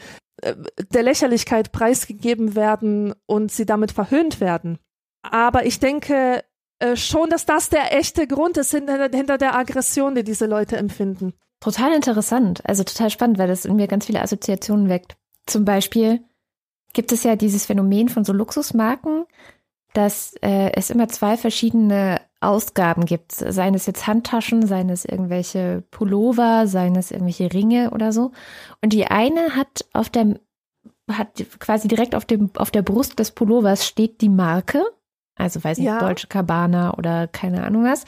äh, 0.41 0.55
der 0.91 1.03
Lächerlichkeit 1.03 1.71
preisgegeben 1.71 2.55
werden 2.55 3.13
und 3.25 3.51
sie 3.51 3.65
damit 3.65 3.91
verhöhnt 3.91 4.39
werden. 4.39 4.77
Aber 5.21 5.65
ich 5.65 5.79
denke, 5.79 6.43
äh, 6.79 6.95
schon, 6.95 7.29
dass 7.29 7.45
das 7.45 7.69
der 7.69 7.97
echte 7.97 8.27
Grund 8.27 8.57
ist 8.57 8.71
hinter, 8.71 9.09
hinter 9.11 9.37
der 9.37 9.55
Aggression, 9.55 10.15
die 10.15 10.23
diese 10.23 10.45
Leute 10.45 10.77
empfinden. 10.77 11.33
Total 11.59 11.91
interessant, 11.93 12.61
also 12.65 12.83
total 12.83 13.09
spannend, 13.09 13.39
weil 13.39 13.47
das 13.47 13.65
in 13.65 13.75
mir 13.75 13.87
ganz 13.87 14.05
viele 14.05 14.21
Assoziationen 14.21 14.89
weckt. 14.89 15.17
Zum 15.47 15.65
Beispiel 15.65 16.21
gibt 16.93 17.11
es 17.11 17.23
ja 17.23 17.35
dieses 17.35 17.65
Phänomen 17.65 18.09
von 18.09 18.23
so 18.23 18.33
Luxusmarken, 18.33 19.25
dass 19.93 20.33
äh, 20.41 20.71
es 20.73 20.91
immer 20.91 21.07
zwei 21.07 21.37
verschiedene 21.37 22.21
Ausgaben 22.39 23.05
gibt. 23.05 23.31
Seien 23.31 23.73
es 23.73 23.87
jetzt 23.87 24.05
Handtaschen, 24.05 24.67
seien 24.67 24.89
es 24.89 25.05
irgendwelche 25.05 25.83
Pullover, 25.89 26.67
seien 26.67 26.95
es 26.95 27.09
irgendwelche 27.09 27.51
Ringe 27.51 27.89
oder 27.91 28.11
so. 28.11 28.31
Und 28.81 28.93
die 28.93 29.07
eine 29.07 29.55
hat 29.55 29.85
auf 29.93 30.09
der, 30.09 30.39
hat 31.11 31.43
quasi 31.59 31.87
direkt 31.87 32.13
auf 32.13 32.25
dem, 32.25 32.51
auf 32.57 32.69
der 32.69 32.83
Brust 32.83 33.17
des 33.17 33.31
Pullovers 33.31 33.87
steht 33.87 34.21
die 34.21 34.29
Marke 34.29 34.83
also 35.37 35.63
weiß 35.63 35.77
nicht, 35.77 35.87
ja. 35.87 35.99
Deutsche 35.99 36.27
Cabana 36.27 36.93
oder 36.97 37.27
keine 37.27 37.63
Ahnung 37.63 37.83
was. 37.83 38.05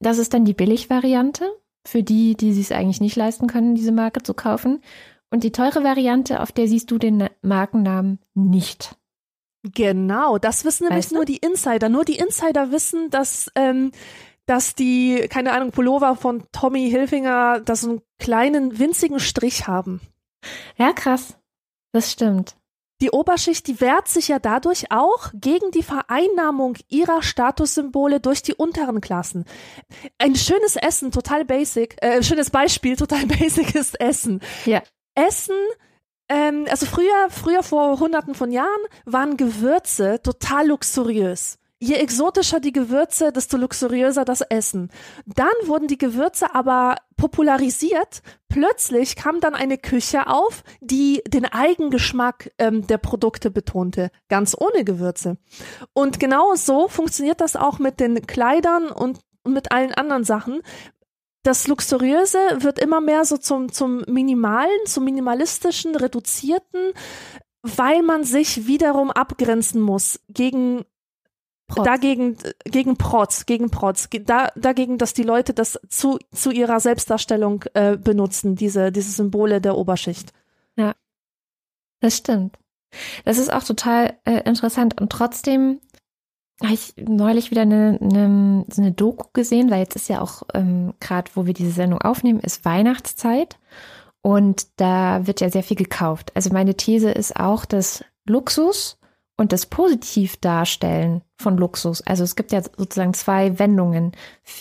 Das 0.00 0.18
ist 0.18 0.34
dann 0.34 0.44
die 0.44 0.54
Billigvariante 0.54 1.50
für 1.86 2.02
die, 2.02 2.36
die 2.36 2.52
sich 2.52 2.66
es 2.66 2.72
eigentlich 2.72 3.00
nicht 3.00 3.16
leisten 3.16 3.46
können, 3.46 3.74
diese 3.74 3.92
Marke 3.92 4.22
zu 4.22 4.34
kaufen. 4.34 4.82
Und 5.30 5.44
die 5.44 5.52
teure 5.52 5.84
Variante, 5.84 6.40
auf 6.40 6.52
der 6.52 6.68
siehst 6.68 6.90
du 6.90 6.98
den 6.98 7.28
Markennamen 7.42 8.18
nicht. 8.34 8.96
Genau, 9.74 10.38
das 10.38 10.64
wissen 10.64 10.84
nämlich 10.84 11.06
weißt 11.06 11.12
du? 11.12 11.16
nur 11.16 11.24
die 11.24 11.38
Insider. 11.38 11.88
Nur 11.88 12.04
die 12.04 12.16
Insider 12.16 12.70
wissen, 12.70 13.10
dass 13.10 13.50
ähm, 13.56 13.90
dass 14.46 14.76
die, 14.76 15.26
keine 15.28 15.52
Ahnung, 15.52 15.72
Pullover 15.72 16.16
von 16.16 16.44
Tommy 16.52 16.88
Hilfinger, 16.88 17.60
da 17.60 17.74
so 17.74 17.90
einen 17.90 18.02
kleinen, 18.18 18.78
winzigen 18.78 19.18
Strich 19.18 19.66
haben. 19.66 20.00
Ja, 20.76 20.92
krass. 20.92 21.36
Das 21.92 22.12
stimmt. 22.12 22.56
Die 23.02 23.10
Oberschicht, 23.10 23.66
die 23.66 23.80
wehrt 23.80 24.08
sich 24.08 24.28
ja 24.28 24.38
dadurch 24.38 24.90
auch 24.90 25.30
gegen 25.34 25.70
die 25.70 25.82
Vereinnahmung 25.82 26.76
ihrer 26.88 27.22
Statussymbole 27.22 28.20
durch 28.20 28.42
die 28.42 28.54
unteren 28.54 29.02
Klassen. 29.02 29.44
Ein 30.18 30.34
schönes 30.34 30.76
Essen, 30.76 31.10
total 31.10 31.44
basic, 31.44 31.96
äh, 32.02 32.22
schönes 32.22 32.50
Beispiel, 32.50 32.96
total 32.96 33.26
basic 33.26 33.74
ist 33.74 34.00
Essen. 34.00 34.40
Ja. 34.64 34.82
Essen, 35.14 35.56
ähm, 36.28 36.66
also 36.70 36.86
früher, 36.86 37.28
früher 37.28 37.62
vor 37.62 38.00
hunderten 38.00 38.34
von 38.34 38.50
Jahren 38.50 38.68
waren 39.04 39.36
Gewürze 39.36 40.20
total 40.22 40.68
luxuriös. 40.68 41.58
Je 41.78 41.96
exotischer 41.96 42.58
die 42.58 42.72
Gewürze, 42.72 43.32
desto 43.32 43.58
luxuriöser 43.58 44.24
das 44.24 44.40
Essen. 44.40 44.90
Dann 45.26 45.52
wurden 45.64 45.88
die 45.88 45.98
Gewürze 45.98 46.54
aber 46.54 46.96
popularisiert. 47.18 48.22
Plötzlich 48.48 49.14
kam 49.14 49.40
dann 49.40 49.54
eine 49.54 49.76
Küche 49.76 50.26
auf, 50.26 50.64
die 50.80 51.22
den 51.28 51.44
Eigengeschmack 51.44 52.50
ähm, 52.58 52.86
der 52.86 52.96
Produkte 52.96 53.50
betonte, 53.50 54.10
ganz 54.28 54.56
ohne 54.58 54.84
Gewürze. 54.84 55.36
Und 55.92 56.18
genau 56.18 56.54
so 56.54 56.88
funktioniert 56.88 57.42
das 57.42 57.56
auch 57.56 57.78
mit 57.78 58.00
den 58.00 58.26
Kleidern 58.26 58.88
und 58.88 59.20
mit 59.44 59.70
allen 59.70 59.92
anderen 59.92 60.24
Sachen. 60.24 60.62
Das 61.42 61.68
Luxuriöse 61.68 62.38
wird 62.58 62.78
immer 62.78 63.02
mehr 63.02 63.26
so 63.26 63.36
zum, 63.36 63.70
zum 63.70 64.02
Minimalen, 64.08 64.86
zum 64.86 65.04
Minimalistischen, 65.04 65.94
Reduzierten, 65.94 66.92
weil 67.62 68.02
man 68.02 68.24
sich 68.24 68.66
wiederum 68.66 69.10
abgrenzen 69.10 69.80
muss 69.80 70.20
gegen 70.28 70.84
Protz. 71.68 71.84
Dagegen, 71.84 72.36
gegen 72.64 72.96
Protz, 72.96 73.44
gegen 73.44 73.70
Protz, 73.70 74.08
da, 74.24 74.48
dagegen, 74.54 74.98
dass 74.98 75.14
die 75.14 75.24
Leute 75.24 75.52
das 75.52 75.80
zu, 75.88 76.18
zu 76.32 76.52
ihrer 76.52 76.78
Selbstdarstellung 76.78 77.64
äh, 77.74 77.96
benutzen, 77.96 78.54
diese, 78.54 78.92
diese 78.92 79.10
Symbole 79.10 79.60
der 79.60 79.76
Oberschicht. 79.76 80.32
Ja, 80.76 80.94
das 82.00 82.16
stimmt. 82.16 82.56
Das 83.24 83.38
ist 83.38 83.52
auch 83.52 83.64
total 83.64 84.16
äh, 84.24 84.42
interessant 84.48 85.00
und 85.00 85.10
trotzdem 85.10 85.80
habe 86.62 86.72
ich 86.72 86.94
neulich 86.96 87.50
wieder 87.50 87.62
eine, 87.62 87.98
eine, 88.00 88.64
so 88.70 88.80
eine 88.80 88.92
Doku 88.92 89.28
gesehen, 89.32 89.70
weil 89.70 89.80
jetzt 89.80 89.96
ist 89.96 90.08
ja 90.08 90.20
auch 90.22 90.42
ähm, 90.54 90.94
gerade, 91.00 91.30
wo 91.34 91.46
wir 91.46 91.52
diese 91.52 91.72
Sendung 91.72 92.00
aufnehmen, 92.00 92.40
ist 92.40 92.64
Weihnachtszeit 92.64 93.58
und 94.22 94.68
da 94.76 95.26
wird 95.26 95.40
ja 95.40 95.50
sehr 95.50 95.62
viel 95.62 95.76
gekauft. 95.76 96.32
Also 96.34 96.50
meine 96.52 96.74
These 96.74 97.10
ist 97.10 97.36
auch, 97.36 97.64
dass 97.64 98.04
Luxus 98.24 98.98
und 99.36 99.52
das 99.52 99.66
Positivdarstellen 99.66 101.22
von 101.36 101.56
Luxus. 101.56 102.00
Also 102.02 102.24
es 102.24 102.36
gibt 102.36 102.52
ja 102.52 102.62
sozusagen 102.62 103.14
zwei 103.14 103.58
Wendungen. 103.58 104.12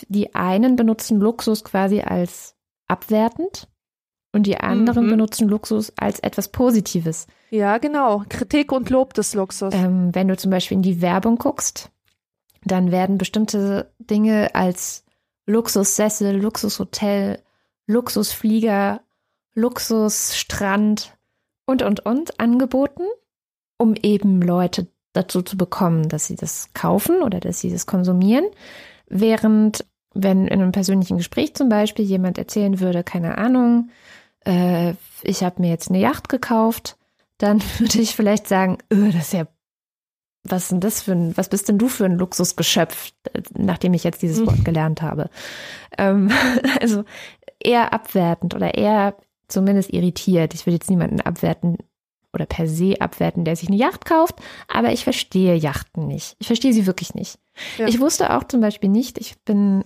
Die 0.08 0.36
einen 0.36 0.76
benutzen 0.76 1.20
Luxus 1.20 1.64
quasi 1.64 2.02
als 2.02 2.56
abwertend 2.88 3.68
und 4.34 4.46
die 4.46 4.58
anderen 4.58 5.06
mhm. 5.06 5.12
benutzen 5.12 5.48
Luxus 5.48 5.94
als 5.98 6.20
etwas 6.20 6.50
Positives. 6.50 7.28
Ja, 7.52 7.78
genau. 7.78 8.24
Kritik 8.28 8.72
und 8.72 8.90
Lob 8.90 9.14
des 9.14 9.34
Luxus. 9.34 9.74
Ähm, 9.74 10.14
wenn 10.14 10.28
du 10.28 10.36
zum 10.36 10.52
Beispiel 10.52 10.76
in 10.76 10.84
die 10.84 11.02
Werbung 11.02 11.38
guckst, 11.38 11.90
dann 12.66 12.92
werden 12.92 13.18
bestimmte 13.18 13.94
Dinge 14.00 14.54
als 14.54 15.06
Luxussessel, 15.46 16.36
Luxushotel, 16.36 17.40
Luxusflieger, 17.88 19.02
Luxusstrand 19.54 21.16
und, 21.66 21.82
und, 21.82 22.06
und 22.06 22.40
angeboten 22.40 23.04
um 23.78 23.96
eben 24.02 24.42
Leute 24.42 24.88
dazu 25.14 25.42
zu 25.42 25.58
bekommen, 25.58 26.10
dass 26.10 26.28
sie 26.28 26.36
das 26.36 26.70
kaufen 26.74 27.22
oder 27.22 27.40
dass 27.40 27.60
sie 27.60 27.72
das 27.72 27.86
konsumieren. 27.86 28.46
Während, 29.08 29.86
wenn 30.14 30.48
in 30.48 30.62
einem 30.62 30.72
persönlichen 30.72 31.18
Gespräch 31.18 31.56
zum 31.56 31.70
Beispiel 31.70 32.06
jemand 32.06 32.38
erzählen 32.38 32.80
würde, 32.80 33.04
keine 33.04 33.38
Ahnung, 33.38 33.90
äh, 34.46 34.94
ich 35.24 35.44
habe 35.44 35.62
mir 35.62 35.70
jetzt 35.70 35.90
eine 35.90 36.00
Yacht 36.00 36.30
gekauft, 36.30 36.98
dann 37.38 37.62
würde 37.80 38.00
ich 38.00 38.16
vielleicht 38.16 38.48
sagen, 38.48 38.78
öh, 38.92 39.12
das 39.12 39.28
ist 39.28 39.34
ja, 39.34 39.48
was 40.44 40.68
denn 40.68 40.80
das 40.80 41.02
für 41.02 41.14
ein, 41.14 41.36
was 41.38 41.50
bist 41.50 41.70
denn 41.70 41.80
du 41.80 41.88
für 41.88 42.06
ein 42.06 42.18
Luxusgeschöpf, 42.18 43.12
nachdem 43.58 43.94
ich 43.94 44.04
jetzt 44.04 44.22
dieses 44.22 44.46
Wort 44.46 44.64
gelernt 44.66 45.02
habe? 45.02 45.30
Ähm, 45.98 46.32
also 46.82 47.04
eher 47.60 47.94
abwertend 47.94 48.54
oder 48.54 48.76
eher 48.76 49.16
zumindest 49.48 49.92
irritiert. 49.92 50.54
Ich 50.54 50.66
will 50.66 50.74
jetzt 50.74 50.90
niemanden 50.90 51.22
abwerten, 51.22 51.78
oder 52.36 52.46
per 52.46 52.68
se 52.68 53.02
abwerten, 53.02 53.46
der 53.46 53.56
sich 53.56 53.70
eine 53.70 53.78
Yacht 53.78 54.06
kauft, 54.06 54.36
aber 54.68 54.92
ich 54.92 55.04
verstehe 55.04 55.56
Yachten 55.56 56.06
nicht. 56.08 56.36
Ich 56.40 56.48
verstehe 56.48 56.74
sie 56.74 56.86
wirklich 56.86 57.16
nicht. 57.16 57.40
Ja. 57.78 57.88
Ich 57.88 58.00
wusste 58.00 58.36
auch 58.36 58.44
zum 58.44 58.62
Beispiel 58.62 58.90
nicht, 58.90 59.18
ich 59.18 59.40
bin 59.44 59.84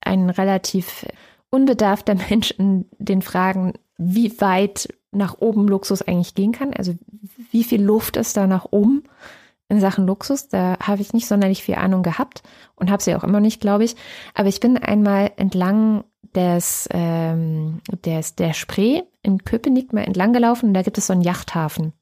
ein 0.00 0.28
relativ 0.28 1.06
unbedarfter 1.50 2.14
Mensch 2.28 2.50
in 2.50 2.86
den 2.98 3.22
Fragen, 3.22 3.72
wie 3.96 4.38
weit 4.40 4.88
nach 5.12 5.38
oben 5.38 5.66
Luxus 5.68 6.02
eigentlich 6.02 6.34
gehen 6.34 6.52
kann. 6.52 6.74
Also 6.74 6.94
wie 7.50 7.64
viel 7.64 7.82
Luft 7.82 8.16
ist 8.16 8.36
da 8.36 8.46
nach 8.46 8.66
oben 8.70 9.04
in 9.68 9.80
Sachen 9.80 10.06
Luxus? 10.06 10.48
Da 10.48 10.76
habe 10.82 11.02
ich 11.02 11.12
nicht 11.12 11.26
sonderlich 11.26 11.62
viel 11.62 11.76
Ahnung 11.76 12.02
gehabt 12.02 12.42
und 12.74 12.90
habe 12.90 13.02
sie 13.02 13.14
auch 13.14 13.24
immer 13.24 13.40
nicht, 13.40 13.60
glaube 13.60 13.84
ich. 13.84 13.96
Aber 14.34 14.48
ich 14.48 14.60
bin 14.60 14.78
einmal 14.78 15.32
entlang 15.36 16.04
des, 16.34 16.88
ähm, 16.92 17.80
des, 18.04 18.34
der 18.34 18.52
Spree 18.52 19.02
in 19.22 19.44
Köpenick 19.44 19.92
mal 19.92 20.04
entlang 20.04 20.32
gelaufen 20.32 20.68
und 20.68 20.74
da 20.74 20.82
gibt 20.82 20.98
es 20.98 21.06
so 21.06 21.12
einen 21.12 21.22
Yachthafen 21.22 21.92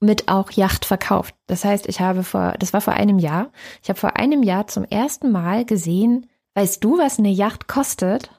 mit 0.00 0.28
auch 0.28 0.50
Yacht 0.50 0.84
verkauft. 0.84 1.34
Das 1.46 1.64
heißt, 1.64 1.88
ich 1.88 2.00
habe 2.00 2.24
vor, 2.24 2.54
das 2.58 2.72
war 2.72 2.80
vor 2.80 2.94
einem 2.94 3.18
Jahr, 3.18 3.52
ich 3.82 3.88
habe 3.88 3.98
vor 3.98 4.16
einem 4.16 4.42
Jahr 4.42 4.66
zum 4.66 4.84
ersten 4.84 5.30
Mal 5.30 5.64
gesehen, 5.64 6.26
weißt 6.54 6.82
du, 6.82 6.98
was 6.98 7.18
eine 7.18 7.30
Yacht 7.30 7.68
kostet? 7.68 8.30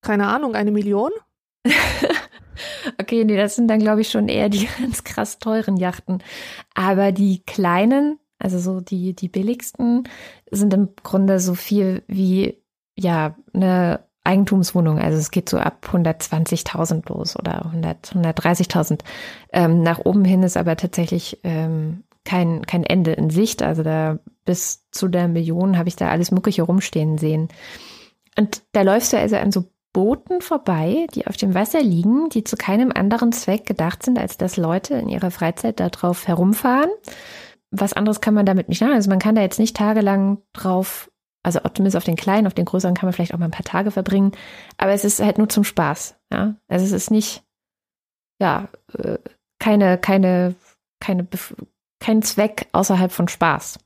Keine 0.00 0.28
Ahnung, 0.28 0.54
eine 0.54 0.70
Million? 0.70 1.10
okay, 3.00 3.24
nee, 3.24 3.36
das 3.36 3.56
sind 3.56 3.68
dann, 3.68 3.80
glaube 3.80 4.00
ich, 4.00 4.10
schon 4.10 4.28
eher 4.28 4.48
die 4.48 4.68
ganz 4.80 5.04
krass 5.04 5.38
teuren 5.38 5.76
Yachten. 5.76 6.22
Aber 6.74 7.12
die 7.12 7.42
kleinen, 7.44 8.18
also 8.38 8.58
so 8.58 8.80
die, 8.80 9.14
die 9.14 9.28
billigsten, 9.28 10.08
sind 10.50 10.72
im 10.74 10.90
Grunde 11.02 11.40
so 11.40 11.54
viel 11.54 12.02
wie 12.06 12.62
ja, 12.96 13.36
eine 13.52 14.08
Eigentumswohnung, 14.24 14.98
also 14.98 15.16
es 15.16 15.30
geht 15.30 15.48
so 15.48 15.56
ab 15.56 15.88
120.000 15.90 17.08
los 17.08 17.34
oder 17.38 17.64
100, 17.66 18.12
130.000. 18.14 19.00
Ähm, 19.52 19.82
nach 19.82 20.00
oben 20.00 20.24
hin 20.24 20.42
ist 20.42 20.58
aber 20.58 20.76
tatsächlich 20.76 21.40
ähm, 21.44 22.04
kein, 22.24 22.66
kein 22.66 22.84
Ende 22.84 23.12
in 23.12 23.30
Sicht. 23.30 23.62
Also 23.62 23.82
da 23.82 24.18
bis 24.44 24.84
zu 24.90 25.08
der 25.08 25.28
Million 25.28 25.78
habe 25.78 25.88
ich 25.88 25.96
da 25.96 26.08
alles 26.08 26.30
Mögliche 26.30 26.62
rumstehen 26.62 27.16
sehen. 27.16 27.48
Und 28.36 28.62
da 28.72 28.82
läufst 28.82 29.14
du 29.14 29.18
also 29.18 29.36
an 29.36 29.50
so 29.50 29.64
Booten 29.92 30.40
vorbei, 30.40 31.06
die 31.14 31.26
auf 31.26 31.36
dem 31.36 31.54
Wasser 31.54 31.82
liegen, 31.82 32.28
die 32.28 32.44
zu 32.44 32.56
keinem 32.56 32.92
anderen 32.94 33.32
Zweck 33.32 33.66
gedacht 33.66 34.02
sind, 34.02 34.18
als 34.18 34.36
dass 34.36 34.56
Leute 34.56 34.94
in 34.94 35.08
ihrer 35.08 35.30
Freizeit 35.30 35.80
darauf 35.80 36.28
herumfahren. 36.28 36.90
Was 37.70 37.92
anderes 37.92 38.20
kann 38.20 38.34
man 38.34 38.46
damit 38.46 38.68
nicht 38.68 38.80
machen. 38.80 38.94
Also 38.94 39.10
man 39.10 39.18
kann 39.18 39.34
da 39.34 39.42
jetzt 39.42 39.58
nicht 39.58 39.76
tagelang 39.76 40.38
drauf 40.52 41.10
also 41.48 41.60
zumindest 41.60 41.96
auf 41.96 42.04
den 42.04 42.16
kleinen, 42.16 42.46
auf 42.46 42.54
den 42.54 42.64
größeren 42.64 42.94
kann 42.94 43.06
man 43.06 43.12
vielleicht 43.12 43.32
auch 43.32 43.38
mal 43.38 43.46
ein 43.46 43.50
paar 43.50 43.64
Tage 43.64 43.90
verbringen. 43.90 44.32
Aber 44.76 44.92
es 44.92 45.04
ist 45.04 45.20
halt 45.20 45.38
nur 45.38 45.48
zum 45.48 45.64
Spaß. 45.64 46.16
Ja, 46.32 46.56
also 46.68 46.84
es 46.84 46.92
ist 46.92 47.10
nicht, 47.10 47.42
ja, 48.40 48.68
äh, 48.98 49.18
keine, 49.58 49.98
keine, 49.98 50.54
keine, 51.00 51.26
kein 52.00 52.22
Zweck 52.22 52.68
außerhalb 52.72 53.12
von 53.12 53.28
Spaß. 53.28 53.78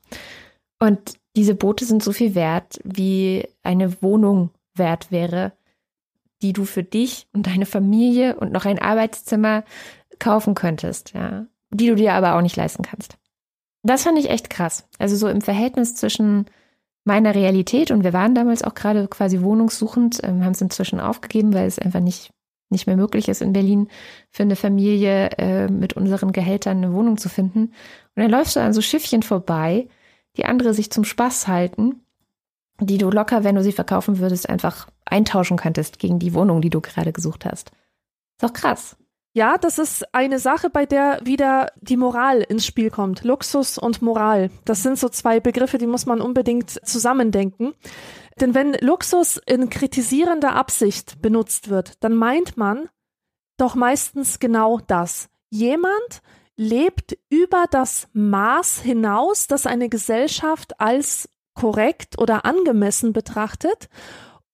Und 0.79 1.17
diese 1.35 1.55
Boote 1.55 1.85
sind 1.85 2.03
so 2.03 2.11
viel 2.11 2.35
wert, 2.35 2.79
wie 2.83 3.47
eine 3.63 4.01
Wohnung 4.01 4.51
wert 4.75 5.11
wäre, 5.11 5.53
die 6.43 6.53
du 6.53 6.65
für 6.65 6.83
dich 6.83 7.27
und 7.33 7.47
deine 7.47 7.65
Familie 7.65 8.35
und 8.35 8.51
noch 8.51 8.65
ein 8.65 8.79
Arbeitszimmer 8.79 9.63
kaufen 10.19 10.53
könntest, 10.53 11.13
ja, 11.13 11.47
die 11.71 11.87
du 11.87 11.95
dir 11.95 12.13
aber 12.13 12.35
auch 12.35 12.41
nicht 12.41 12.55
leisten 12.55 12.83
kannst. 12.83 13.17
Das 13.81 14.03
fand 14.03 14.19
ich 14.19 14.29
echt 14.29 14.49
krass. 14.49 14.87
Also 14.99 15.15
so 15.15 15.27
im 15.27 15.41
Verhältnis 15.41 15.95
zwischen 15.95 16.45
meiner 17.05 17.33
Realität 17.35 17.91
und 17.91 18.03
wir 18.03 18.13
waren 18.13 18.35
damals 18.35 18.63
auch 18.63 18.75
gerade 18.75 19.07
quasi 19.07 19.41
wohnungssuchend, 19.41 20.19
ähm, 20.23 20.43
haben 20.43 20.51
es 20.51 20.61
inzwischen 20.61 20.99
aufgegeben, 20.99 21.53
weil 21.53 21.67
es 21.67 21.79
einfach 21.79 21.99
nicht, 21.99 22.31
nicht 22.69 22.87
mehr 22.87 22.95
möglich 22.95 23.27
ist 23.27 23.41
in 23.41 23.53
Berlin 23.53 23.89
für 24.29 24.43
eine 24.43 24.55
Familie 24.55 25.31
äh, 25.37 25.67
mit 25.67 25.93
unseren 25.93 26.31
Gehältern 26.31 26.77
eine 26.77 26.93
Wohnung 26.93 27.17
zu 27.17 27.27
finden. 27.27 27.65
Und 28.15 28.21
dann 28.21 28.31
läufst 28.31 28.55
du 28.55 28.61
an 28.61 28.73
so 28.73 28.81
Schiffchen 28.81 29.23
vorbei, 29.23 29.87
die 30.37 30.45
andere 30.45 30.73
sich 30.73 30.91
zum 30.91 31.03
Spaß 31.03 31.47
halten, 31.47 32.01
die 32.79 32.97
du 32.97 33.09
locker, 33.09 33.43
wenn 33.43 33.55
du 33.55 33.63
sie 33.63 33.73
verkaufen 33.73 34.19
würdest, 34.19 34.49
einfach 34.49 34.87
eintauschen 35.05 35.57
könntest 35.57 35.99
gegen 35.99 36.19
die 36.19 36.33
Wohnung, 36.33 36.61
die 36.61 36.69
du 36.69 36.81
gerade 36.81 37.13
gesucht 37.13 37.45
hast. 37.45 37.71
Ist 37.71 38.43
doch 38.43 38.53
krass. 38.53 38.97
Ja, 39.35 39.57
das 39.57 39.79
ist 39.79 40.13
eine 40.13 40.37
Sache, 40.37 40.69
bei 40.69 40.85
der 40.85 41.19
wieder 41.23 41.71
die 41.81 41.97
Moral 41.97 42.41
ins 42.41 42.67
Spiel 42.67 42.91
kommt. 42.91 43.23
Luxus 43.23 43.79
und 43.79 44.03
Moral. 44.03 44.51
Das 44.63 44.83
sind 44.83 44.99
so 44.99 45.09
zwei 45.09 45.39
Begriffe, 45.39 45.79
die 45.79 45.87
muss 45.87 46.05
man 46.05 46.21
unbedingt 46.21 46.69
zusammendenken. 46.87 47.73
Denn 48.39 48.53
wenn 48.53 48.73
Luxus 48.73 49.41
in 49.45 49.69
kritisierender 49.69 50.55
Absicht 50.55 51.19
benutzt 51.21 51.69
wird, 51.69 52.03
dann 52.03 52.15
meint 52.15 52.57
man 52.57 52.89
doch 53.57 53.73
meistens 53.73 54.39
genau 54.39 54.79
das. 54.85 55.29
Jemand 55.49 56.21
lebt 56.55 57.17
über 57.29 57.65
das 57.71 58.07
Maß 58.13 58.81
hinaus, 58.81 59.47
das 59.47 59.65
eine 59.65 59.89
Gesellschaft 59.89 60.79
als 60.79 61.29
korrekt 61.55 62.19
oder 62.19 62.45
angemessen 62.45 63.13
betrachtet 63.13 63.89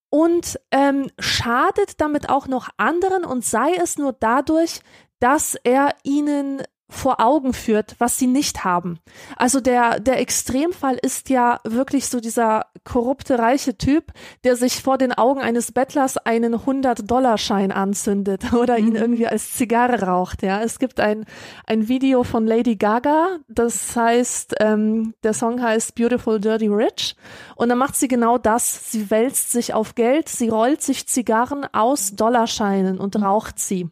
und 0.10 0.60
ähm, 0.72 1.10
schadet 1.20 2.02
damit 2.02 2.30
auch 2.30 2.48
noch 2.48 2.70
anderen 2.78 3.26
und 3.26 3.46
sei 3.46 3.74
es 3.76 3.98
nur 3.98 4.14
dadurch, 4.14 4.82
dass 5.20 5.56
er 5.64 5.96
ihnen 6.04 6.64
vor 6.90 7.22
Augen 7.22 7.54
führt, 7.54 7.96
was 8.00 8.18
sie 8.18 8.26
nicht 8.26 8.64
haben. 8.64 9.00
Also 9.38 9.62
der, 9.62 10.00
der 10.00 10.20
Extremfall 10.20 10.98
ist 11.02 11.30
ja 11.30 11.60
wirklich 11.64 12.08
so 12.08 12.20
dieser 12.20 12.66
korrupte, 12.84 13.38
reiche 13.38 13.78
Typ, 13.78 14.12
der 14.44 14.56
sich 14.56 14.82
vor 14.82 14.98
den 14.98 15.14
Augen 15.14 15.40
eines 15.40 15.72
Bettlers 15.72 16.18
einen 16.18 16.56
100-Dollar-Schein 16.56 17.72
anzündet 17.72 18.54
oder 18.60 18.80
ihn 18.80 18.90
mhm. 18.90 18.96
irgendwie 18.96 19.28
als 19.28 19.54
Zigarre 19.54 20.02
raucht. 20.02 20.42
Ja, 20.42 20.62
es 20.62 20.80
gibt 20.80 21.00
ein, 21.00 21.26
ein 21.68 21.88
Video 21.88 22.24
von 22.24 22.48
Lady 22.48 22.76
Gaga, 22.76 23.38
das 23.48 23.96
heißt, 23.96 24.56
ähm, 24.60 25.14
der 25.24 25.34
Song 25.34 25.62
heißt 25.62 25.94
Beautiful 25.94 26.40
Dirty 26.40 26.68
Rich 26.68 27.16
und 27.56 27.70
dann 27.70 27.78
macht 27.78 27.96
sie 27.96 28.08
genau 28.08 28.40
das. 28.40 28.92
Sie 28.92 29.12
wälzt 29.12 29.52
sich 29.52 29.76
auf 29.76 29.94
Geld, 29.94 30.28
sie 30.28 30.50
rollt 30.50 30.82
sich 30.82 31.08
Zigarren 31.08 31.66
aus 31.72 32.16
Dollarscheinen 32.16 33.00
und 33.00 33.16
mhm. 33.16 33.24
raucht 33.24 33.60
sie. 33.60 33.90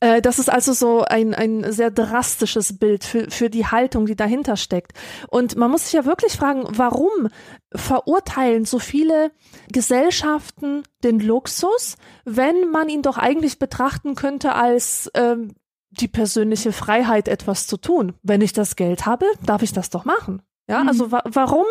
Äh, 0.00 0.22
das 0.22 0.38
ist 0.38 0.50
also 0.50 0.72
so 0.72 1.04
ein, 1.04 1.34
ein 1.34 1.72
sehr 1.72 1.90
drastisches 1.90 2.78
Bild 2.78 3.04
für, 3.04 3.30
für 3.30 3.50
die 3.50 3.66
Haltung, 3.66 4.06
die 4.06 4.16
dahinter 4.16 4.56
steckt. 4.56 4.92
Und 5.28 5.56
man 5.56 5.70
muss 5.70 5.84
sich 5.84 5.92
ja 5.92 6.04
wirklich 6.04 6.34
fragen, 6.34 6.64
warum 6.68 7.28
verurteilen 7.74 8.64
so 8.64 8.78
viele 8.78 9.30
Gesellschaften 9.72 10.82
den 11.02 11.20
Luxus, 11.20 11.96
wenn 12.24 12.70
man 12.70 12.88
ihn 12.88 13.02
doch 13.02 13.18
eigentlich 13.18 13.58
betrachten 13.58 14.14
könnte 14.14 14.54
als 14.54 15.10
ähm, 15.14 15.54
die 15.90 16.08
persönliche 16.08 16.72
Freiheit, 16.72 17.28
etwas 17.28 17.66
zu 17.66 17.76
tun. 17.76 18.14
Wenn 18.22 18.40
ich 18.40 18.52
das 18.52 18.76
Geld 18.76 19.06
habe, 19.06 19.26
darf 19.44 19.62
ich 19.62 19.72
das 19.72 19.90
doch 19.90 20.04
machen. 20.04 20.42
Ja, 20.68 20.82
mhm. 20.82 20.88
also 20.88 21.10
wa 21.10 21.22
warum, 21.24 21.66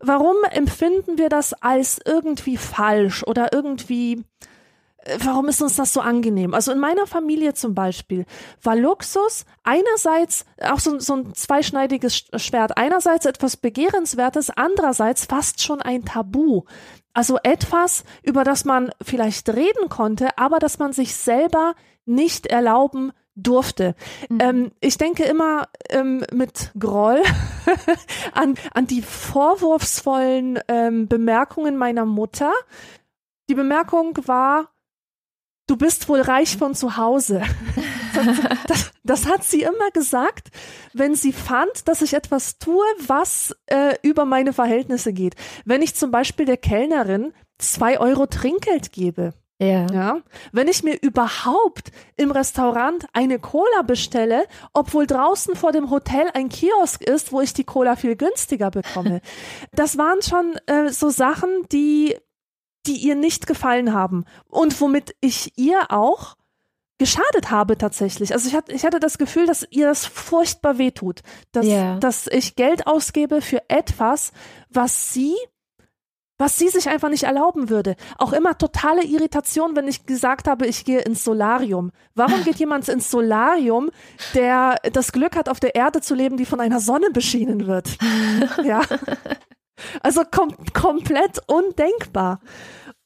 warum 0.00 0.36
empfinden 0.50 1.18
wir 1.18 1.28
das 1.28 1.52
als 1.52 2.00
irgendwie 2.04 2.56
falsch 2.56 3.24
oder 3.24 3.52
irgendwie 3.52 4.24
warum 5.20 5.48
ist 5.48 5.62
uns 5.62 5.76
das 5.76 5.92
so 5.92 6.00
angenehm? 6.00 6.54
Also 6.54 6.72
in 6.72 6.78
meiner 6.78 7.06
Familie 7.06 7.54
zum 7.54 7.74
Beispiel 7.74 8.26
war 8.62 8.76
Luxus 8.76 9.44
einerseits 9.62 10.44
auch 10.62 10.78
so, 10.78 10.98
so 10.98 11.14
ein 11.14 11.34
zweischneidiges 11.34 12.24
Schwert, 12.36 12.76
einerseits 12.76 13.26
etwas 13.26 13.56
Begehrenswertes, 13.56 14.50
andererseits 14.50 15.24
fast 15.24 15.62
schon 15.62 15.80
ein 15.80 16.04
Tabu. 16.04 16.62
Also 17.12 17.38
etwas, 17.42 18.04
über 18.22 18.44
das 18.44 18.64
man 18.64 18.90
vielleicht 19.02 19.48
reden 19.48 19.88
konnte, 19.88 20.38
aber 20.38 20.58
das 20.58 20.78
man 20.78 20.92
sich 20.92 21.14
selber 21.14 21.74
nicht 22.04 22.46
erlauben 22.46 23.12
durfte. 23.34 23.94
Mhm. 24.28 24.38
Ähm, 24.40 24.72
ich 24.80 24.98
denke 24.98 25.24
immer 25.24 25.68
ähm, 25.88 26.24
mit 26.32 26.72
Groll 26.78 27.22
an, 28.32 28.54
an 28.74 28.86
die 28.86 29.02
vorwurfsvollen 29.02 30.60
ähm, 30.68 31.08
Bemerkungen 31.08 31.76
meiner 31.76 32.04
Mutter. 32.04 32.52
Die 33.48 33.54
Bemerkung 33.54 34.16
war, 34.26 34.68
du 35.70 35.76
bist 35.76 36.08
wohl 36.08 36.20
reich 36.20 36.56
von 36.56 36.74
zu 36.74 36.96
Hause. 36.96 37.42
Das, 38.66 38.90
das, 39.02 39.26
hat 39.26 39.44
sie 39.44 39.62
immer 39.62 39.90
gesagt, 39.94 40.48
wenn 40.92 41.14
sie 41.14 41.32
fand, 41.32 41.88
dass 41.88 42.02
ich 42.02 42.12
etwas 42.12 42.58
tue, 42.58 42.84
was 43.06 43.56
äh, 43.66 43.94
über 44.02 44.26
meine 44.26 44.52
Verhältnisse 44.52 45.14
geht. 45.14 45.36
Wenn 45.64 45.80
ich 45.80 45.94
zum 45.94 46.10
Beispiel 46.10 46.44
der 46.44 46.58
Kellnerin 46.58 47.32
zwei 47.56 47.98
Euro 47.98 48.26
Trinkgeld 48.26 48.92
gebe. 48.92 49.32
Ja. 49.58 49.86
ja. 49.92 50.18
Wenn 50.52 50.68
ich 50.68 50.82
mir 50.82 51.00
überhaupt 51.00 51.92
im 52.16 52.30
Restaurant 52.30 53.06
eine 53.12 53.38
Cola 53.38 53.82
bestelle, 53.86 54.44
obwohl 54.72 55.06
draußen 55.06 55.54
vor 55.54 55.72
dem 55.72 55.90
Hotel 55.90 56.28
ein 56.34 56.48
Kiosk 56.48 57.02
ist, 57.02 57.32
wo 57.32 57.40
ich 57.40 57.54
die 57.54 57.64
Cola 57.64 57.96
viel 57.96 58.16
günstiger 58.16 58.70
bekomme. 58.70 59.20
Das 59.72 59.96
waren 59.96 60.20
schon 60.20 60.56
äh, 60.66 60.90
so 60.90 61.10
Sachen, 61.10 61.48
die 61.70 62.16
die 62.86 62.96
ihr 62.96 63.14
nicht 63.14 63.46
gefallen 63.46 63.92
haben 63.92 64.24
und 64.48 64.80
womit 64.80 65.14
ich 65.20 65.52
ihr 65.56 65.90
auch 65.90 66.36
geschadet 66.98 67.50
habe 67.50 67.78
tatsächlich. 67.78 68.34
Also 68.34 68.48
ich 68.48 68.54
hatte, 68.54 68.72
ich 68.72 68.84
hatte 68.84 69.00
das 69.00 69.16
Gefühl, 69.16 69.46
dass 69.46 69.66
ihr 69.70 69.86
das 69.86 70.04
furchtbar 70.04 70.76
wehtut, 70.76 71.20
dass, 71.50 71.64
yeah. 71.64 71.98
dass 71.98 72.26
ich 72.26 72.56
Geld 72.56 72.86
ausgebe 72.86 73.40
für 73.40 73.62
etwas, 73.68 74.32
was 74.68 75.12
sie 75.12 75.34
was 76.40 76.56
sie 76.56 76.68
sich 76.68 76.88
einfach 76.88 77.10
nicht 77.10 77.24
erlauben 77.24 77.68
würde. 77.68 77.96
Auch 78.16 78.32
immer 78.32 78.56
totale 78.56 79.04
Irritation, 79.04 79.76
wenn 79.76 79.86
ich 79.86 80.06
gesagt 80.06 80.48
habe, 80.48 80.66
ich 80.66 80.86
gehe 80.86 81.00
ins 81.00 81.22
Solarium. 81.22 81.92
Warum 82.14 82.42
geht 82.44 82.56
jemand 82.56 82.88
ins 82.88 83.10
Solarium, 83.10 83.90
der 84.32 84.76
das 84.90 85.12
Glück 85.12 85.36
hat, 85.36 85.50
auf 85.50 85.60
der 85.60 85.74
Erde 85.74 86.00
zu 86.00 86.14
leben, 86.14 86.38
die 86.38 86.46
von 86.46 86.60
einer 86.60 86.80
Sonne 86.80 87.10
beschienen 87.10 87.66
wird? 87.66 87.98
ja. 88.64 88.80
Also 90.02 90.22
kom 90.30 90.54
komplett 90.72 91.40
undenkbar. 91.46 92.40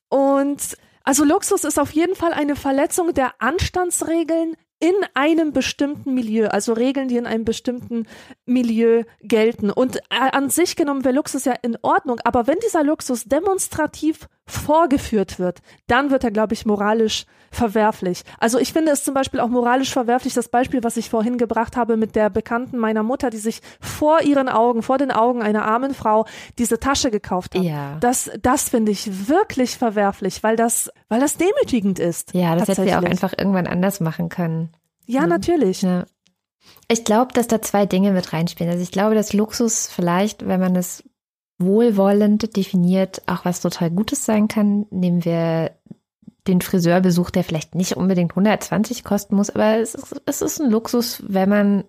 Und 0.09 0.77
also 1.03 1.25
Luxus 1.25 1.65
ist 1.65 1.79
auf 1.79 1.91
jeden 1.93 2.15
Fall 2.15 2.33
eine 2.33 2.57
Verletzung 2.57 3.13
der 3.13 3.35
Anstandsregeln 3.39 4.57
in 4.81 4.95
einem 5.15 5.53
bestimmten 5.53 6.15
Milieu, 6.15 6.49
also 6.49 6.73
Regeln, 6.73 7.09
die 7.09 7.17
in 7.17 7.27
einem 7.27 7.45
bestimmten 7.45 8.07
Milieu 8.45 9.05
gelten. 9.23 9.71
Und 9.71 9.97
äh, 9.97 10.01
an 10.11 10.51
sich 10.51 10.77
genommen 10.77 11.05
wäre 11.05 11.15
Luxus 11.15 11.45
ja 11.45 11.55
in 11.63 11.79
Ordnung, 11.83 12.21
aber 12.25 12.47
wenn 12.47 12.59
dieser 12.59 12.85
Luxus 12.85 13.25
demonstrativ 13.25 14.29
vorgeführt 14.47 15.39
wird, 15.39 15.61
dann 15.87 16.11
wird 16.11 16.25
er, 16.25 16.31
glaube 16.31 16.55
ich, 16.55 16.67
moralisch 16.67 17.25
verwerflich. 17.51 18.23
Also 18.39 18.59
ich 18.59 18.73
finde 18.73 18.93
es 18.93 19.05
zum 19.05 19.15
Beispiel 19.15 19.41
auch 19.41 19.49
moralisch 19.49 19.93
verwerflich, 19.93 20.35
das 20.35 20.49
Beispiel, 20.49 20.83
was 20.83 20.97
ich 20.97 21.09
vorhin 21.09 21.39
gebracht 21.39 21.77
habe 21.77 21.97
mit 21.97 22.15
der 22.17 22.29
Bekannten 22.29 22.79
meiner 22.79 23.03
Mutter, 23.03 23.31
die 23.31 23.39
sich 23.39 23.61
vor 23.81 24.23
ihren 24.23 24.49
Augen, 24.49 24.83
vor 24.83 24.99
den 24.99 25.11
Augen 25.11 25.43
einer 25.43 25.65
armen 25.65 25.95
Frau 25.95 26.27
diese 26.59 26.79
Tasche 26.79 27.11
gekauft 27.11 27.55
hat. 27.55 27.63
Ja. 27.63 27.97
Das, 28.01 28.31
das 28.43 28.69
finde 28.69 28.93
ich 28.93 29.29
wirklich 29.29 29.79
verwerflich, 29.79 30.43
weil 30.43 30.57
das, 30.57 30.91
weil 31.09 31.21
das 31.21 31.37
demütigend 31.37 31.99
ist. 31.99 32.35
Ja, 32.35 32.57
das 32.57 32.69
hätte 32.69 32.85
sie 32.85 32.95
auch 32.95 33.03
einfach 33.03 33.33
irgendwann 33.37 33.67
anders 33.67 34.01
machen 34.01 34.29
können. 34.29 34.71
Ja, 35.07 35.23
mhm. 35.23 35.29
natürlich. 35.29 35.83
Ja. 35.83 36.05
Ich 36.89 37.05
glaube, 37.05 37.33
dass 37.33 37.47
da 37.47 37.63
zwei 37.63 37.87
Dinge 37.87 38.13
mit 38.13 38.33
reinspielen. 38.33 38.73
Also 38.73 38.83
ich 38.83 38.91
glaube, 38.91 39.15
dass 39.15 39.33
Luxus 39.33 39.89
vielleicht, 39.89 40.47
wenn 40.47 40.61
man 40.61 40.77
es 40.77 41.05
wohlwollend 41.65 42.57
definiert, 42.57 43.23
auch 43.27 43.45
was 43.45 43.61
total 43.61 43.91
Gutes 43.91 44.25
sein 44.25 44.49
kann. 44.49 44.87
Nehmen 44.91 45.25
wir 45.25 45.73
den 46.47 46.61
Friseurbesuch, 46.61 47.31
der 47.31 47.45
vielleicht 47.45 47.75
nicht 47.75 47.97
unbedingt 47.97 48.33
120 48.33 49.05
kosten 49.05 49.37
muss, 49.37 49.51
aber 49.51 49.79
es 49.79 49.95
ist, 49.95 50.21
es 50.27 50.43
ist 50.43 50.61
ein 50.61 50.71
Luxus, 50.71 51.23
wenn 51.27 51.49
man 51.49 51.85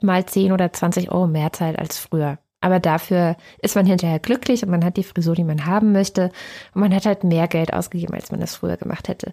mal 0.00 0.26
10 0.26 0.52
oder 0.52 0.72
20 0.72 1.12
Euro 1.12 1.26
mehr 1.26 1.52
zahlt 1.52 1.78
als 1.78 1.98
früher. 1.98 2.38
Aber 2.60 2.78
dafür 2.78 3.36
ist 3.58 3.74
man 3.74 3.86
hinterher 3.86 4.20
glücklich 4.20 4.62
und 4.62 4.70
man 4.70 4.84
hat 4.84 4.96
die 4.96 5.02
Frisur, 5.02 5.34
die 5.34 5.44
man 5.44 5.66
haben 5.66 5.92
möchte. 5.92 6.30
Und 6.74 6.80
man 6.80 6.94
hat 6.94 7.06
halt 7.06 7.24
mehr 7.24 7.48
Geld 7.48 7.72
ausgegeben, 7.72 8.14
als 8.14 8.30
man 8.30 8.40
das 8.40 8.54
früher 8.54 8.76
gemacht 8.76 9.08
hätte. 9.08 9.32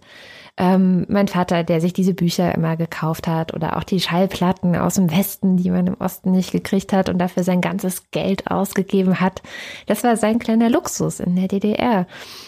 Ähm, 0.62 1.06
mein 1.08 1.30
Vater, 1.30 1.64
der 1.64 1.80
sich 1.80 1.94
diese 1.94 2.14
Bücher 2.14 2.54
immer 2.54 2.76
gekauft 2.76 3.28
hat 3.28 3.54
oder 3.54 3.78
auch 3.78 3.84
die 3.84 4.02
Schallplatten 4.02 4.76
aus 4.76 4.96
dem 4.96 5.10
Westen, 5.10 5.56
die 5.56 5.72
man 5.72 5.88
im 5.88 5.96
Osten 6.00 6.32
nicht 6.32 6.52
gekriegt 6.52 6.92
hat 6.92 7.08
und 7.08 7.18
dafür 7.18 7.44
sein 7.44 7.62
ganzes 7.62 8.12
Geld 8.12 8.52
ausgegeben 8.52 9.22
hat, 9.22 9.42
das 9.88 10.04
war 10.04 10.18
sein 10.18 10.38
kleiner 10.38 10.70
Luxus 10.70 11.22
in 11.22 11.36
der 11.38 11.48
DDR. 11.48 12.08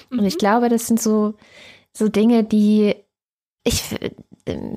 Mhm. 0.09 0.19
Und 0.19 0.25
ich 0.25 0.35
mhm. 0.35 0.39
glaube, 0.39 0.69
das 0.69 0.87
sind 0.87 1.01
so 1.01 1.35
so 1.93 2.07
Dinge, 2.07 2.43
die 2.43 2.95
ich, 3.63 3.95
äh, 4.45 4.75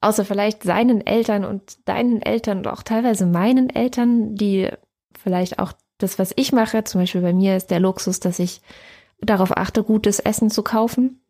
außer 0.00 0.24
vielleicht 0.24 0.62
seinen 0.62 1.06
Eltern 1.06 1.44
und 1.44 1.88
deinen 1.88 2.22
Eltern 2.22 2.58
und 2.58 2.68
auch 2.68 2.82
teilweise 2.82 3.26
meinen 3.26 3.70
Eltern, 3.70 4.34
die 4.34 4.70
vielleicht 5.18 5.58
auch 5.58 5.72
das, 5.98 6.18
was 6.18 6.32
ich 6.36 6.52
mache, 6.52 6.84
zum 6.84 7.02
Beispiel 7.02 7.20
bei 7.20 7.32
mir 7.32 7.56
ist 7.56 7.70
der 7.70 7.80
Luxus, 7.80 8.20
dass 8.20 8.38
ich 8.38 8.60
darauf 9.20 9.56
achte, 9.56 9.84
gutes 9.84 10.18
Essen 10.18 10.50
zu 10.50 10.62
kaufen. 10.62 11.20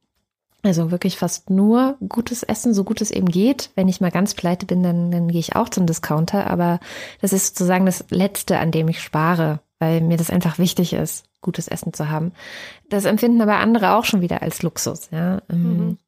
Also 0.64 0.90
wirklich 0.90 1.18
fast 1.18 1.50
nur 1.50 1.96
gutes 2.08 2.42
Essen, 2.42 2.74
so 2.74 2.82
gut 2.82 3.00
es 3.00 3.10
eben 3.10 3.28
geht. 3.28 3.70
Wenn 3.76 3.86
ich 3.86 4.00
mal 4.00 4.10
ganz 4.10 4.34
pleite 4.34 4.66
bin, 4.66 4.82
dann, 4.82 5.10
dann 5.10 5.28
gehe 5.28 5.40
ich 5.40 5.54
auch 5.54 5.68
zum 5.68 5.86
Discounter. 5.86 6.48
Aber 6.48 6.80
das 7.20 7.32
ist 7.32 7.48
sozusagen 7.48 7.86
das 7.86 8.04
Letzte, 8.10 8.58
an 8.58 8.70
dem 8.72 8.88
ich 8.88 9.02
spare, 9.02 9.60
weil 9.78 10.00
mir 10.00 10.16
das 10.16 10.30
einfach 10.30 10.58
wichtig 10.58 10.94
ist 10.94 11.24
gutes 11.44 11.68
Essen 11.68 11.92
zu 11.92 12.10
haben. 12.10 12.32
Das 12.88 13.04
empfinden 13.04 13.40
aber 13.40 13.58
andere 13.58 13.92
auch 13.92 14.04
schon 14.04 14.20
wieder 14.20 14.42
als 14.42 14.62
Luxus. 14.62 15.10
Ja? 15.12 15.42
Ähm, 15.48 15.76
mhm. 15.76 15.98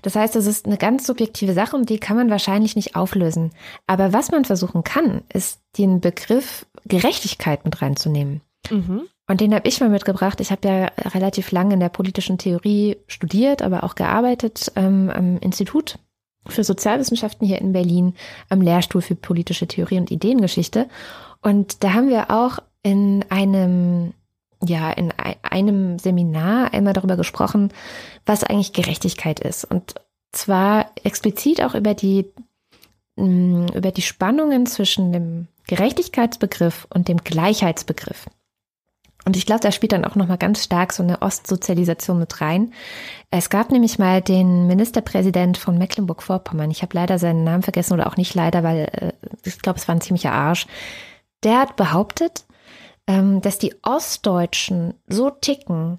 Das 0.00 0.16
heißt, 0.16 0.34
es 0.36 0.46
ist 0.46 0.64
eine 0.64 0.78
ganz 0.78 1.06
subjektive 1.06 1.52
Sache 1.52 1.76
und 1.76 1.90
die 1.90 1.98
kann 1.98 2.16
man 2.16 2.30
wahrscheinlich 2.30 2.74
nicht 2.76 2.96
auflösen. 2.96 3.50
Aber 3.86 4.14
was 4.14 4.30
man 4.30 4.46
versuchen 4.46 4.82
kann, 4.84 5.22
ist 5.30 5.60
den 5.76 6.00
Begriff 6.00 6.64
Gerechtigkeit 6.86 7.64
mit 7.66 7.82
reinzunehmen. 7.82 8.40
Mhm. 8.70 9.02
Und 9.28 9.40
den 9.40 9.54
habe 9.54 9.68
ich 9.68 9.80
mal 9.80 9.88
mitgebracht. 9.88 10.40
Ich 10.40 10.50
habe 10.50 10.68
ja 10.68 10.84
relativ 11.10 11.50
lange 11.50 11.74
in 11.74 11.80
der 11.80 11.88
politischen 11.88 12.38
Theorie 12.38 12.96
studiert, 13.08 13.60
aber 13.62 13.82
auch 13.82 13.96
gearbeitet 13.96 14.70
ähm, 14.76 15.10
am 15.10 15.38
Institut 15.38 15.98
für 16.46 16.62
Sozialwissenschaften 16.62 17.46
hier 17.46 17.60
in 17.60 17.72
Berlin, 17.72 18.14
am 18.48 18.60
Lehrstuhl 18.60 19.02
für 19.02 19.16
politische 19.16 19.66
Theorie 19.66 19.98
und 19.98 20.10
Ideengeschichte. 20.10 20.88
Und 21.42 21.82
da 21.82 21.92
haben 21.92 22.08
wir 22.08 22.30
auch 22.30 22.58
in 22.82 23.24
einem 23.28 24.12
ja 24.64 24.90
in 24.90 25.12
einem 25.42 25.98
Seminar 25.98 26.72
einmal 26.72 26.94
darüber 26.94 27.16
gesprochen, 27.16 27.72
was 28.24 28.44
eigentlich 28.44 28.72
Gerechtigkeit 28.72 29.40
ist. 29.40 29.64
Und 29.64 29.94
zwar 30.32 30.90
explizit 31.02 31.62
auch 31.62 31.74
über 31.74 31.94
die, 31.94 32.26
mm, 33.16 33.66
über 33.74 33.90
die 33.90 34.02
Spannungen 34.02 34.66
zwischen 34.66 35.12
dem 35.12 35.48
Gerechtigkeitsbegriff 35.66 36.86
und 36.94 37.08
dem 37.08 37.18
Gleichheitsbegriff. 37.18 38.26
Und 39.26 39.36
ich 39.36 39.44
glaube, 39.44 39.60
da 39.60 39.72
spielt 39.72 39.90
dann 39.90 40.04
auch 40.04 40.14
nochmal 40.14 40.38
ganz 40.38 40.62
stark 40.62 40.92
so 40.92 41.02
eine 41.02 41.20
Ostsozialisation 41.20 42.20
mit 42.20 42.40
rein. 42.40 42.72
Es 43.32 43.50
gab 43.50 43.72
nämlich 43.72 43.98
mal 43.98 44.22
den 44.22 44.68
Ministerpräsident 44.68 45.58
von 45.58 45.76
Mecklenburg-Vorpommern. 45.76 46.70
Ich 46.70 46.82
habe 46.82 46.94
leider 46.94 47.18
seinen 47.18 47.42
Namen 47.42 47.64
vergessen 47.64 47.94
oder 47.94 48.06
auch 48.06 48.16
nicht 48.16 48.36
leider, 48.36 48.62
weil 48.62 48.88
äh, 48.92 49.12
ich 49.44 49.58
glaube, 49.58 49.80
es 49.80 49.88
war 49.88 49.96
ein 49.96 50.00
ziemlicher 50.00 50.30
Arsch. 50.30 50.68
Der 51.42 51.58
hat 51.58 51.74
behauptet, 51.74 52.44
ähm, 53.08 53.40
dass 53.40 53.58
die 53.58 53.74
Ostdeutschen 53.82 54.94
so 55.08 55.30
ticken, 55.30 55.98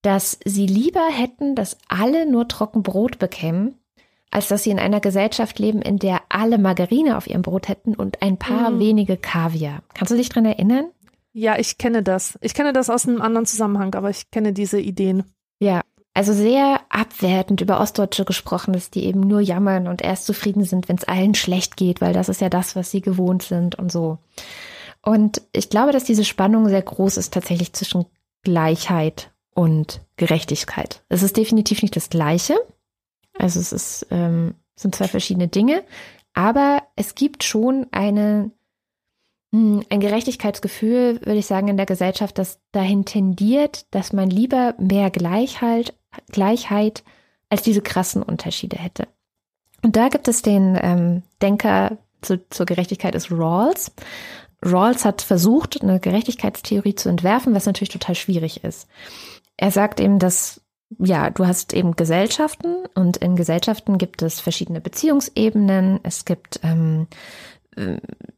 dass 0.00 0.38
sie 0.46 0.66
lieber 0.66 1.06
hätten, 1.12 1.54
dass 1.54 1.76
alle 1.88 2.24
nur 2.24 2.48
trocken 2.48 2.82
Brot 2.82 3.18
bekämen, 3.18 3.74
als 4.30 4.48
dass 4.48 4.62
sie 4.62 4.70
in 4.70 4.78
einer 4.78 5.00
Gesellschaft 5.00 5.58
leben, 5.58 5.82
in 5.82 5.98
der 5.98 6.22
alle 6.30 6.56
Margarine 6.56 7.18
auf 7.18 7.26
ihrem 7.26 7.42
Brot 7.42 7.68
hätten 7.68 7.94
und 7.94 8.22
ein 8.22 8.38
paar 8.38 8.70
mhm. 8.70 8.80
wenige 8.80 9.18
Kaviar. 9.18 9.82
Kannst 9.92 10.10
du 10.10 10.16
dich 10.16 10.30
dran 10.30 10.46
erinnern? 10.46 10.86
Ja, 11.32 11.58
ich 11.58 11.78
kenne 11.78 12.02
das. 12.02 12.38
Ich 12.42 12.54
kenne 12.54 12.72
das 12.72 12.90
aus 12.90 13.08
einem 13.08 13.22
anderen 13.22 13.46
Zusammenhang, 13.46 13.94
aber 13.94 14.10
ich 14.10 14.30
kenne 14.30 14.52
diese 14.52 14.80
Ideen. 14.80 15.24
Ja, 15.60 15.82
also 16.14 16.34
sehr 16.34 16.80
abwertend 16.90 17.62
über 17.62 17.80
Ostdeutsche 17.80 18.24
gesprochen, 18.24 18.74
dass 18.74 18.90
die 18.90 19.04
eben 19.04 19.20
nur 19.20 19.40
jammern 19.40 19.88
und 19.88 20.02
erst 20.02 20.26
zufrieden 20.26 20.64
sind, 20.64 20.88
wenn 20.88 20.96
es 20.96 21.04
allen 21.04 21.34
schlecht 21.34 21.76
geht, 21.76 22.00
weil 22.02 22.12
das 22.12 22.28
ist 22.28 22.42
ja 22.42 22.50
das, 22.50 22.76
was 22.76 22.90
sie 22.90 23.00
gewohnt 23.00 23.42
sind 23.42 23.76
und 23.76 23.90
so. 23.90 24.18
Und 25.00 25.42
ich 25.52 25.70
glaube, 25.70 25.92
dass 25.92 26.04
diese 26.04 26.24
Spannung 26.24 26.68
sehr 26.68 26.82
groß 26.82 27.16
ist 27.16 27.32
tatsächlich 27.32 27.72
zwischen 27.72 28.04
Gleichheit 28.42 29.30
und 29.54 30.02
Gerechtigkeit. 30.16 31.02
Es 31.08 31.22
ist 31.22 31.36
definitiv 31.36 31.82
nicht 31.82 31.96
das 31.96 32.10
Gleiche. 32.10 32.56
Also 33.38 33.58
es 33.58 33.72
ist, 33.72 34.06
ähm, 34.10 34.54
sind 34.76 34.94
zwei 34.94 35.08
verschiedene 35.08 35.48
Dinge, 35.48 35.82
aber 36.34 36.82
es 36.94 37.14
gibt 37.14 37.42
schon 37.42 37.86
eine 37.90 38.50
ein 39.52 40.00
Gerechtigkeitsgefühl, 40.00 41.20
würde 41.20 41.38
ich 41.38 41.46
sagen, 41.46 41.68
in 41.68 41.76
der 41.76 41.86
Gesellschaft, 41.86 42.38
das 42.38 42.58
dahin 42.72 43.04
tendiert, 43.04 43.86
dass 43.90 44.12
man 44.12 44.30
lieber 44.30 44.74
mehr 44.78 45.10
Gleichheit, 45.10 45.94
Gleichheit 46.30 47.04
als 47.50 47.62
diese 47.62 47.82
krassen 47.82 48.22
Unterschiede 48.22 48.78
hätte. 48.78 49.08
Und 49.82 49.96
da 49.96 50.08
gibt 50.08 50.26
es 50.28 50.40
den 50.40 50.78
ähm, 50.80 51.22
Denker 51.42 51.98
zu, 52.22 52.48
zur 52.48 52.66
Gerechtigkeit 52.66 53.14
ist 53.14 53.30
Rawls. 53.30 53.92
Rawls 54.64 55.04
hat 55.04 55.20
versucht, 55.20 55.82
eine 55.82 56.00
Gerechtigkeitstheorie 56.00 56.94
zu 56.94 57.08
entwerfen, 57.08 57.54
was 57.54 57.66
natürlich 57.66 57.90
total 57.90 58.14
schwierig 58.14 58.64
ist. 58.64 58.88
Er 59.58 59.70
sagt 59.70 60.00
eben, 60.00 60.18
dass 60.18 60.62
ja, 60.98 61.30
du 61.30 61.46
hast 61.46 61.72
eben 61.72 61.96
Gesellschaften 61.96 62.84
und 62.94 63.16
in 63.16 63.36
Gesellschaften 63.36 63.98
gibt 63.98 64.22
es 64.22 64.40
verschiedene 64.40 64.80
Beziehungsebenen. 64.80 66.00
Es 66.02 66.24
gibt 66.24 66.60
ähm, 66.62 67.06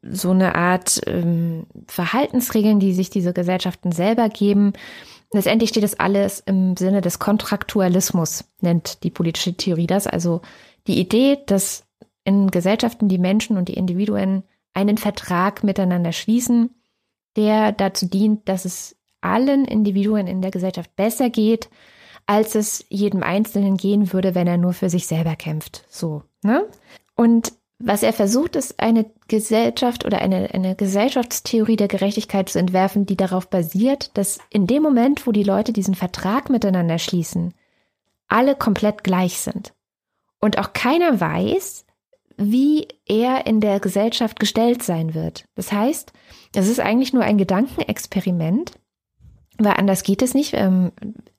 so 0.03 0.31
eine 0.31 0.55
Art 0.55 1.01
ähm, 1.07 1.67
Verhaltensregeln, 1.87 2.79
die 2.79 2.93
sich 2.93 3.11
diese 3.11 3.33
Gesellschaften 3.33 3.93
selber 3.93 4.29
geben. 4.29 4.73
Letztendlich 5.33 5.71
steht 5.71 5.83
das 5.83 5.99
alles 5.99 6.41
im 6.41 6.77
Sinne 6.77 7.01
des 7.01 7.19
Kontraktualismus, 7.19 8.45
nennt 8.61 9.03
die 9.03 9.11
politische 9.11 9.57
Theorie 9.57 9.87
das. 9.87 10.07
Also 10.07 10.43
die 10.87 11.01
Idee, 11.01 11.39
dass 11.47 11.85
in 12.25 12.51
Gesellschaften 12.51 13.09
die 13.09 13.19
Menschen 13.19 13.57
und 13.57 13.69
die 13.69 13.75
Individuen 13.75 14.45
einen 14.73 14.99
Vertrag 14.99 15.65
miteinander 15.65 16.13
schließen, 16.13 16.71
der 17.37 17.73
dazu 17.73 18.07
dient, 18.07 18.49
dass 18.49 18.65
es 18.65 18.97
allen 19.21 19.65
Individuen 19.65 20.27
in 20.27 20.43
der 20.43 20.51
Gesellschaft 20.51 20.95
besser 20.97 21.31
geht, 21.31 21.71
als 22.27 22.55
es 22.55 22.85
jedem 22.89 23.23
Einzelnen 23.23 23.77
gehen 23.77 24.13
würde, 24.13 24.35
wenn 24.35 24.47
er 24.47 24.59
nur 24.59 24.73
für 24.73 24.89
sich 24.89 25.07
selber 25.07 25.37
kämpft. 25.37 25.85
So, 25.89 26.23
ne? 26.43 26.67
Und 27.17 27.53
was 27.79 28.03
er 28.03 28.13
versucht, 28.13 28.57
ist 28.57 28.81
eine 28.81 29.11
Gesellschaft 29.29 30.05
oder 30.05 30.21
eine, 30.21 30.53
eine 30.55 30.77
Gesellschaftstheorie 30.77 31.77
der 31.77 31.89
Gerechtigkeit 31.89 32.49
zu 32.49 32.59
entwerfen, 32.59 33.05
die 33.05 33.17
darauf 33.17 33.49
basiert, 33.49 34.17
dass 34.17 34.39
in 34.51 34.67
dem 34.67 34.83
Moment, 34.83 35.27
wo 35.27 35.33
die 35.33 35.43
Leute 35.43 35.73
diesen 35.73 35.95
Vertrag 35.95 36.51
miteinander 36.51 36.99
schließen, 36.99 37.53
alle 38.29 38.55
komplett 38.55 39.05
gleich 39.05 39.41
sind. 39.41 39.75
Und 40.41 40.59
auch 40.59 40.73
keiner 40.73 41.21
weiß, 41.21 41.85
wie 42.37 42.89
er 43.07 43.47
in 43.47 43.61
der 43.61 43.81
Gesellschaft 43.81 44.39
gestellt 44.41 44.83
sein 44.83 45.15
wird. 45.15 45.45
Das 45.55 45.73
heißt, 45.73 46.13
es 46.55 46.69
ist 46.69 46.81
eigentlich 46.81 47.13
nur 47.13 47.23
ein 47.23 47.39
Gedankenexperiment, 47.39 48.73
weil 49.59 49.75
anders 49.75 50.03
geht 50.03 50.23
es 50.23 50.35
nicht. 50.35 50.55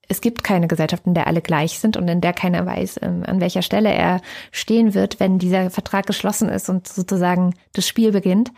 Es 0.07 0.21
gibt 0.21 0.43
keine 0.43 0.67
Gesellschaft, 0.67 1.05
in 1.05 1.13
der 1.13 1.27
alle 1.27 1.41
gleich 1.41 1.79
sind 1.79 1.97
und 1.97 2.07
in 2.07 2.21
der 2.21 2.33
keiner 2.33 2.65
weiß, 2.65 2.99
ähm, 3.01 3.23
an 3.25 3.41
welcher 3.41 3.61
Stelle 3.61 3.93
er 3.93 4.21
stehen 4.51 4.93
wird, 4.93 5.19
wenn 5.19 5.39
dieser 5.39 5.69
Vertrag 5.69 6.05
geschlossen 6.05 6.49
ist 6.49 6.69
und 6.69 6.87
sozusagen 6.87 7.53
das 7.73 7.87
Spiel 7.87 8.11
beginnt. 8.11 8.51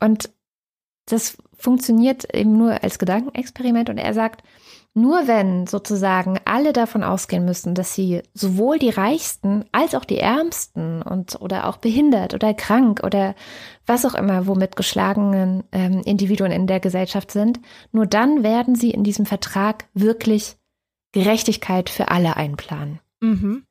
Und 0.00 0.30
das 1.06 1.38
funktioniert 1.56 2.32
eben 2.34 2.56
nur 2.56 2.82
als 2.82 2.98
Gedankenexperiment 2.98 3.90
und 3.90 3.98
er 3.98 4.14
sagt, 4.14 4.42
nur 4.94 5.28
wenn 5.28 5.66
sozusagen 5.66 6.40
alle 6.44 6.72
davon 6.72 7.04
ausgehen 7.04 7.44
müssen, 7.44 7.74
dass 7.74 7.94
sie 7.94 8.22
sowohl 8.34 8.78
die 8.78 8.90
Reichsten 8.90 9.64
als 9.70 9.94
auch 9.94 10.04
die 10.04 10.18
Ärmsten 10.18 11.02
und 11.02 11.40
oder 11.40 11.68
auch 11.68 11.76
behindert 11.76 12.34
oder 12.34 12.52
krank 12.52 13.02
oder 13.04 13.34
was 13.86 14.04
auch 14.04 14.14
immer, 14.14 14.46
womit 14.46 14.76
geschlagenen 14.76 15.62
ähm, 15.72 16.02
Individuen 16.04 16.50
in 16.50 16.66
der 16.66 16.80
Gesellschaft 16.80 17.30
sind, 17.30 17.60
nur 17.92 18.06
dann 18.06 18.42
werden 18.42 18.74
sie 18.74 18.90
in 18.90 19.04
diesem 19.04 19.24
Vertrag 19.24 19.84
wirklich 19.94 20.57
Gerechtigkeit 21.12 21.90
für 21.90 22.08
alle 22.08 22.36
einplanen. 22.36 23.00
Mhm. 23.20 23.64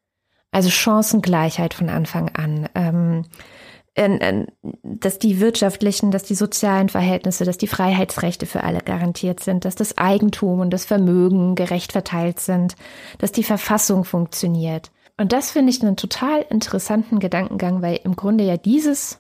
Also 0.52 0.70
Chancengleichheit 0.70 1.74
von 1.74 1.90
Anfang 1.90 2.30
an. 2.36 2.70
Ähm, 2.76 3.26
dass 4.84 5.18
die 5.18 5.40
wirtschaftlichen, 5.40 6.12
dass 6.12 6.22
die 6.22 6.36
sozialen 6.36 6.88
Verhältnisse, 6.88 7.46
dass 7.46 7.58
die 7.58 7.68
Freiheitsrechte 7.68 8.46
für 8.46 8.64
alle 8.64 8.82
garantiert 8.82 9.40
sind, 9.40 9.66
dass 9.66 9.74
das 9.74 9.98
Eigentum 9.98 10.60
und 10.60 10.70
das 10.70 10.86
Vermögen 10.86 11.56
gerecht 11.56 11.94
verteilt 11.94 12.40
sind, 12.40 12.76
dass 13.18 13.32
die 13.32 13.44
Verfassung 13.44 14.06
funktioniert. 14.06 14.92
Und 15.18 15.32
das 15.32 15.50
finde 15.50 15.72
ich 15.72 15.82
einen 15.82 15.98
total 15.98 16.46
interessanten 16.48 17.18
Gedankengang, 17.18 17.82
weil 17.82 18.00
im 18.04 18.16
Grunde 18.16 18.44
ja 18.44 18.56
dieses, 18.56 19.20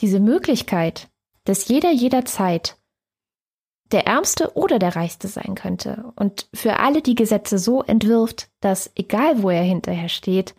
diese 0.00 0.18
Möglichkeit, 0.18 1.08
dass 1.44 1.68
jeder 1.68 1.92
jederzeit 1.92 2.78
der 3.92 4.06
Ärmste 4.06 4.56
oder 4.56 4.78
der 4.78 4.96
Reichste 4.96 5.28
sein 5.28 5.54
könnte. 5.54 6.12
Und 6.16 6.48
für 6.54 6.78
alle 6.78 7.02
die 7.02 7.14
Gesetze 7.14 7.58
so 7.58 7.82
entwirft, 7.82 8.50
dass 8.60 8.90
egal 8.94 9.42
wo 9.42 9.50
er 9.50 9.62
hinterher 9.62 10.08
steht, 10.08 10.54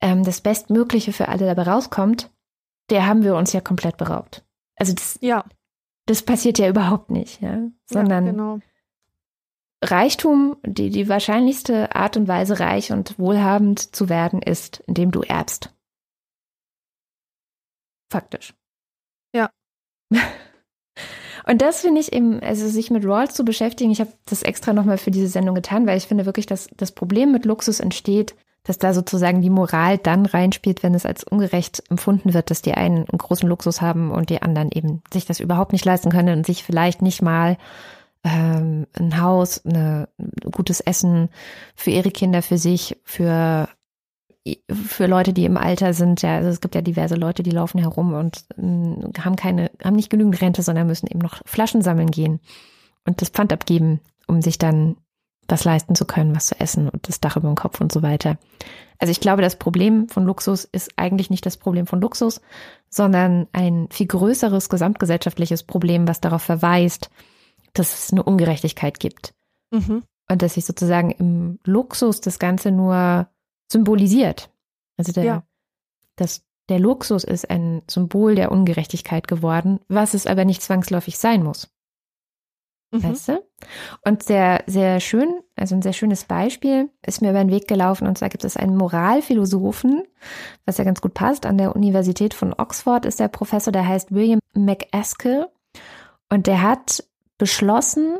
ähm, 0.00 0.24
das 0.24 0.40
Bestmögliche 0.40 1.12
für 1.12 1.28
alle 1.28 1.46
dabei 1.46 1.62
rauskommt, 1.62 2.30
der 2.90 3.06
haben 3.06 3.22
wir 3.24 3.36
uns 3.36 3.52
ja 3.52 3.60
komplett 3.60 3.96
beraubt. 3.96 4.44
Also 4.76 4.92
das, 4.92 5.18
ja. 5.20 5.44
das 6.06 6.22
passiert 6.22 6.58
ja 6.58 6.68
überhaupt 6.68 7.10
nicht, 7.10 7.40
ja. 7.40 7.68
Sondern 7.86 8.26
ja, 8.26 8.32
genau. 8.32 8.60
Reichtum, 9.82 10.56
die, 10.64 10.90
die 10.90 11.08
wahrscheinlichste 11.08 11.94
Art 11.94 12.16
und 12.16 12.28
Weise, 12.28 12.60
reich 12.60 12.92
und 12.92 13.18
wohlhabend 13.18 13.94
zu 13.94 14.08
werden, 14.08 14.42
ist, 14.42 14.80
indem 14.86 15.10
du 15.10 15.22
erbst. 15.22 15.74
Faktisch. 18.10 18.54
Ja. 19.34 19.50
Und 21.50 21.62
das 21.62 21.80
finde 21.80 22.00
ich 22.00 22.12
eben, 22.12 22.40
also 22.44 22.68
sich 22.68 22.92
mit 22.92 23.04
Rawls 23.04 23.34
zu 23.34 23.44
beschäftigen, 23.44 23.90
ich 23.90 23.98
habe 23.98 24.12
das 24.26 24.44
extra 24.44 24.72
nochmal 24.72 24.98
für 24.98 25.10
diese 25.10 25.26
Sendung 25.26 25.56
getan, 25.56 25.84
weil 25.84 25.98
ich 25.98 26.06
finde 26.06 26.24
wirklich, 26.24 26.46
dass 26.46 26.68
das 26.76 26.92
Problem 26.92 27.32
mit 27.32 27.44
Luxus 27.44 27.80
entsteht, 27.80 28.36
dass 28.62 28.78
da 28.78 28.94
sozusagen 28.94 29.42
die 29.42 29.50
Moral 29.50 29.98
dann 29.98 30.26
reinspielt, 30.26 30.84
wenn 30.84 30.94
es 30.94 31.04
als 31.04 31.24
ungerecht 31.24 31.82
empfunden 31.90 32.34
wird, 32.34 32.52
dass 32.52 32.62
die 32.62 32.74
einen 32.74 32.98
einen 32.98 33.18
großen 33.18 33.48
Luxus 33.48 33.80
haben 33.80 34.12
und 34.12 34.30
die 34.30 34.42
anderen 34.42 34.70
eben 34.70 35.02
sich 35.12 35.26
das 35.26 35.40
überhaupt 35.40 35.72
nicht 35.72 35.84
leisten 35.84 36.10
können 36.10 36.38
und 36.38 36.46
sich 36.46 36.62
vielleicht 36.62 37.02
nicht 37.02 37.20
mal 37.20 37.56
ähm, 38.22 38.86
ein 38.96 39.20
Haus, 39.20 39.66
eine, 39.66 40.08
gutes 40.52 40.80
Essen 40.80 41.30
für 41.74 41.90
ihre 41.90 42.12
Kinder, 42.12 42.42
für 42.42 42.58
sich, 42.58 42.96
für 43.02 43.68
für 44.70 45.06
Leute, 45.06 45.32
die 45.32 45.44
im 45.44 45.56
Alter 45.56 45.92
sind, 45.92 46.22
ja, 46.22 46.36
also 46.36 46.48
es 46.48 46.60
gibt 46.60 46.74
ja 46.74 46.80
diverse 46.80 47.14
Leute, 47.14 47.42
die 47.42 47.50
laufen 47.50 47.78
herum 47.78 48.14
und 48.14 48.44
äh, 48.56 49.20
haben 49.20 49.36
keine, 49.36 49.70
haben 49.84 49.96
nicht 49.96 50.10
genügend 50.10 50.40
Rente, 50.40 50.62
sondern 50.62 50.86
müssen 50.86 51.08
eben 51.08 51.18
noch 51.18 51.42
Flaschen 51.44 51.82
sammeln 51.82 52.10
gehen 52.10 52.40
und 53.06 53.20
das 53.20 53.28
Pfand 53.28 53.52
abgeben, 53.52 54.00
um 54.26 54.40
sich 54.40 54.58
dann 54.58 54.96
was 55.46 55.64
leisten 55.64 55.94
zu 55.94 56.04
können, 56.04 56.34
was 56.34 56.46
zu 56.46 56.60
essen 56.60 56.88
und 56.88 57.08
das 57.08 57.20
Dach 57.20 57.36
über 57.36 57.48
dem 57.48 57.56
Kopf 57.56 57.80
und 57.80 57.92
so 57.92 58.02
weiter. 58.02 58.38
Also 58.98 59.10
ich 59.10 59.20
glaube, 59.20 59.42
das 59.42 59.56
Problem 59.56 60.08
von 60.08 60.24
Luxus 60.24 60.64
ist 60.64 60.92
eigentlich 60.96 61.30
nicht 61.30 61.44
das 61.44 61.56
Problem 61.56 61.86
von 61.86 62.00
Luxus, 62.00 62.40
sondern 62.88 63.48
ein 63.52 63.88
viel 63.90 64.06
größeres 64.06 64.68
gesamtgesellschaftliches 64.68 65.64
Problem, 65.64 66.06
was 66.06 66.20
darauf 66.20 66.42
verweist, 66.42 67.10
dass 67.72 68.04
es 68.04 68.12
eine 68.12 68.22
Ungerechtigkeit 68.22 69.00
gibt. 69.00 69.34
Mhm. 69.70 70.02
Und 70.30 70.42
dass 70.42 70.54
sich 70.54 70.64
sozusagen 70.64 71.10
im 71.10 71.58
Luxus 71.64 72.20
das 72.20 72.38
Ganze 72.38 72.70
nur 72.70 73.26
symbolisiert. 73.70 74.50
Also 74.96 75.12
der, 75.12 75.24
ja. 75.24 75.42
das, 76.16 76.42
der 76.68 76.78
Luxus 76.78 77.24
ist 77.24 77.48
ein 77.50 77.82
Symbol 77.88 78.34
der 78.34 78.52
Ungerechtigkeit 78.52 79.28
geworden, 79.28 79.80
was 79.88 80.14
es 80.14 80.26
aber 80.26 80.44
nicht 80.44 80.62
zwangsläufig 80.62 81.18
sein 81.18 81.42
muss. 81.42 81.68
Mhm. 82.92 83.04
Weißt 83.04 83.28
du? 83.28 83.44
Und 84.04 84.22
sehr, 84.22 84.64
sehr 84.66 85.00
schön, 85.00 85.40
also 85.56 85.74
ein 85.74 85.82
sehr 85.82 85.92
schönes 85.92 86.24
Beispiel 86.24 86.90
ist 87.06 87.22
mir 87.22 87.30
über 87.30 87.44
den 87.44 87.50
Weg 87.50 87.68
gelaufen. 87.68 88.06
Und 88.06 88.18
zwar 88.18 88.28
gibt 88.28 88.44
es 88.44 88.56
einen 88.56 88.76
Moralphilosophen, 88.76 90.02
was 90.64 90.78
ja 90.78 90.84
ganz 90.84 91.00
gut 91.00 91.14
passt. 91.14 91.46
An 91.46 91.58
der 91.58 91.76
Universität 91.76 92.34
von 92.34 92.52
Oxford 92.52 93.06
ist 93.06 93.20
der 93.20 93.28
Professor, 93.28 93.72
der 93.72 93.86
heißt 93.86 94.12
William 94.12 94.40
McAskill. 94.54 95.46
Und 96.28 96.46
der 96.46 96.62
hat 96.62 97.04
beschlossen, 97.38 98.18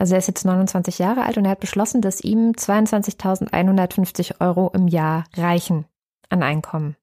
Also 0.00 0.14
er 0.14 0.18
ist 0.20 0.28
jetzt 0.28 0.46
29 0.46 0.98
Jahre 0.98 1.24
alt 1.24 1.36
und 1.36 1.44
er 1.44 1.50
hat 1.50 1.60
beschlossen, 1.60 2.00
dass 2.00 2.22
ihm 2.22 2.52
22.150 2.52 4.40
Euro 4.40 4.70
im 4.72 4.88
Jahr 4.88 5.24
reichen 5.36 5.84
an 6.30 6.42
Einkommen. 6.42 6.96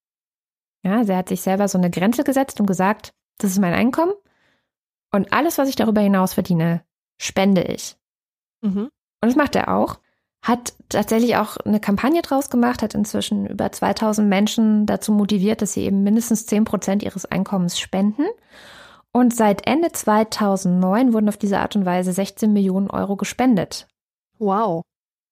Ja, 0.81 0.97
also 0.97 1.11
er 1.11 1.19
hat 1.19 1.29
sich 1.29 1.41
selber 1.41 1.67
so 1.67 1.77
eine 1.77 1.91
Grenze 1.91 2.23
gesetzt 2.23 2.59
und 2.59 2.65
gesagt, 2.65 3.13
das 3.37 3.51
ist 3.51 3.59
mein 3.59 3.75
Einkommen 3.75 4.13
und 5.11 5.31
alles, 5.31 5.59
was 5.59 5.69
ich 5.69 5.75
darüber 5.75 6.01
hinaus 6.01 6.33
verdiene, 6.33 6.81
spende 7.19 7.61
ich. 7.61 7.97
Mhm. 8.61 8.85
Und 8.85 8.91
das 9.21 9.35
macht 9.35 9.55
er 9.55 9.75
auch. 9.75 9.99
Hat 10.41 10.73
tatsächlich 10.89 11.35
auch 11.35 11.57
eine 11.57 11.79
Kampagne 11.79 12.23
draus 12.23 12.49
gemacht, 12.49 12.81
hat 12.81 12.95
inzwischen 12.95 13.45
über 13.45 13.71
2000 13.71 14.27
Menschen 14.27 14.87
dazu 14.87 15.11
motiviert, 15.11 15.61
dass 15.61 15.73
sie 15.73 15.83
eben 15.83 16.01
mindestens 16.01 16.47
10 16.47 16.63
Prozent 16.63 17.03
ihres 17.03 17.25
Einkommens 17.25 17.77
spenden. 17.77 18.25
Und 19.17 19.35
seit 19.35 19.65
Ende 19.65 19.91
2009 19.91 21.11
wurden 21.11 21.27
auf 21.27 21.37
diese 21.37 21.57
Art 21.57 21.75
und 21.75 21.87
Weise 21.87 22.13
16 22.13 22.53
Millionen 22.53 22.87
Euro 22.87 23.15
gespendet. 23.15 23.87
Wow. 24.37 24.83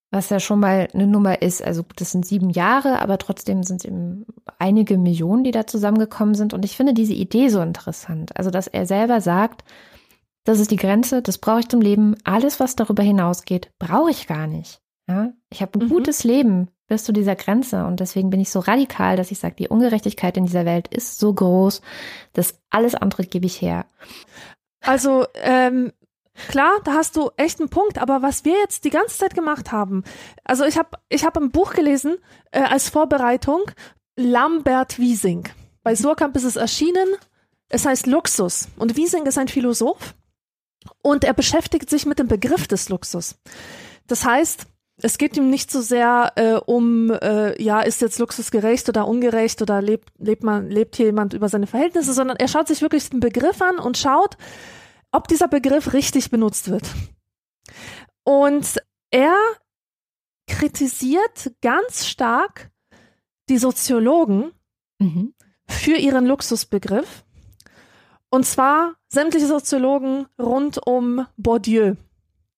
Was 0.09 0.31
ja 0.31 0.39
schon 0.39 0.59
mal 0.59 0.87
eine 0.91 1.05
Nummer 1.05 1.43
ist. 1.43 1.63
Also 1.63 1.85
das 1.95 2.09
sind 2.09 2.25
sieben 2.25 2.49
Jahre, 2.49 2.99
aber 2.99 3.19
trotzdem 3.19 3.61
sind 3.61 3.81
es 3.81 3.85
eben 3.85 4.25
einige 4.57 4.97
Millionen, 4.97 5.43
die 5.43 5.51
da 5.51 5.67
zusammengekommen 5.67 6.33
sind. 6.33 6.55
Und 6.55 6.65
ich 6.65 6.75
finde 6.75 6.95
diese 6.95 7.13
Idee 7.13 7.49
so 7.49 7.61
interessant. 7.61 8.35
Also, 8.35 8.49
dass 8.49 8.65
er 8.65 8.87
selber 8.87 9.21
sagt, 9.21 9.63
das 10.45 10.59
ist 10.59 10.71
die 10.71 10.77
Grenze, 10.77 11.21
das 11.21 11.37
brauche 11.37 11.59
ich 11.59 11.69
zum 11.69 11.81
Leben. 11.81 12.15
Alles, 12.23 12.59
was 12.59 12.75
darüber 12.75 13.03
hinausgeht, 13.03 13.71
brauche 13.77 14.09
ich 14.09 14.25
gar 14.25 14.47
nicht. 14.47 14.81
Ja? 15.07 15.31
Ich 15.51 15.61
habe 15.61 15.77
ein 15.77 15.85
mhm. 15.85 15.89
gutes 15.89 16.23
Leben 16.23 16.71
bis 16.87 17.03
zu 17.03 17.13
dieser 17.13 17.35
Grenze. 17.35 17.85
Und 17.85 17.99
deswegen 17.99 18.29
bin 18.29 18.39
ich 18.39 18.49
so 18.49 18.59
radikal, 18.59 19.17
dass 19.17 19.31
ich 19.31 19.39
sage, 19.39 19.55
die 19.55 19.69
Ungerechtigkeit 19.69 20.37
in 20.37 20.45
dieser 20.45 20.65
Welt 20.65 20.87
ist 20.87 21.19
so 21.19 21.33
groß, 21.33 21.81
dass 22.33 22.59
alles 22.69 22.95
andere 22.95 23.23
gebe 23.23 23.45
ich 23.45 23.61
her. 23.61 23.85
Also, 24.81 25.25
ähm, 25.35 25.91
Klar, 26.49 26.81
da 26.83 26.93
hast 26.93 27.15
du 27.15 27.31
echt 27.37 27.61
einen 27.61 27.69
Punkt, 27.69 27.97
aber 27.97 28.21
was 28.21 28.43
wir 28.43 28.57
jetzt 28.59 28.83
die 28.83 28.89
ganze 28.89 29.17
Zeit 29.17 29.35
gemacht 29.35 29.71
haben, 29.71 30.03
also 30.43 30.65
ich 30.65 30.77
habe 30.77 30.89
ich 31.07 31.23
hab 31.23 31.37
ein 31.37 31.49
Buch 31.49 31.73
gelesen 31.73 32.17
äh, 32.51 32.59
als 32.59 32.89
Vorbereitung, 32.89 33.61
Lambert 34.17 34.99
Wiesing. 34.99 35.47
Bei 35.81 35.95
Surkamp 35.95 36.35
ist 36.35 36.43
es 36.43 36.57
erschienen, 36.57 37.07
es 37.69 37.85
heißt 37.85 38.05
Luxus 38.05 38.67
und 38.77 38.97
Wiesing 38.97 39.25
ist 39.25 39.37
ein 39.37 39.47
Philosoph 39.47 40.13
und 41.01 41.23
er 41.23 41.33
beschäftigt 41.33 41.89
sich 41.89 42.05
mit 42.05 42.19
dem 42.19 42.27
Begriff 42.27 42.67
des 42.67 42.89
Luxus. 42.89 43.35
Das 44.07 44.25
heißt, 44.25 44.67
es 45.01 45.17
geht 45.17 45.35
ihm 45.35 45.49
nicht 45.49 45.71
so 45.71 45.81
sehr 45.81 46.31
äh, 46.35 46.53
um, 46.53 47.11
äh, 47.11 47.61
ja, 47.61 47.81
ist 47.81 48.01
jetzt 48.01 48.19
Luxus 48.19 48.49
gerecht 48.49 48.87
oder 48.87 49.07
ungerecht 49.07 49.61
oder 49.61 49.81
lebt, 49.81 50.09
lebt 50.17 50.43
man, 50.43 50.69
lebt 50.69 50.95
hier 50.95 51.07
jemand 51.07 51.33
über 51.33 51.49
seine 51.49 51.67
Verhältnisse, 51.67 52.13
sondern 52.13 52.37
er 52.37 52.47
schaut 52.47 52.67
sich 52.67 52.81
wirklich 52.81 53.09
den 53.09 53.19
Begriff 53.19 53.61
an 53.61 53.77
und 53.77 53.97
schaut, 53.97 54.37
ob 55.11 55.27
dieser 55.27 55.47
Begriff 55.47 55.93
richtig 55.93 56.31
benutzt 56.31 56.69
wird. 56.69 56.87
Und 58.23 58.81
er 59.11 59.35
kritisiert 60.47 61.51
ganz 61.61 62.05
stark 62.05 62.71
die 63.49 63.57
Soziologen 63.57 64.51
mhm. 64.99 65.33
für 65.67 65.97
ihren 65.97 66.25
Luxusbegriff. 66.25 67.25
Und 68.29 68.45
zwar 68.45 68.95
sämtliche 69.07 69.47
Soziologen 69.47 70.27
rund 70.39 70.79
um 70.85 71.27
Bourdieu. 71.37 71.95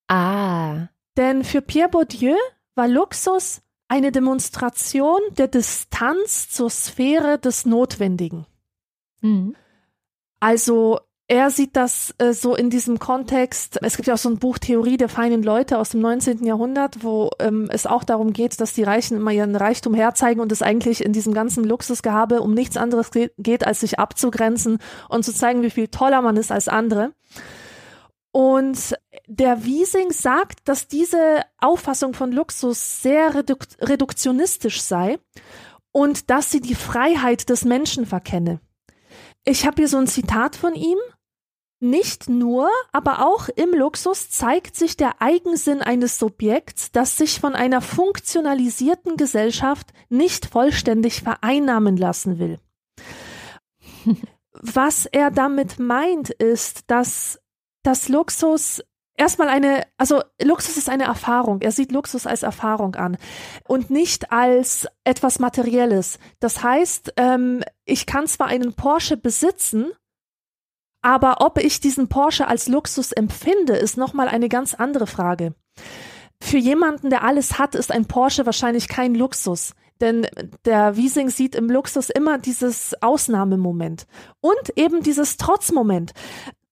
Ah. 0.07 0.87
Denn 1.17 1.43
für 1.43 1.61
Pierre 1.61 1.89
Bourdieu 1.89 2.35
war 2.75 2.87
Luxus 2.87 3.61
eine 3.87 4.11
Demonstration 4.11 5.19
der 5.37 5.47
Distanz 5.47 6.49
zur 6.49 6.69
Sphäre 6.69 7.39
des 7.39 7.65
Notwendigen. 7.65 8.45
Mhm. 9.21 9.55
Also 10.39 10.99
er 11.29 11.49
sieht 11.49 11.75
das 11.75 12.13
äh, 12.19 12.31
so 12.31 12.55
in 12.55 12.69
diesem 12.69 12.99
Kontext. 12.99 13.79
Es 13.81 13.97
gibt 13.97 14.07
ja 14.07 14.13
auch 14.13 14.19
so 14.19 14.29
ein 14.29 14.37
Buch 14.37 14.59
Theorie 14.59 14.95
der 14.95 15.09
feinen 15.09 15.43
Leute 15.43 15.77
aus 15.77 15.89
dem 15.89 15.99
19. 15.99 16.45
Jahrhundert, 16.45 17.03
wo 17.03 17.31
ähm, 17.39 17.67
es 17.69 17.85
auch 17.85 18.05
darum 18.05 18.31
geht, 18.31 18.61
dass 18.61 18.73
die 18.73 18.83
Reichen 18.83 19.17
immer 19.17 19.31
ihren 19.31 19.55
Reichtum 19.55 19.93
herzeigen 19.93 20.39
und 20.39 20.51
es 20.51 20.61
eigentlich 20.61 21.03
in 21.03 21.11
diesem 21.11 21.33
ganzen 21.33 21.65
Luxusgehabe 21.65 22.41
um 22.41 22.53
nichts 22.53 22.77
anderes 22.77 23.11
geht, 23.11 23.67
als 23.67 23.81
sich 23.81 23.99
abzugrenzen 23.99 24.77
und 25.09 25.25
zu 25.25 25.33
zeigen, 25.33 25.63
wie 25.63 25.69
viel 25.69 25.89
toller 25.89 26.21
man 26.21 26.37
ist 26.37 26.51
als 26.51 26.69
andere. 26.69 27.11
Und 28.37 28.95
der 29.25 29.65
Wiesing 29.65 30.11
sagt, 30.11 30.59
dass 30.65 30.87
diese 30.87 31.41
Auffassung 31.57 32.13
von 32.13 32.31
Luxus 32.31 33.01
sehr 33.01 33.33
reduk 33.33 33.65
reduktionistisch 33.81 34.83
sei 34.83 35.17
und 35.91 36.29
dass 36.29 36.51
sie 36.51 36.61
die 36.61 36.75
Freiheit 36.75 37.49
des 37.49 37.65
Menschen 37.65 38.05
verkenne. 38.05 38.59
Ich 39.43 39.65
habe 39.65 39.77
hier 39.77 39.87
so 39.87 39.97
ein 39.97 40.05
Zitat 40.05 40.55
von 40.55 40.75
ihm. 40.75 40.99
Nicht 41.79 42.29
nur, 42.29 42.69
aber 42.91 43.25
auch 43.25 43.49
im 43.49 43.71
Luxus 43.73 44.29
zeigt 44.29 44.75
sich 44.75 44.95
der 44.95 45.19
Eigensinn 45.19 45.81
eines 45.81 46.19
Subjekts, 46.19 46.91
das 46.91 47.17
sich 47.17 47.39
von 47.39 47.55
einer 47.55 47.81
funktionalisierten 47.81 49.17
Gesellschaft 49.17 49.93
nicht 50.09 50.45
vollständig 50.45 51.23
vereinnahmen 51.23 51.97
lassen 51.97 52.37
will. 52.37 52.59
Was 54.51 55.07
er 55.07 55.31
damit 55.31 55.79
meint, 55.79 56.29
ist, 56.29 56.91
dass 56.91 57.39
das 57.87 58.09
Luxus 58.09 58.83
erstmal 59.15 59.47
eine, 59.47 59.83
also 59.97 60.21
Luxus 60.41 60.75
ist 60.77 60.89
eine 60.89 61.05
Erfahrung. 61.05 61.61
Er 61.61 61.71
sieht 61.71 61.93
Luxus 61.93 62.27
als 62.27 62.43
Erfahrung 62.43 62.95
an 62.95 63.17
und 63.65 63.89
nicht 63.89 64.31
als 64.31 64.87
etwas 65.05 65.39
Materielles. 65.39 66.19
Das 66.41 66.63
heißt, 66.63 67.13
ähm, 67.15 67.63
ich 67.85 68.05
kann 68.05 68.27
zwar 68.27 68.47
einen 68.47 68.73
Porsche 68.73 69.15
besitzen, 69.15 69.91
aber 71.01 71.37
ob 71.39 71.59
ich 71.59 71.79
diesen 71.79 72.09
Porsche 72.09 72.47
als 72.47 72.67
Luxus 72.67 73.13
empfinde, 73.13 73.77
ist 73.77 73.97
nochmal 73.97 74.27
eine 74.27 74.49
ganz 74.49 74.73
andere 74.73 75.07
Frage. 75.07 75.55
Für 76.41 76.57
jemanden, 76.57 77.09
der 77.09 77.23
alles 77.23 77.57
hat, 77.57 77.73
ist 77.73 77.91
ein 77.91 78.05
Porsche 78.05 78.45
wahrscheinlich 78.45 78.89
kein 78.89 79.15
Luxus. 79.15 79.73
Denn 80.01 80.27
der 80.65 80.95
Wiesing 80.95 81.29
sieht 81.29 81.55
im 81.55 81.69
Luxus 81.69 82.09
immer 82.09 82.37
dieses 82.37 82.93
Ausnahmemoment 83.01 84.05
und 84.41 84.77
eben 84.77 85.01
dieses 85.01 85.37
Trotzmoment. 85.37 86.13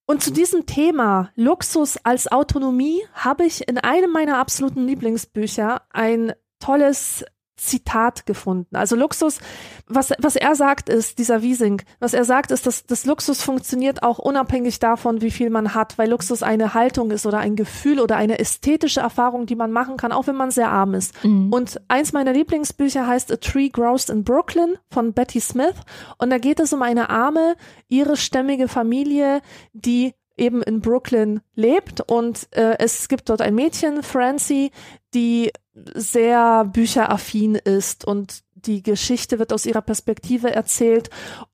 Und 0.06 0.22
zu 0.22 0.32
diesem 0.32 0.66
Thema 0.66 1.30
Luxus 1.34 1.98
als 2.04 2.30
Autonomie 2.30 3.02
habe 3.12 3.44
ich 3.44 3.68
in 3.68 3.78
einem 3.78 4.12
meiner 4.12 4.38
absoluten 4.38 4.86
Lieblingsbücher 4.86 5.82
ein 5.90 6.32
tolles 6.60 7.24
Zitat 7.56 8.26
gefunden. 8.26 8.76
Also 8.76 8.96
Luxus, 8.96 9.38
was, 9.86 10.12
was 10.18 10.36
er 10.36 10.54
sagt 10.54 10.88
ist, 10.88 11.18
dieser 11.18 11.42
Wiesing, 11.42 11.82
was 12.00 12.12
er 12.12 12.24
sagt 12.24 12.50
ist, 12.50 12.66
dass 12.66 12.84
das 12.84 13.06
Luxus 13.06 13.42
funktioniert 13.42 14.02
auch 14.02 14.18
unabhängig 14.18 14.78
davon, 14.78 15.22
wie 15.22 15.30
viel 15.30 15.48
man 15.48 15.74
hat, 15.74 15.96
weil 15.96 16.10
Luxus 16.10 16.42
eine 16.42 16.74
Haltung 16.74 17.10
ist 17.10 17.24
oder 17.26 17.38
ein 17.38 17.56
Gefühl 17.56 18.00
oder 18.00 18.16
eine 18.16 18.38
ästhetische 18.38 19.00
Erfahrung, 19.00 19.46
die 19.46 19.56
man 19.56 19.72
machen 19.72 19.96
kann, 19.96 20.12
auch 20.12 20.26
wenn 20.26 20.36
man 20.36 20.50
sehr 20.50 20.70
arm 20.70 20.94
ist. 20.94 21.24
Mhm. 21.24 21.52
Und 21.52 21.80
eins 21.88 22.12
meiner 22.12 22.32
Lieblingsbücher 22.32 23.06
heißt 23.06 23.32
A 23.32 23.36
Tree 23.36 23.70
Grows 23.70 24.08
in 24.08 24.22
Brooklyn 24.22 24.76
von 24.90 25.14
Betty 25.14 25.40
Smith 25.40 25.76
und 26.18 26.30
da 26.30 26.38
geht 26.38 26.60
es 26.60 26.72
um 26.72 26.82
eine 26.82 27.10
arme, 27.10 27.56
irischstämmige 27.88 28.68
Familie, 28.68 29.40
die 29.72 30.14
eben 30.36 30.62
in 30.62 30.80
Brooklyn 30.80 31.40
lebt 31.54 32.02
und 32.02 32.48
äh, 32.50 32.76
es 32.78 33.08
gibt 33.08 33.28
dort 33.30 33.40
ein 33.40 33.54
Mädchen, 33.54 34.02
Francie, 34.02 34.70
die 35.16 35.50
sehr 35.94 36.66
bücheraffin 36.66 37.54
ist 37.54 38.04
und 38.04 38.42
die 38.54 38.82
Geschichte 38.82 39.38
wird 39.38 39.52
aus 39.52 39.64
ihrer 39.64 39.80
Perspektive 39.80 40.54
erzählt 40.54 41.08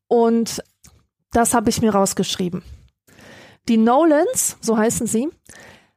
und 0.09 0.63
das 1.31 1.55
habe 1.55 1.71
ich 1.71 1.81
mir 1.81 1.95
rausgeschrieben. 1.95 2.65
Die 3.69 3.77
Nolans, 3.77 4.57
so 4.61 4.77
heißen 4.77 5.07
sie, 5.07 5.29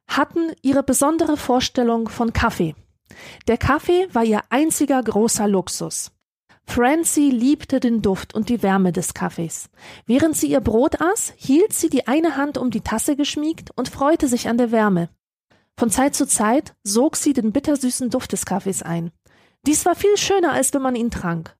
hatten 0.07 0.51
ihre 0.61 0.83
besondere 0.83 1.37
Vorstellung 1.37 2.07
von 2.07 2.33
Kaffee. 2.33 2.75
Der 3.47 3.57
Kaffee 3.57 4.07
war 4.13 4.23
ihr 4.23 4.41
einziger 4.49 5.01
großer 5.01 5.47
Luxus. 5.47 6.11
Francie 6.67 7.31
liebte 7.31 7.79
den 7.79 8.03
Duft 8.03 8.35
und 8.35 8.49
die 8.49 8.61
Wärme 8.61 8.91
des 8.91 9.15
Kaffees. 9.15 9.69
Während 10.05 10.35
sie 10.37 10.51
ihr 10.51 10.61
Brot 10.61 11.01
aß, 11.01 11.33
hielt 11.35 11.73
sie 11.73 11.89
die 11.89 12.07
eine 12.07 12.37
Hand 12.37 12.59
um 12.59 12.69
die 12.69 12.81
Tasse 12.81 13.15
geschmiegt 13.15 13.71
und 13.75 13.89
freute 13.89 14.27
sich 14.27 14.47
an 14.49 14.59
der 14.59 14.71
Wärme. 14.71 15.09
Von 15.77 15.89
Zeit 15.89 16.15
zu 16.15 16.25
Zeit 16.25 16.73
sog 16.83 17.15
sie 17.17 17.33
den 17.33 17.51
bittersüßen 17.51 18.09
Duft 18.09 18.31
des 18.31 18.45
Kaffees 18.45 18.81
ein. 18.81 19.11
Dies 19.65 19.85
war 19.85 19.95
viel 19.95 20.15
schöner, 20.17 20.53
als 20.53 20.73
wenn 20.73 20.81
man 20.81 20.95
ihn 20.95 21.11
trank. 21.11 21.55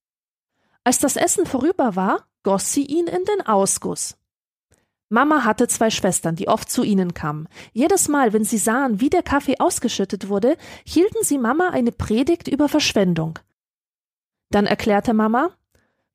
Als 0.84 0.98
das 0.98 1.16
Essen 1.16 1.46
vorüber 1.46 1.96
war, 1.96 2.26
goss 2.42 2.72
sie 2.72 2.84
ihn 2.84 3.08
in 3.08 3.24
den 3.24 3.46
Ausguss. 3.46 4.16
Mama 5.08 5.44
hatte 5.44 5.68
zwei 5.68 5.90
Schwestern, 5.90 6.34
die 6.34 6.48
oft 6.48 6.70
zu 6.70 6.82
ihnen 6.82 7.14
kamen. 7.14 7.48
Jedes 7.72 8.08
Mal, 8.08 8.32
wenn 8.32 8.44
sie 8.44 8.58
sahen, 8.58 9.00
wie 9.00 9.10
der 9.10 9.22
Kaffee 9.22 9.58
ausgeschüttet 9.58 10.28
wurde, 10.28 10.56
hielten 10.84 11.22
sie 11.22 11.38
Mama 11.38 11.70
eine 11.70 11.92
Predigt 11.92 12.48
über 12.48 12.68
Verschwendung. 12.68 13.38
Dann 14.50 14.66
erklärte 14.66 15.12
Mama, 15.14 15.50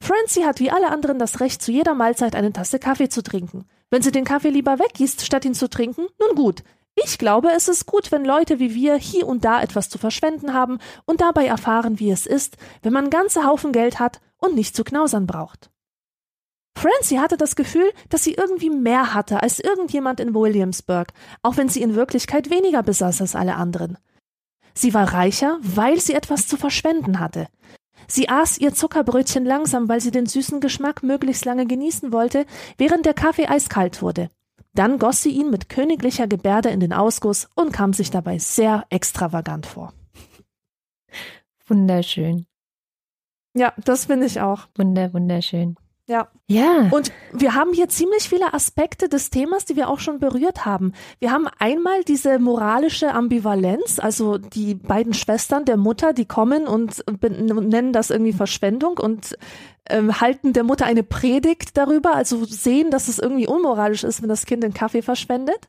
Francie 0.02 0.46
hat 0.46 0.60
wie 0.60 0.72
alle 0.72 0.90
anderen 0.90 1.20
das 1.20 1.40
Recht, 1.40 1.62
zu 1.62 1.72
jeder 1.72 1.94
Mahlzeit 1.94 2.36
eine 2.36 2.52
Tasse 2.52 2.80
Kaffee 2.80 3.08
zu 3.08 3.22
trinken. 3.22 3.66
Wenn 3.92 4.02
sie 4.02 4.12
den 4.12 4.26
Kaffee 4.26 4.50
lieber 4.50 4.80
weggießt, 4.80 5.26
statt 5.26 5.46
ihn 5.46 5.54
zu 5.54 5.70
trinken, 5.70 6.08
nun 6.20 6.36
gut. 6.36 6.64
Ich 6.96 7.18
glaube, 7.18 7.50
es 7.56 7.68
ist 7.68 7.86
gut, 7.86 8.12
wenn 8.12 8.26
Leute 8.26 8.60
wie 8.60 8.76
wir 8.76 8.96
hier 8.96 9.28
und 9.28 9.46
da 9.46 9.62
etwas 9.62 9.90
zu 9.90 9.98
verschwenden 9.98 10.54
haben 10.54 10.80
und 11.06 11.22
dabei 11.22 11.46
erfahren, 11.46 12.00
wie 12.00 12.12
es 12.12 12.26
ist, 12.26 12.58
wenn 12.82 12.94
man 12.94 13.10
ganze 13.10 13.46
Haufen 13.46 13.72
Geld 13.72 14.00
hat 14.00 14.20
und 14.38 14.56
nicht 14.56 14.76
zu 14.76 14.84
knausern 14.84 15.26
braucht. 15.26 15.70
Francie 16.78 17.20
hatte 17.20 17.38
das 17.38 17.56
Gefühl, 17.56 17.92
dass 18.10 18.24
sie 18.24 18.34
irgendwie 18.34 18.70
mehr 18.70 19.14
hatte 19.14 19.42
als 19.42 19.60
irgendjemand 19.60 20.20
in 20.20 20.34
Williamsburg, 20.34 21.10
auch 21.44 21.58
wenn 21.58 21.70
sie 21.70 21.82
in 21.82 21.96
Wirklichkeit 21.96 22.50
weniger 22.50 22.82
besaß 22.82 23.22
als 23.22 23.36
alle 23.36 23.56
anderen. 23.56 23.98
Sie 24.74 24.94
war 24.94 25.14
reicher, 25.14 25.58
weil 25.62 26.00
sie 26.00 26.14
etwas 26.14 26.48
zu 26.48 26.58
verschwenden 26.58 27.20
hatte. 27.20 27.48
Sie 28.08 28.30
aß 28.30 28.58
ihr 28.58 28.74
Zuckerbrötchen 28.74 29.46
langsam, 29.46 29.88
weil 29.90 30.02
sie 30.02 30.12
den 30.12 30.26
süßen 30.26 30.60
Geschmack 30.60 31.04
möglichst 31.04 31.46
lange 31.46 31.66
genießen 31.66 32.12
wollte, 32.12 32.46
während 32.78 33.06
der 33.06 33.14
Kaffee 33.14 33.48
eiskalt 33.48 34.02
wurde. 34.02 34.30
Dann 34.74 35.00
goss 35.00 35.22
sie 35.22 35.32
ihn 35.32 35.50
mit 35.50 35.70
königlicher 35.70 36.28
Gebärde 36.28 36.70
in 36.70 36.80
den 36.80 36.94
Ausguss 36.94 37.50
und 37.56 37.74
kam 37.74 37.94
sich 37.94 38.10
dabei 38.10 38.40
sehr 38.40 38.86
extravagant 38.90 39.66
vor. 39.66 39.94
Wunderschön. 41.68 42.46
Ja, 43.54 43.74
das 43.78 44.06
finde 44.06 44.28
ich 44.28 44.40
auch. 44.40 44.68
Wunder, 44.76 45.14
wunderschön. 45.14 45.76
Ja. 46.12 46.28
Ja. 46.48 46.90
Und 46.92 47.14
wir 47.32 47.56
haben 47.56 47.72
hier 47.72 47.88
ziemlich 47.88 48.28
viele 48.28 48.54
Aspekte 48.54 49.08
des 49.08 49.30
Themas, 49.30 49.64
die 49.64 49.78
wir 49.78 49.90
auch 49.90 50.00
schon 50.00 50.20
berührt 50.20 50.66
haben. 50.66 50.92
Wir 51.20 51.32
haben 51.32 51.48
einmal 51.58 52.04
diese 52.04 52.38
moralische 52.38 53.14
Ambivalenz, 53.14 53.98
also 53.98 54.38
die 54.38 54.76
beiden 54.76 55.14
Schwestern 55.14 55.64
der 55.64 55.78
Mutter, 55.78 56.12
die 56.12 56.26
kommen 56.26 56.68
und 56.68 57.02
nennen 57.22 57.94
das 57.94 58.10
irgendwie 58.10 58.34
Verschwendung 58.34 58.98
und 58.98 59.38
ähm, 59.90 60.20
halten 60.20 60.52
der 60.52 60.64
Mutter 60.64 60.86
eine 60.86 61.04
Predigt 61.04 61.78
darüber, 61.78 62.16
also 62.16 62.44
sehen, 62.44 62.92
dass 62.92 63.08
es 63.08 63.18
irgendwie 63.18 63.48
unmoralisch 63.48 64.04
ist, 64.04 64.22
wenn 64.22 64.30
das 64.30 64.46
Kind 64.46 64.64
den 64.64 64.74
Kaffee 64.74 65.02
verschwendet. 65.02 65.66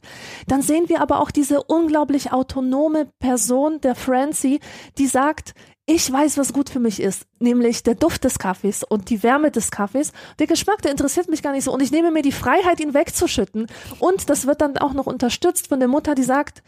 Dann 0.49 0.63
sehen 0.63 0.89
wir 0.89 1.01
aber 1.01 1.21
auch 1.21 1.31
diese 1.31 1.63
unglaublich 1.63 2.33
autonome 2.33 3.07
Person 3.21 3.81
der 3.81 3.95
Francie, 3.95 4.59
die 4.99 5.07
sagt, 5.07 5.55
ich 5.87 6.11
weiß, 6.11 6.39
was 6.39 6.53
gut 6.53 6.71
für 6.71 6.79
mich 6.79 7.01
ist, 7.01 7.27
nämlich 7.41 7.83
der 7.83 7.97
Duft 7.97 8.25
des 8.25 8.39
Kaffees 8.39 8.85
und 8.85 9.11
die 9.11 9.23
Wärme 9.23 9.51
des 9.51 9.71
Kaffees. 9.71 10.13
Der 10.39 10.47
Geschmack, 10.47 10.81
der 10.83 10.93
interessiert 10.93 11.29
mich 11.29 11.43
gar 11.43 11.53
nicht 11.53 11.65
so 11.65 11.73
und 11.73 11.83
ich 11.83 11.91
nehme 11.91 12.11
mir 12.11 12.23
die 12.23 12.33
Freiheit, 12.33 12.79
ihn 12.81 12.95
wegzuschütten. 12.95 13.67
Und 13.99 14.31
das 14.31 14.47
wird 14.47 14.61
dann 14.61 14.79
auch 14.79 14.93
noch 14.93 15.07
unterstützt 15.07 15.69
von 15.69 15.81
der 15.81 15.89
Mutter, 15.89 16.15
die 16.15 16.23
sagt, 16.23 16.63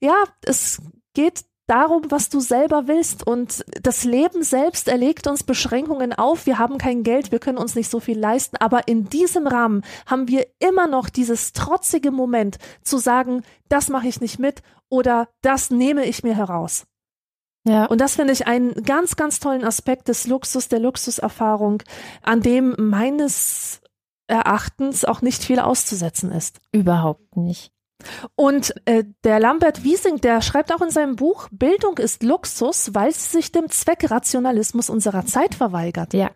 ja, 0.00 0.14
es 0.42 0.80
geht 1.12 1.44
darum, 1.66 2.02
was 2.08 2.28
du 2.28 2.40
selber 2.40 2.88
willst 2.88 3.24
und 3.24 3.64
das 3.80 4.02
Leben 4.02 4.42
selbst 4.42 4.88
erlegt 4.88 5.28
uns 5.28 5.44
Beschränkungen 5.44 6.12
auf. 6.12 6.46
Wir 6.46 6.58
haben 6.58 6.78
kein 6.78 7.04
Geld, 7.04 7.30
wir 7.30 7.38
können 7.38 7.58
uns 7.58 7.76
nicht 7.76 7.90
so 7.90 8.00
viel 8.00 8.18
leisten, 8.18 8.56
aber 8.56 8.88
in 8.88 9.08
diesem 9.08 9.46
Rahmen 9.46 9.82
haben 10.06 10.26
wir 10.26 10.46
immer 10.58 10.88
noch 10.88 11.08
dieses 11.08 11.52
trotzige 11.52 12.10
Moment 12.10 12.58
zu 12.82 12.98
sagen, 12.98 13.42
das 13.68 13.88
mache 13.88 14.08
ich 14.08 14.20
nicht 14.20 14.40
mit 14.40 14.62
oder 14.88 15.28
das 15.42 15.70
nehme 15.70 16.04
ich 16.06 16.24
mir 16.24 16.36
heraus. 16.36 16.86
Ja. 17.64 17.86
Und 17.86 18.00
das 18.00 18.16
finde 18.16 18.32
ich 18.32 18.46
einen 18.46 18.72
ganz, 18.84 19.16
ganz 19.16 19.38
tollen 19.38 19.64
Aspekt 19.64 20.08
des 20.08 20.26
Luxus, 20.26 20.68
der 20.68 20.80
Luxuserfahrung, 20.80 21.82
an 22.22 22.40
dem 22.40 22.74
meines 22.78 23.80
Erachtens 24.26 25.04
auch 25.04 25.22
nicht 25.22 25.42
viel 25.42 25.58
auszusetzen 25.58 26.32
ist. 26.32 26.60
Überhaupt 26.72 27.36
nicht. 27.36 27.72
Und 28.34 28.74
äh, 28.86 29.04
der 29.24 29.40
Lambert 29.40 29.84
Wiesing, 29.84 30.16
der 30.22 30.40
schreibt 30.40 30.72
auch 30.72 30.80
in 30.80 30.90
seinem 30.90 31.16
Buch, 31.16 31.48
Bildung 31.50 31.98
ist 31.98 32.22
Luxus, 32.22 32.94
weil 32.94 33.12
sie 33.12 33.28
sich 33.28 33.52
dem 33.52 33.68
Zweckrationalismus 33.68 34.88
unserer 34.88 35.26
Zeit 35.26 35.54
verweigert. 35.54 36.14
Ja. 36.14 36.30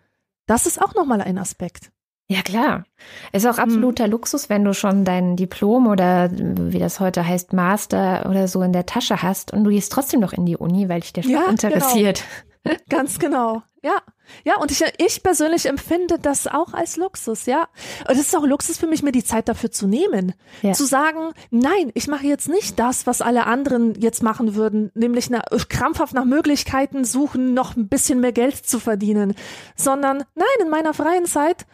Das 0.46 0.66
ist 0.66 0.82
auch 0.82 0.94
nochmal 0.94 1.22
ein 1.22 1.38
Aspekt. 1.38 1.90
Ja, 2.26 2.40
klar. 2.42 2.84
Ist 3.32 3.46
auch 3.46 3.58
hm. 3.58 3.64
absoluter 3.64 4.04
hm. 4.04 4.10
Luxus, 4.10 4.48
wenn 4.48 4.64
du 4.64 4.72
schon 4.72 5.04
dein 5.04 5.36
Diplom 5.36 5.86
oder 5.86 6.30
wie 6.32 6.78
das 6.78 7.00
heute 7.00 7.26
heißt, 7.26 7.52
Master 7.52 8.26
oder 8.28 8.48
so 8.48 8.62
in 8.62 8.72
der 8.72 8.86
Tasche 8.86 9.22
hast 9.22 9.52
und 9.52 9.64
du 9.64 9.70
gehst 9.70 9.92
trotzdem 9.92 10.20
noch 10.20 10.32
in 10.32 10.46
die 10.46 10.56
Uni, 10.56 10.88
weil 10.88 11.00
dich 11.00 11.12
der 11.12 11.22
Stoff 11.22 11.32
ja, 11.32 11.50
interessiert. 11.50 12.22
Genau. 12.22 12.44
Ganz 12.88 13.18
genau. 13.18 13.62
Ja. 13.82 14.00
Ja, 14.42 14.56
und 14.56 14.70
ich, 14.70 14.82
ich 14.96 15.22
persönlich 15.22 15.66
empfinde 15.66 16.18
das 16.18 16.46
auch 16.46 16.72
als 16.72 16.96
Luxus, 16.96 17.44
ja. 17.44 17.68
Und 18.08 18.14
es 18.14 18.20
ist 18.20 18.34
auch 18.34 18.46
Luxus 18.46 18.78
für 18.78 18.86
mich, 18.86 19.02
mir 19.02 19.12
die 19.12 19.22
Zeit 19.22 19.50
dafür 19.50 19.70
zu 19.70 19.86
nehmen. 19.86 20.32
Ja. 20.62 20.72
Zu 20.72 20.86
sagen, 20.86 21.32
nein, 21.50 21.90
ich 21.92 22.08
mache 22.08 22.26
jetzt 22.26 22.48
nicht 22.48 22.78
das, 22.78 23.06
was 23.06 23.20
alle 23.20 23.46
anderen 23.46 24.00
jetzt 24.00 24.22
machen 24.22 24.54
würden, 24.54 24.90
nämlich 24.94 25.28
nach, 25.28 25.44
krampfhaft 25.68 26.14
nach 26.14 26.24
Möglichkeiten 26.24 27.04
suchen, 27.04 27.52
noch 27.52 27.76
ein 27.76 27.88
bisschen 27.88 28.20
mehr 28.20 28.32
Geld 28.32 28.56
zu 28.56 28.80
verdienen, 28.80 29.34
sondern 29.76 30.24
nein, 30.34 30.46
in 30.62 30.70
meiner 30.70 30.94
freien 30.94 31.26
Zeit 31.26 31.66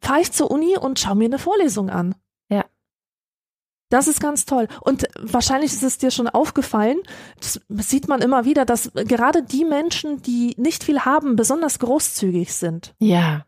fahre 0.00 0.20
ich 0.20 0.32
zur 0.32 0.50
Uni 0.50 0.76
und 0.76 0.98
schaue 0.98 1.16
mir 1.16 1.26
eine 1.26 1.38
Vorlesung 1.38 1.90
an. 1.90 2.14
Ja. 2.48 2.64
Das 3.90 4.06
ist 4.06 4.20
ganz 4.20 4.44
toll. 4.44 4.68
Und 4.80 5.08
wahrscheinlich 5.18 5.72
ist 5.72 5.82
es 5.82 5.98
dir 5.98 6.10
schon 6.10 6.28
aufgefallen, 6.28 6.98
das 7.40 7.60
sieht 7.68 8.08
man 8.08 8.20
immer 8.20 8.44
wieder, 8.44 8.64
dass 8.64 8.92
gerade 8.94 9.42
die 9.42 9.64
Menschen, 9.64 10.22
die 10.22 10.54
nicht 10.56 10.84
viel 10.84 11.00
haben, 11.00 11.36
besonders 11.36 11.78
großzügig 11.78 12.52
sind. 12.54 12.94
Ja. 12.98 13.44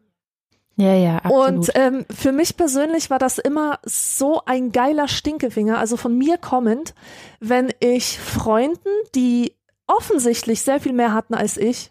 Ja, 0.76 0.94
ja, 0.94 1.16
absolut. 1.18 1.48
Und 1.48 1.70
ähm, 1.74 2.06
für 2.10 2.32
mich 2.32 2.56
persönlich 2.56 3.10
war 3.10 3.18
das 3.18 3.36
immer 3.36 3.80
so 3.84 4.40
ein 4.46 4.72
geiler 4.72 5.08
Stinkefinger, 5.08 5.76
also 5.76 5.98
von 5.98 6.16
mir 6.16 6.38
kommend, 6.38 6.94
wenn 7.38 7.70
ich 7.80 8.18
Freunden, 8.18 8.88
die 9.14 9.56
offensichtlich 9.86 10.62
sehr 10.62 10.80
viel 10.80 10.94
mehr 10.94 11.12
hatten 11.12 11.34
als 11.34 11.58
ich, 11.58 11.90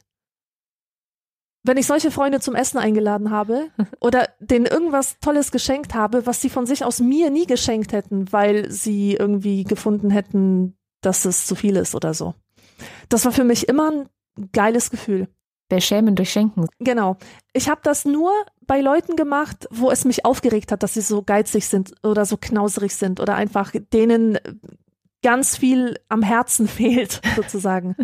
wenn 1.63 1.77
ich 1.77 1.87
solche 1.87 2.11
Freunde 2.11 2.39
zum 2.39 2.55
Essen 2.55 2.77
eingeladen 2.77 3.31
habe 3.31 3.67
oder 3.99 4.29
denen 4.39 4.65
irgendwas 4.65 5.17
Tolles 5.19 5.51
geschenkt 5.51 5.93
habe, 5.93 6.25
was 6.25 6.41
sie 6.41 6.49
von 6.49 6.65
sich 6.65 6.83
aus 6.83 6.99
mir 6.99 7.29
nie 7.29 7.45
geschenkt 7.45 7.91
hätten, 7.91 8.31
weil 8.31 8.71
sie 8.71 9.13
irgendwie 9.13 9.63
gefunden 9.63 10.09
hätten, 10.09 10.77
dass 11.01 11.25
es 11.25 11.45
zu 11.45 11.55
viel 11.55 11.75
ist 11.75 11.95
oder 11.95 12.13
so. 12.13 12.33
Das 13.09 13.25
war 13.25 13.31
für 13.31 13.43
mich 13.43 13.67
immer 13.67 13.91
ein 13.91 14.09
geiles 14.51 14.89
Gefühl. 14.89 15.27
Beschämen 15.69 16.15
durch 16.15 16.31
Schenken. 16.31 16.65
Genau. 16.79 17.17
Ich 17.53 17.69
habe 17.69 17.81
das 17.83 18.03
nur 18.03 18.31
bei 18.65 18.81
Leuten 18.81 19.15
gemacht, 19.15 19.67
wo 19.69 19.91
es 19.91 20.03
mich 20.03 20.25
aufgeregt 20.25 20.71
hat, 20.71 20.81
dass 20.81 20.95
sie 20.95 21.01
so 21.01 21.21
geizig 21.21 21.67
sind 21.67 21.93
oder 22.03 22.25
so 22.25 22.37
knauserig 22.37 22.95
sind 22.95 23.19
oder 23.19 23.35
einfach 23.35 23.71
denen 23.93 24.39
ganz 25.21 25.55
viel 25.55 25.99
am 26.09 26.23
Herzen 26.23 26.67
fehlt, 26.67 27.21
sozusagen. 27.35 27.95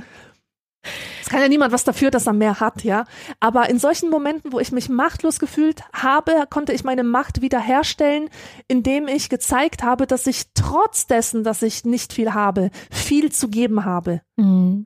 Es 1.21 1.29
kann 1.29 1.41
ja 1.41 1.47
niemand 1.47 1.71
was 1.71 1.83
dafür, 1.83 2.11
dass 2.11 2.27
er 2.27 2.33
mehr 2.33 2.59
hat, 2.59 2.83
ja. 2.83 3.05
Aber 3.39 3.69
in 3.69 3.79
solchen 3.79 4.09
Momenten, 4.09 4.51
wo 4.51 4.59
ich 4.59 4.71
mich 4.71 4.89
machtlos 4.89 5.39
gefühlt 5.39 5.83
habe, 5.93 6.45
konnte 6.49 6.73
ich 6.73 6.83
meine 6.83 7.03
Macht 7.03 7.41
wiederherstellen, 7.41 8.29
indem 8.67 9.07
ich 9.07 9.29
gezeigt 9.29 9.83
habe, 9.83 10.07
dass 10.07 10.27
ich 10.27 10.53
trotz 10.53 11.07
dessen, 11.07 11.43
dass 11.43 11.61
ich 11.61 11.85
nicht 11.85 12.13
viel 12.13 12.33
habe, 12.33 12.69
viel 12.91 13.31
zu 13.31 13.49
geben 13.49 13.85
habe. 13.85 14.21
Mhm. 14.35 14.85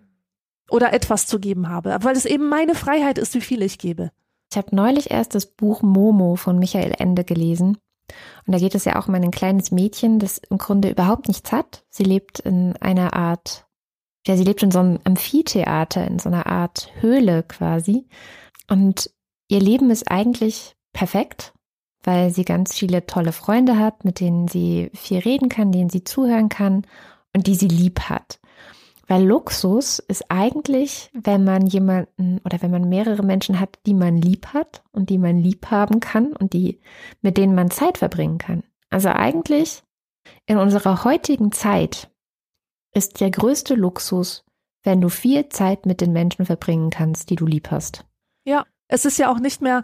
Oder 0.69 0.93
etwas 0.93 1.25
zu 1.25 1.39
geben 1.39 1.67
habe. 1.69 1.97
Weil 2.01 2.15
es 2.15 2.25
eben 2.25 2.47
meine 2.47 2.75
Freiheit 2.75 3.17
ist, 3.17 3.33
wie 3.33 3.41
viel 3.41 3.61
ich 3.63 3.79
gebe. 3.79 4.11
Ich 4.51 4.57
habe 4.57 4.75
neulich 4.75 5.11
erst 5.11 5.35
das 5.35 5.45
Buch 5.45 5.81
Momo 5.81 6.35
von 6.35 6.59
Michael 6.59 6.93
Ende 6.97 7.23
gelesen. 7.23 7.77
Und 8.45 8.53
da 8.53 8.57
geht 8.57 8.75
es 8.75 8.85
ja 8.85 8.99
auch 8.99 9.07
um 9.07 9.15
ein 9.15 9.31
kleines 9.31 9.71
Mädchen, 9.71 10.19
das 10.19 10.39
im 10.49 10.57
Grunde 10.57 10.89
überhaupt 10.89 11.27
nichts 11.27 11.51
hat. 11.51 11.83
Sie 11.89 12.03
lebt 12.03 12.39
in 12.39 12.75
einer 12.77 13.13
Art 13.13 13.67
ja, 14.27 14.35
sie 14.37 14.43
lebt 14.43 14.63
in 14.63 14.71
so 14.71 14.79
einem 14.79 14.99
Amphitheater, 15.03 16.05
in 16.05 16.19
so 16.19 16.29
einer 16.29 16.47
Art 16.47 16.91
Höhle 16.99 17.43
quasi. 17.43 18.07
Und 18.69 19.11
ihr 19.47 19.59
Leben 19.59 19.89
ist 19.89 20.09
eigentlich 20.11 20.75
perfekt, 20.93 21.53
weil 22.03 22.31
sie 22.31 22.45
ganz 22.45 22.77
viele 22.77 23.05
tolle 23.05 23.31
Freunde 23.31 23.77
hat, 23.77 24.05
mit 24.05 24.19
denen 24.19 24.47
sie 24.47 24.89
viel 24.93 25.19
reden 25.19 25.49
kann, 25.49 25.71
denen 25.71 25.89
sie 25.89 26.03
zuhören 26.03 26.49
kann 26.49 26.85
und 27.33 27.47
die 27.47 27.55
sie 27.55 27.67
lieb 27.67 28.01
hat. 28.01 28.39
Weil 29.07 29.25
Luxus 29.25 29.97
ist 29.97 30.25
eigentlich, 30.29 31.09
wenn 31.13 31.43
man 31.43 31.65
jemanden 31.65 32.39
oder 32.45 32.61
wenn 32.61 32.69
man 32.69 32.87
mehrere 32.89 33.23
Menschen 33.23 33.59
hat, 33.59 33.79
die 33.87 33.95
man 33.95 34.17
lieb 34.17 34.47
hat 34.53 34.83
und 34.91 35.09
die 35.09 35.17
man 35.17 35.39
lieb 35.39 35.71
haben 35.71 35.99
kann 35.99 36.33
und 36.33 36.53
die, 36.53 36.79
mit 37.21 37.37
denen 37.37 37.55
man 37.55 37.71
Zeit 37.71 37.97
verbringen 37.97 38.37
kann. 38.37 38.63
Also 38.91 39.09
eigentlich 39.09 39.81
in 40.45 40.57
unserer 40.57 41.03
heutigen 41.03 41.51
Zeit 41.51 42.08
ist 42.99 43.21
der 43.21 43.31
größte 43.31 43.75
Luxus, 43.75 44.43
wenn 44.83 44.99
du 44.99 45.07
viel 45.07 45.47
Zeit 45.47 45.85
mit 45.85 46.01
den 46.01 46.11
Menschen 46.11 46.45
verbringen 46.45 46.89
kannst, 46.89 47.29
die 47.29 47.35
du 47.35 47.45
lieb 47.45 47.71
hast. 47.71 48.05
Ja. 48.45 48.65
Es 48.91 49.05
ist 49.05 49.19
ja 49.19 49.31
auch 49.31 49.37
nicht 49.37 49.61
mehr, 49.61 49.83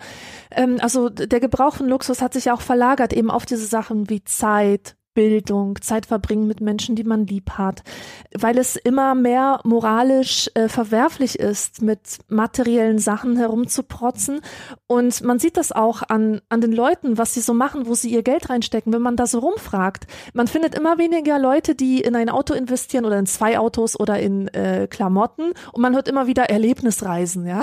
ähm, 0.50 0.80
also 0.82 1.10
der 1.10 1.40
Gebrauch 1.40 1.76
von 1.76 1.88
Luxus 1.88 2.24
hat 2.24 2.34
sich 2.34 2.46
ja 2.46 2.56
auch 2.56 2.62
verlagert 2.62 3.14
eben 3.14 3.30
auf 3.30 3.46
diese 3.46 3.68
Sachen 3.68 4.10
wie 4.10 4.24
Zeit, 4.24 4.98
Bildung, 5.16 5.82
Zeit 5.82 6.06
verbringen 6.06 6.46
mit 6.46 6.62
Menschen, 6.62 6.96
die 6.96 7.04
man 7.04 7.26
lieb 7.26 7.52
hat, 7.52 7.82
weil 8.38 8.60
es 8.60 8.76
immer 8.76 9.16
mehr 9.16 9.62
moralisch 9.64 10.52
äh, 10.54 10.68
verwerflich 10.68 11.40
ist, 11.40 11.82
mit 11.82 12.20
materiellen 12.28 13.00
Sachen 13.00 13.38
herumzuprotzen. 13.38 14.42
Und 14.86 15.24
man 15.24 15.40
sieht 15.40 15.58
das 15.58 15.72
auch 15.72 16.04
an, 16.04 16.42
an 16.50 16.62
den 16.62 16.74
Leuten, 16.74 17.18
was 17.18 17.34
sie 17.34 17.42
so 17.42 17.54
machen, 17.56 17.88
wo 17.88 17.96
sie 17.96 18.12
ihr 18.12 18.22
Geld 18.22 18.50
reinstecken, 18.50 18.94
wenn 18.94 19.02
man 19.02 19.16
da 19.16 19.26
so 19.26 19.40
rumfragt. 19.40 20.06
Man 20.34 20.48
findet 20.48 20.76
immer 20.76 21.00
weniger 21.00 21.40
Leute, 21.40 21.74
die 21.74 22.02
in 22.02 22.16
ein 22.16 22.30
Auto 22.30 22.54
investieren 22.54 23.06
oder 23.06 23.18
in 23.18 23.26
zwei 23.26 23.58
Autos 23.58 24.00
oder 24.00 24.20
in 24.20 24.50
äh, 24.50 24.88
Klamotten. 24.88 25.54
Und 25.72 25.82
man 25.82 25.96
hört 25.96 26.08
immer 26.08 26.28
wieder 26.28 26.50
Erlebnisreisen, 26.50 27.48
ja. 27.48 27.62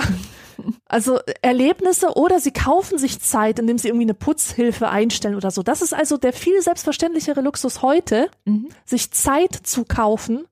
Also 0.85 1.19
Erlebnisse 1.41 2.15
oder 2.15 2.39
sie 2.39 2.51
kaufen 2.51 2.97
sich 2.97 3.19
Zeit, 3.19 3.59
indem 3.59 3.77
sie 3.77 3.87
irgendwie 3.89 4.05
eine 4.05 4.13
Putzhilfe 4.13 4.89
einstellen 4.89 5.35
oder 5.35 5.51
so. 5.51 5.63
Das 5.63 5.81
ist 5.81 5.93
also 5.93 6.17
der 6.17 6.33
viel 6.33 6.61
selbstverständlichere 6.61 7.41
Luxus 7.41 7.81
heute, 7.81 8.29
mhm. 8.45 8.69
sich 8.85 9.11
Zeit 9.11 9.53
zu 9.63 9.85
kaufen 9.85 10.45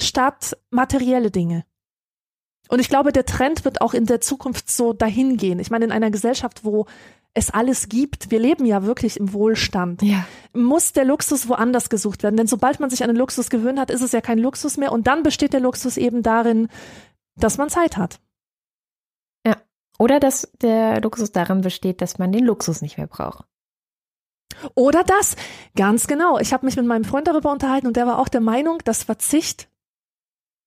statt 0.00 0.56
materielle 0.70 1.30
Dinge. 1.30 1.64
Und 2.68 2.80
ich 2.80 2.88
glaube, 2.88 3.12
der 3.12 3.26
Trend 3.26 3.64
wird 3.64 3.80
auch 3.80 3.92
in 3.92 4.06
der 4.06 4.20
Zukunft 4.20 4.70
so 4.70 4.92
dahin 4.92 5.36
gehen. 5.36 5.58
Ich 5.58 5.70
meine, 5.70 5.84
in 5.84 5.92
einer 5.92 6.10
Gesellschaft, 6.10 6.64
wo 6.64 6.86
es 7.34 7.50
alles 7.50 7.88
gibt, 7.88 8.30
wir 8.30 8.38
leben 8.38 8.66
ja 8.66 8.84
wirklich 8.84 9.18
im 9.18 9.32
Wohlstand, 9.32 10.02
Ja. 10.02 10.26
muss 10.52 10.92
der 10.92 11.04
Luxus 11.04 11.48
woanders 11.48 11.88
gesucht 11.88 12.22
werden. 12.22 12.36
Denn 12.36 12.46
sobald 12.46 12.80
man 12.80 12.90
sich 12.90 13.02
an 13.02 13.08
den 13.08 13.16
Luxus 13.16 13.50
gewöhnt 13.50 13.78
hat, 13.78 13.90
ist 13.90 14.02
es 14.02 14.12
ja 14.12 14.20
kein 14.20 14.38
Luxus 14.38 14.76
mehr. 14.76 14.92
Und 14.92 15.06
dann 15.06 15.22
besteht 15.22 15.52
der 15.52 15.60
Luxus 15.60 15.96
eben 15.96 16.22
darin, 16.22 16.68
dass 17.36 17.58
man 17.58 17.70
Zeit 17.70 17.96
hat. 17.96 18.20
Oder 20.02 20.18
dass 20.18 20.50
der 20.60 21.00
Luxus 21.00 21.30
darin 21.30 21.60
besteht, 21.60 22.00
dass 22.00 22.18
man 22.18 22.32
den 22.32 22.44
Luxus 22.44 22.82
nicht 22.82 22.98
mehr 22.98 23.06
braucht. 23.06 23.44
Oder 24.74 25.04
das, 25.04 25.36
ganz 25.76 26.08
genau. 26.08 26.40
Ich 26.40 26.52
habe 26.52 26.66
mich 26.66 26.74
mit 26.74 26.86
meinem 26.86 27.04
Freund 27.04 27.28
darüber 27.28 27.52
unterhalten 27.52 27.86
und 27.86 27.96
der 27.96 28.08
war 28.08 28.18
auch 28.18 28.26
der 28.26 28.40
Meinung, 28.40 28.78
dass 28.84 29.04
Verzicht 29.04 29.68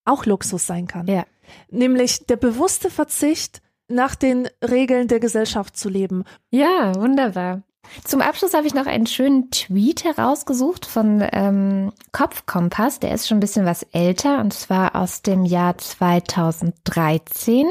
auch 0.05 0.25
Luxus 0.25 0.65
sein 0.65 0.87
kann. 0.87 1.07
Ja. 1.07 1.25
Nämlich 1.69 2.25
der 2.27 2.37
bewusste 2.37 2.89
Verzicht, 2.89 3.61
nach 3.89 4.15
den 4.15 4.47
Regeln 4.63 5.09
der 5.09 5.19
Gesellschaft 5.19 5.75
zu 5.75 5.89
leben. 5.89 6.23
Ja, 6.49 6.95
wunderbar. 6.95 7.61
Zum 8.03 8.21
Abschluss 8.21 8.53
habe 8.53 8.67
ich 8.67 8.73
noch 8.73 8.85
einen 8.85 9.07
schönen 9.07 9.49
Tweet 9.51 10.03
herausgesucht 10.03 10.85
von 10.85 11.27
ähm, 11.31 11.91
Kopfkompass. 12.11 12.99
Der 12.99 13.13
ist 13.13 13.27
schon 13.27 13.37
ein 13.37 13.41
bisschen 13.41 13.65
was 13.65 13.83
älter 13.91 14.39
und 14.39 14.53
zwar 14.53 14.95
aus 14.95 15.21
dem 15.21 15.45
Jahr 15.45 15.77
2013. 15.77 17.67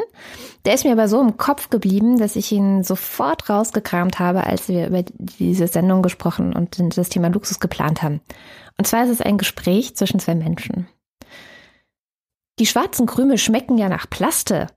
Der 0.65 0.75
ist 0.75 0.85
mir 0.85 0.93
aber 0.93 1.09
so 1.09 1.21
im 1.21 1.37
Kopf 1.37 1.71
geblieben, 1.71 2.19
dass 2.19 2.37
ich 2.37 2.51
ihn 2.53 2.83
sofort 2.83 3.49
rausgekramt 3.49 4.19
habe, 4.19 4.45
als 4.45 4.69
wir 4.69 4.87
über 4.89 5.03
diese 5.03 5.69
Sendung 5.69 6.03
gesprochen 6.03 6.55
und 6.55 6.97
das 6.97 7.09
Thema 7.11 7.29
Luxus 7.29 7.61
geplant 7.61 8.03
haben. 8.03 8.21
Und 8.79 8.87
zwar 8.87 9.05
ist 9.05 9.11
es 9.11 9.21
ein 9.21 9.39
Gespräch 9.39 9.95
zwischen 9.95 10.21
zwei 10.21 10.35
Menschen. 10.35 10.89
Die 12.59 12.67
schwarzen 12.67 13.07
Krümel 13.07 13.39
schmecken 13.39 13.79
ja 13.79 13.89
nach 13.89 14.09
Plaste. 14.09 14.69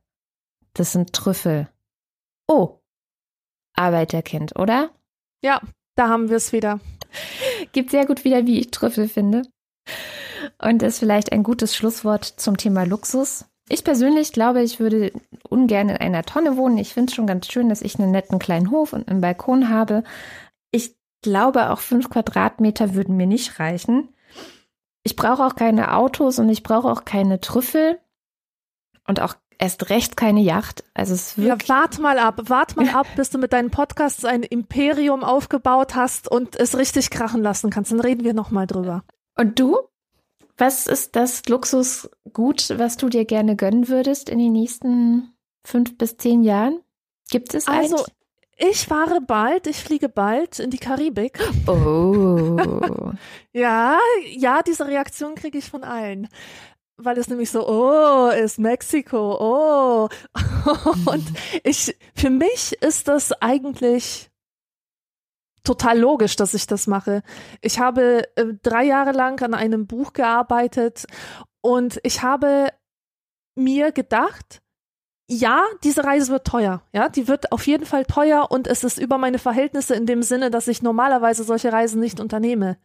Das 0.73 0.91
sind 0.91 1.13
Trüffel. 1.13 1.69
Oh, 2.47 2.79
Arbeiterkind, 3.75 4.55
oder? 4.57 4.89
Ja, 5.41 5.61
da 5.95 6.09
haben 6.09 6.29
wir 6.29 6.37
es 6.37 6.53
wieder. 6.53 6.79
Gibt 7.71 7.91
sehr 7.91 8.05
gut 8.05 8.23
wieder, 8.23 8.45
wie 8.45 8.59
ich 8.59 8.71
Trüffel 8.71 9.07
finde. 9.07 9.43
Und 10.61 10.83
ist 10.83 10.99
vielleicht 10.99 11.31
ein 11.31 11.43
gutes 11.43 11.75
Schlusswort 11.75 12.25
zum 12.25 12.57
Thema 12.57 12.83
Luxus. 12.83 13.45
Ich 13.69 13.83
persönlich 13.83 14.31
glaube, 14.31 14.61
ich 14.61 14.79
würde 14.79 15.11
ungern 15.49 15.89
in 15.89 15.97
einer 15.97 16.23
Tonne 16.23 16.55
wohnen. 16.57 16.77
Ich 16.77 16.93
finde 16.93 17.09
es 17.09 17.15
schon 17.15 17.27
ganz 17.27 17.51
schön, 17.51 17.69
dass 17.69 17.81
ich 17.81 17.99
einen 17.99 18.11
netten 18.11 18.39
kleinen 18.39 18.71
Hof 18.71 18.93
und 18.93 19.07
einen 19.09 19.21
Balkon 19.21 19.69
habe. 19.69 20.03
Ich 20.71 20.95
glaube, 21.21 21.69
auch 21.69 21.79
fünf 21.79 22.09
Quadratmeter 22.09 22.93
würden 22.93 23.17
mir 23.17 23.27
nicht 23.27 23.59
reichen. 23.59 24.09
Ich 25.03 25.15
brauche 25.15 25.45
auch 25.45 25.55
keine 25.55 25.95
Autos 25.95 26.39
und 26.39 26.49
ich 26.49 26.63
brauche 26.63 26.89
auch 26.89 27.05
keine 27.05 27.41
Trüffel 27.41 27.99
und 29.05 29.21
auch 29.21 29.35
erst 29.59 29.89
recht 29.89 30.17
keine 30.17 30.41
Yacht. 30.41 30.83
Also 30.93 31.13
es 31.13 31.35
Ja, 31.37 31.45
wirkt 31.45 31.69
wart 31.69 31.99
mal 31.99 32.19
ab, 32.19 32.41
wart 32.45 32.75
mal 32.75 32.89
ab, 32.93 33.07
bis 33.15 33.29
du 33.29 33.37
mit 33.37 33.53
deinen 33.53 33.71
Podcasts 33.71 34.25
ein 34.25 34.43
Imperium 34.43 35.23
aufgebaut 35.23 35.95
hast 35.95 36.29
und 36.29 36.55
es 36.59 36.77
richtig 36.77 37.09
krachen 37.09 37.41
lassen 37.41 37.69
kannst. 37.69 37.91
Dann 37.91 37.99
reden 37.99 38.23
wir 38.23 38.33
nochmal 38.33 38.67
drüber. 38.67 39.03
Und 39.35 39.59
du? 39.59 39.77
Was 40.57 40.87
ist 40.87 41.15
das 41.15 41.43
Luxusgut, 41.47 42.73
was 42.79 42.97
du 42.97 43.09
dir 43.09 43.25
gerne 43.25 43.55
gönnen 43.55 43.87
würdest 43.89 44.27
in 44.29 44.39
den 44.39 44.53
nächsten 44.53 45.33
fünf 45.63 45.97
bis 45.97 46.17
zehn 46.17 46.41
Jahren? 46.41 46.79
Gibt 47.29 47.53
es 47.53 47.67
eins? 47.67 47.93
Also, 47.93 48.05
ich 48.57 48.87
fahre 48.87 49.21
bald, 49.21 49.67
ich 49.67 49.77
fliege 49.77 50.09
bald 50.09 50.57
in 50.57 50.71
die 50.71 50.79
Karibik. 50.79 51.39
oh. 51.67 52.57
Ja, 53.53 53.97
ja, 54.35 54.61
diese 54.63 54.87
Reaktion 54.87 55.35
kriege 55.35 55.57
ich 55.59 55.65
von 55.69 55.83
allen. 55.83 56.27
Weil 56.99 57.17
es 57.19 57.29
nämlich 57.29 57.51
so, 57.51 57.67
oh, 57.67 58.29
ist 58.29 58.57
Mexiko, 58.57 59.37
oh. 59.39 60.09
Und 61.05 61.25
ich, 61.63 61.95
für 62.15 62.31
mich 62.31 62.73
ist 62.81 63.07
das 63.07 63.31
eigentlich 63.33 64.31
total 65.63 65.99
logisch, 65.99 66.35
dass 66.37 66.53
ich 66.53 66.65
das 66.65 66.87
mache. 66.87 67.21
Ich 67.61 67.79
habe 67.79 68.23
äh, 68.35 68.45
drei 68.63 68.85
Jahre 68.85 69.11
lang 69.11 69.41
an 69.43 69.53
einem 69.53 69.85
Buch 69.85 70.13
gearbeitet 70.13 71.05
und 71.61 71.99
ich 72.03 72.23
habe 72.23 72.69
mir 73.55 73.91
gedacht, 73.91 74.61
ja, 75.29 75.65
diese 75.83 76.05
Reise 76.05 76.31
wird 76.31 76.47
teuer. 76.47 76.81
Ja, 76.93 77.09
die 77.09 77.27
wird 77.27 77.51
auf 77.51 77.67
jeden 77.67 77.85
Fall 77.85 78.05
teuer 78.05 78.49
und 78.49 78.65
es 78.65 78.85
ist 78.85 78.97
über 78.97 79.17
meine 79.17 79.39
Verhältnisse 79.39 79.93
in 79.93 80.05
dem 80.05 80.23
Sinne, 80.23 80.49
dass 80.49 80.69
ich 80.69 80.81
normalerweise 80.81 81.43
solche 81.43 81.73
Reisen 81.73 81.99
nicht 81.99 82.21
unternehme. 82.21 82.77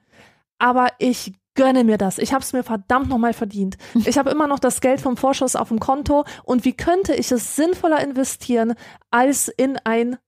Aber 0.58 0.88
ich 0.98 1.32
gönne 1.54 1.84
mir 1.84 1.98
das. 1.98 2.18
Ich 2.18 2.32
habe 2.32 2.42
es 2.42 2.52
mir 2.52 2.62
verdammt 2.62 3.08
nochmal 3.08 3.32
verdient. 3.32 3.76
Ich 4.04 4.18
habe 4.18 4.30
immer 4.30 4.46
noch 4.46 4.58
das 4.58 4.80
Geld 4.80 5.00
vom 5.00 5.16
Vorschuss 5.16 5.56
auf 5.56 5.68
dem 5.68 5.80
Konto 5.80 6.24
und 6.44 6.64
wie 6.64 6.74
könnte 6.74 7.14
ich 7.14 7.30
es 7.32 7.56
sinnvoller 7.56 8.02
investieren 8.02 8.74
als 9.10 9.48
in 9.48 9.78
ein 9.84 10.18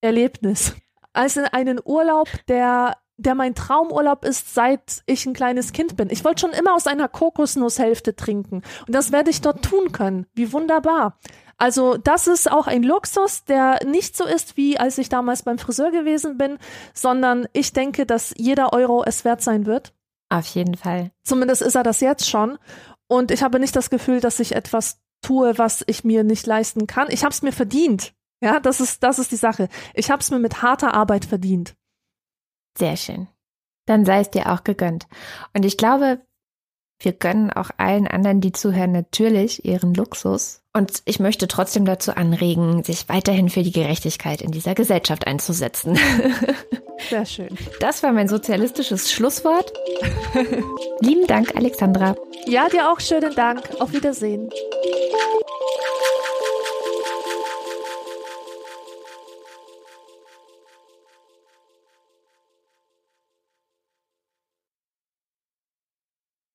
Erlebnis, 0.00 0.74
als 1.12 1.36
in 1.36 1.44
einen 1.44 1.80
Urlaub, 1.84 2.28
der 2.48 2.96
der 3.20 3.34
mein 3.34 3.56
Traumurlaub 3.56 4.24
ist, 4.24 4.54
seit 4.54 5.02
ich 5.06 5.26
ein 5.26 5.34
kleines 5.34 5.72
Kind 5.72 5.96
bin. 5.96 6.08
Ich 6.08 6.24
wollte 6.24 6.42
schon 6.42 6.52
immer 6.52 6.74
aus 6.74 6.86
einer 6.86 7.08
Kokosnusshälfte 7.08 8.14
trinken 8.14 8.62
und 8.86 8.94
das 8.94 9.10
werde 9.10 9.30
ich 9.30 9.40
dort 9.40 9.64
tun 9.64 9.90
können. 9.90 10.26
Wie 10.34 10.52
wunderbar. 10.52 11.18
Also 11.56 11.96
das 11.96 12.28
ist 12.28 12.50
auch 12.50 12.68
ein 12.68 12.84
Luxus, 12.84 13.44
der 13.44 13.84
nicht 13.84 14.16
so 14.16 14.24
ist, 14.24 14.56
wie 14.56 14.78
als 14.78 14.96
ich 14.96 15.08
damals 15.08 15.42
beim 15.42 15.58
Friseur 15.58 15.90
gewesen 15.90 16.38
bin, 16.38 16.58
sondern 16.94 17.48
ich 17.52 17.72
denke, 17.72 18.06
dass 18.06 18.32
jeder 18.36 18.72
Euro 18.72 19.02
es 19.04 19.24
wert 19.24 19.42
sein 19.42 19.66
wird. 19.66 19.92
Auf 20.30 20.46
jeden 20.48 20.76
Fall. 20.76 21.10
Zumindest 21.22 21.62
ist 21.62 21.74
er 21.74 21.82
das 21.82 22.00
jetzt 22.00 22.28
schon. 22.28 22.58
Und 23.06 23.30
ich 23.30 23.42
habe 23.42 23.58
nicht 23.58 23.74
das 23.74 23.90
Gefühl, 23.90 24.20
dass 24.20 24.40
ich 24.40 24.54
etwas 24.54 25.00
tue, 25.22 25.56
was 25.58 25.82
ich 25.86 26.04
mir 26.04 26.24
nicht 26.24 26.46
leisten 26.46 26.86
kann. 26.86 27.08
Ich 27.10 27.24
habe 27.24 27.32
es 27.32 27.42
mir 27.42 27.52
verdient. 27.52 28.12
Ja, 28.40 28.60
das 28.60 28.80
ist, 28.80 29.02
das 29.02 29.18
ist 29.18 29.32
die 29.32 29.36
Sache. 29.36 29.68
Ich 29.94 30.10
habe 30.10 30.20
es 30.20 30.30
mir 30.30 30.38
mit 30.38 30.62
harter 30.62 30.94
Arbeit 30.94 31.24
verdient. 31.24 31.74
Sehr 32.76 32.96
schön. 32.96 33.26
Dann 33.86 34.04
sei 34.04 34.20
es 34.20 34.30
dir 34.30 34.52
auch 34.52 34.64
gegönnt. 34.64 35.08
Und 35.54 35.64
ich 35.64 35.76
glaube, 35.76 36.20
wir 37.00 37.12
gönnen 37.12 37.50
auch 37.50 37.70
allen 37.76 38.06
anderen, 38.06 38.40
die 38.40 38.52
zuhören, 38.52 38.92
natürlich 38.92 39.64
ihren 39.64 39.94
Luxus. 39.94 40.62
Und 40.72 41.02
ich 41.04 41.20
möchte 41.20 41.48
trotzdem 41.48 41.84
dazu 41.84 42.14
anregen, 42.14 42.84
sich 42.84 43.08
weiterhin 43.08 43.48
für 43.48 43.62
die 43.62 43.72
Gerechtigkeit 43.72 44.42
in 44.42 44.50
dieser 44.50 44.74
Gesellschaft 44.74 45.26
einzusetzen. 45.26 45.98
Sehr 47.08 47.24
schön. 47.24 47.48
Das 47.80 48.02
war 48.02 48.12
mein 48.12 48.28
sozialistisches 48.28 49.10
Schlusswort. 49.10 49.72
Lieben 51.00 51.26
Dank, 51.26 51.54
Alexandra. 51.56 52.16
Ja, 52.46 52.68
dir 52.68 52.90
auch 52.90 53.00
schönen 53.00 53.34
Dank. 53.34 53.62
Auf 53.78 53.92
Wiedersehen. 53.92 54.48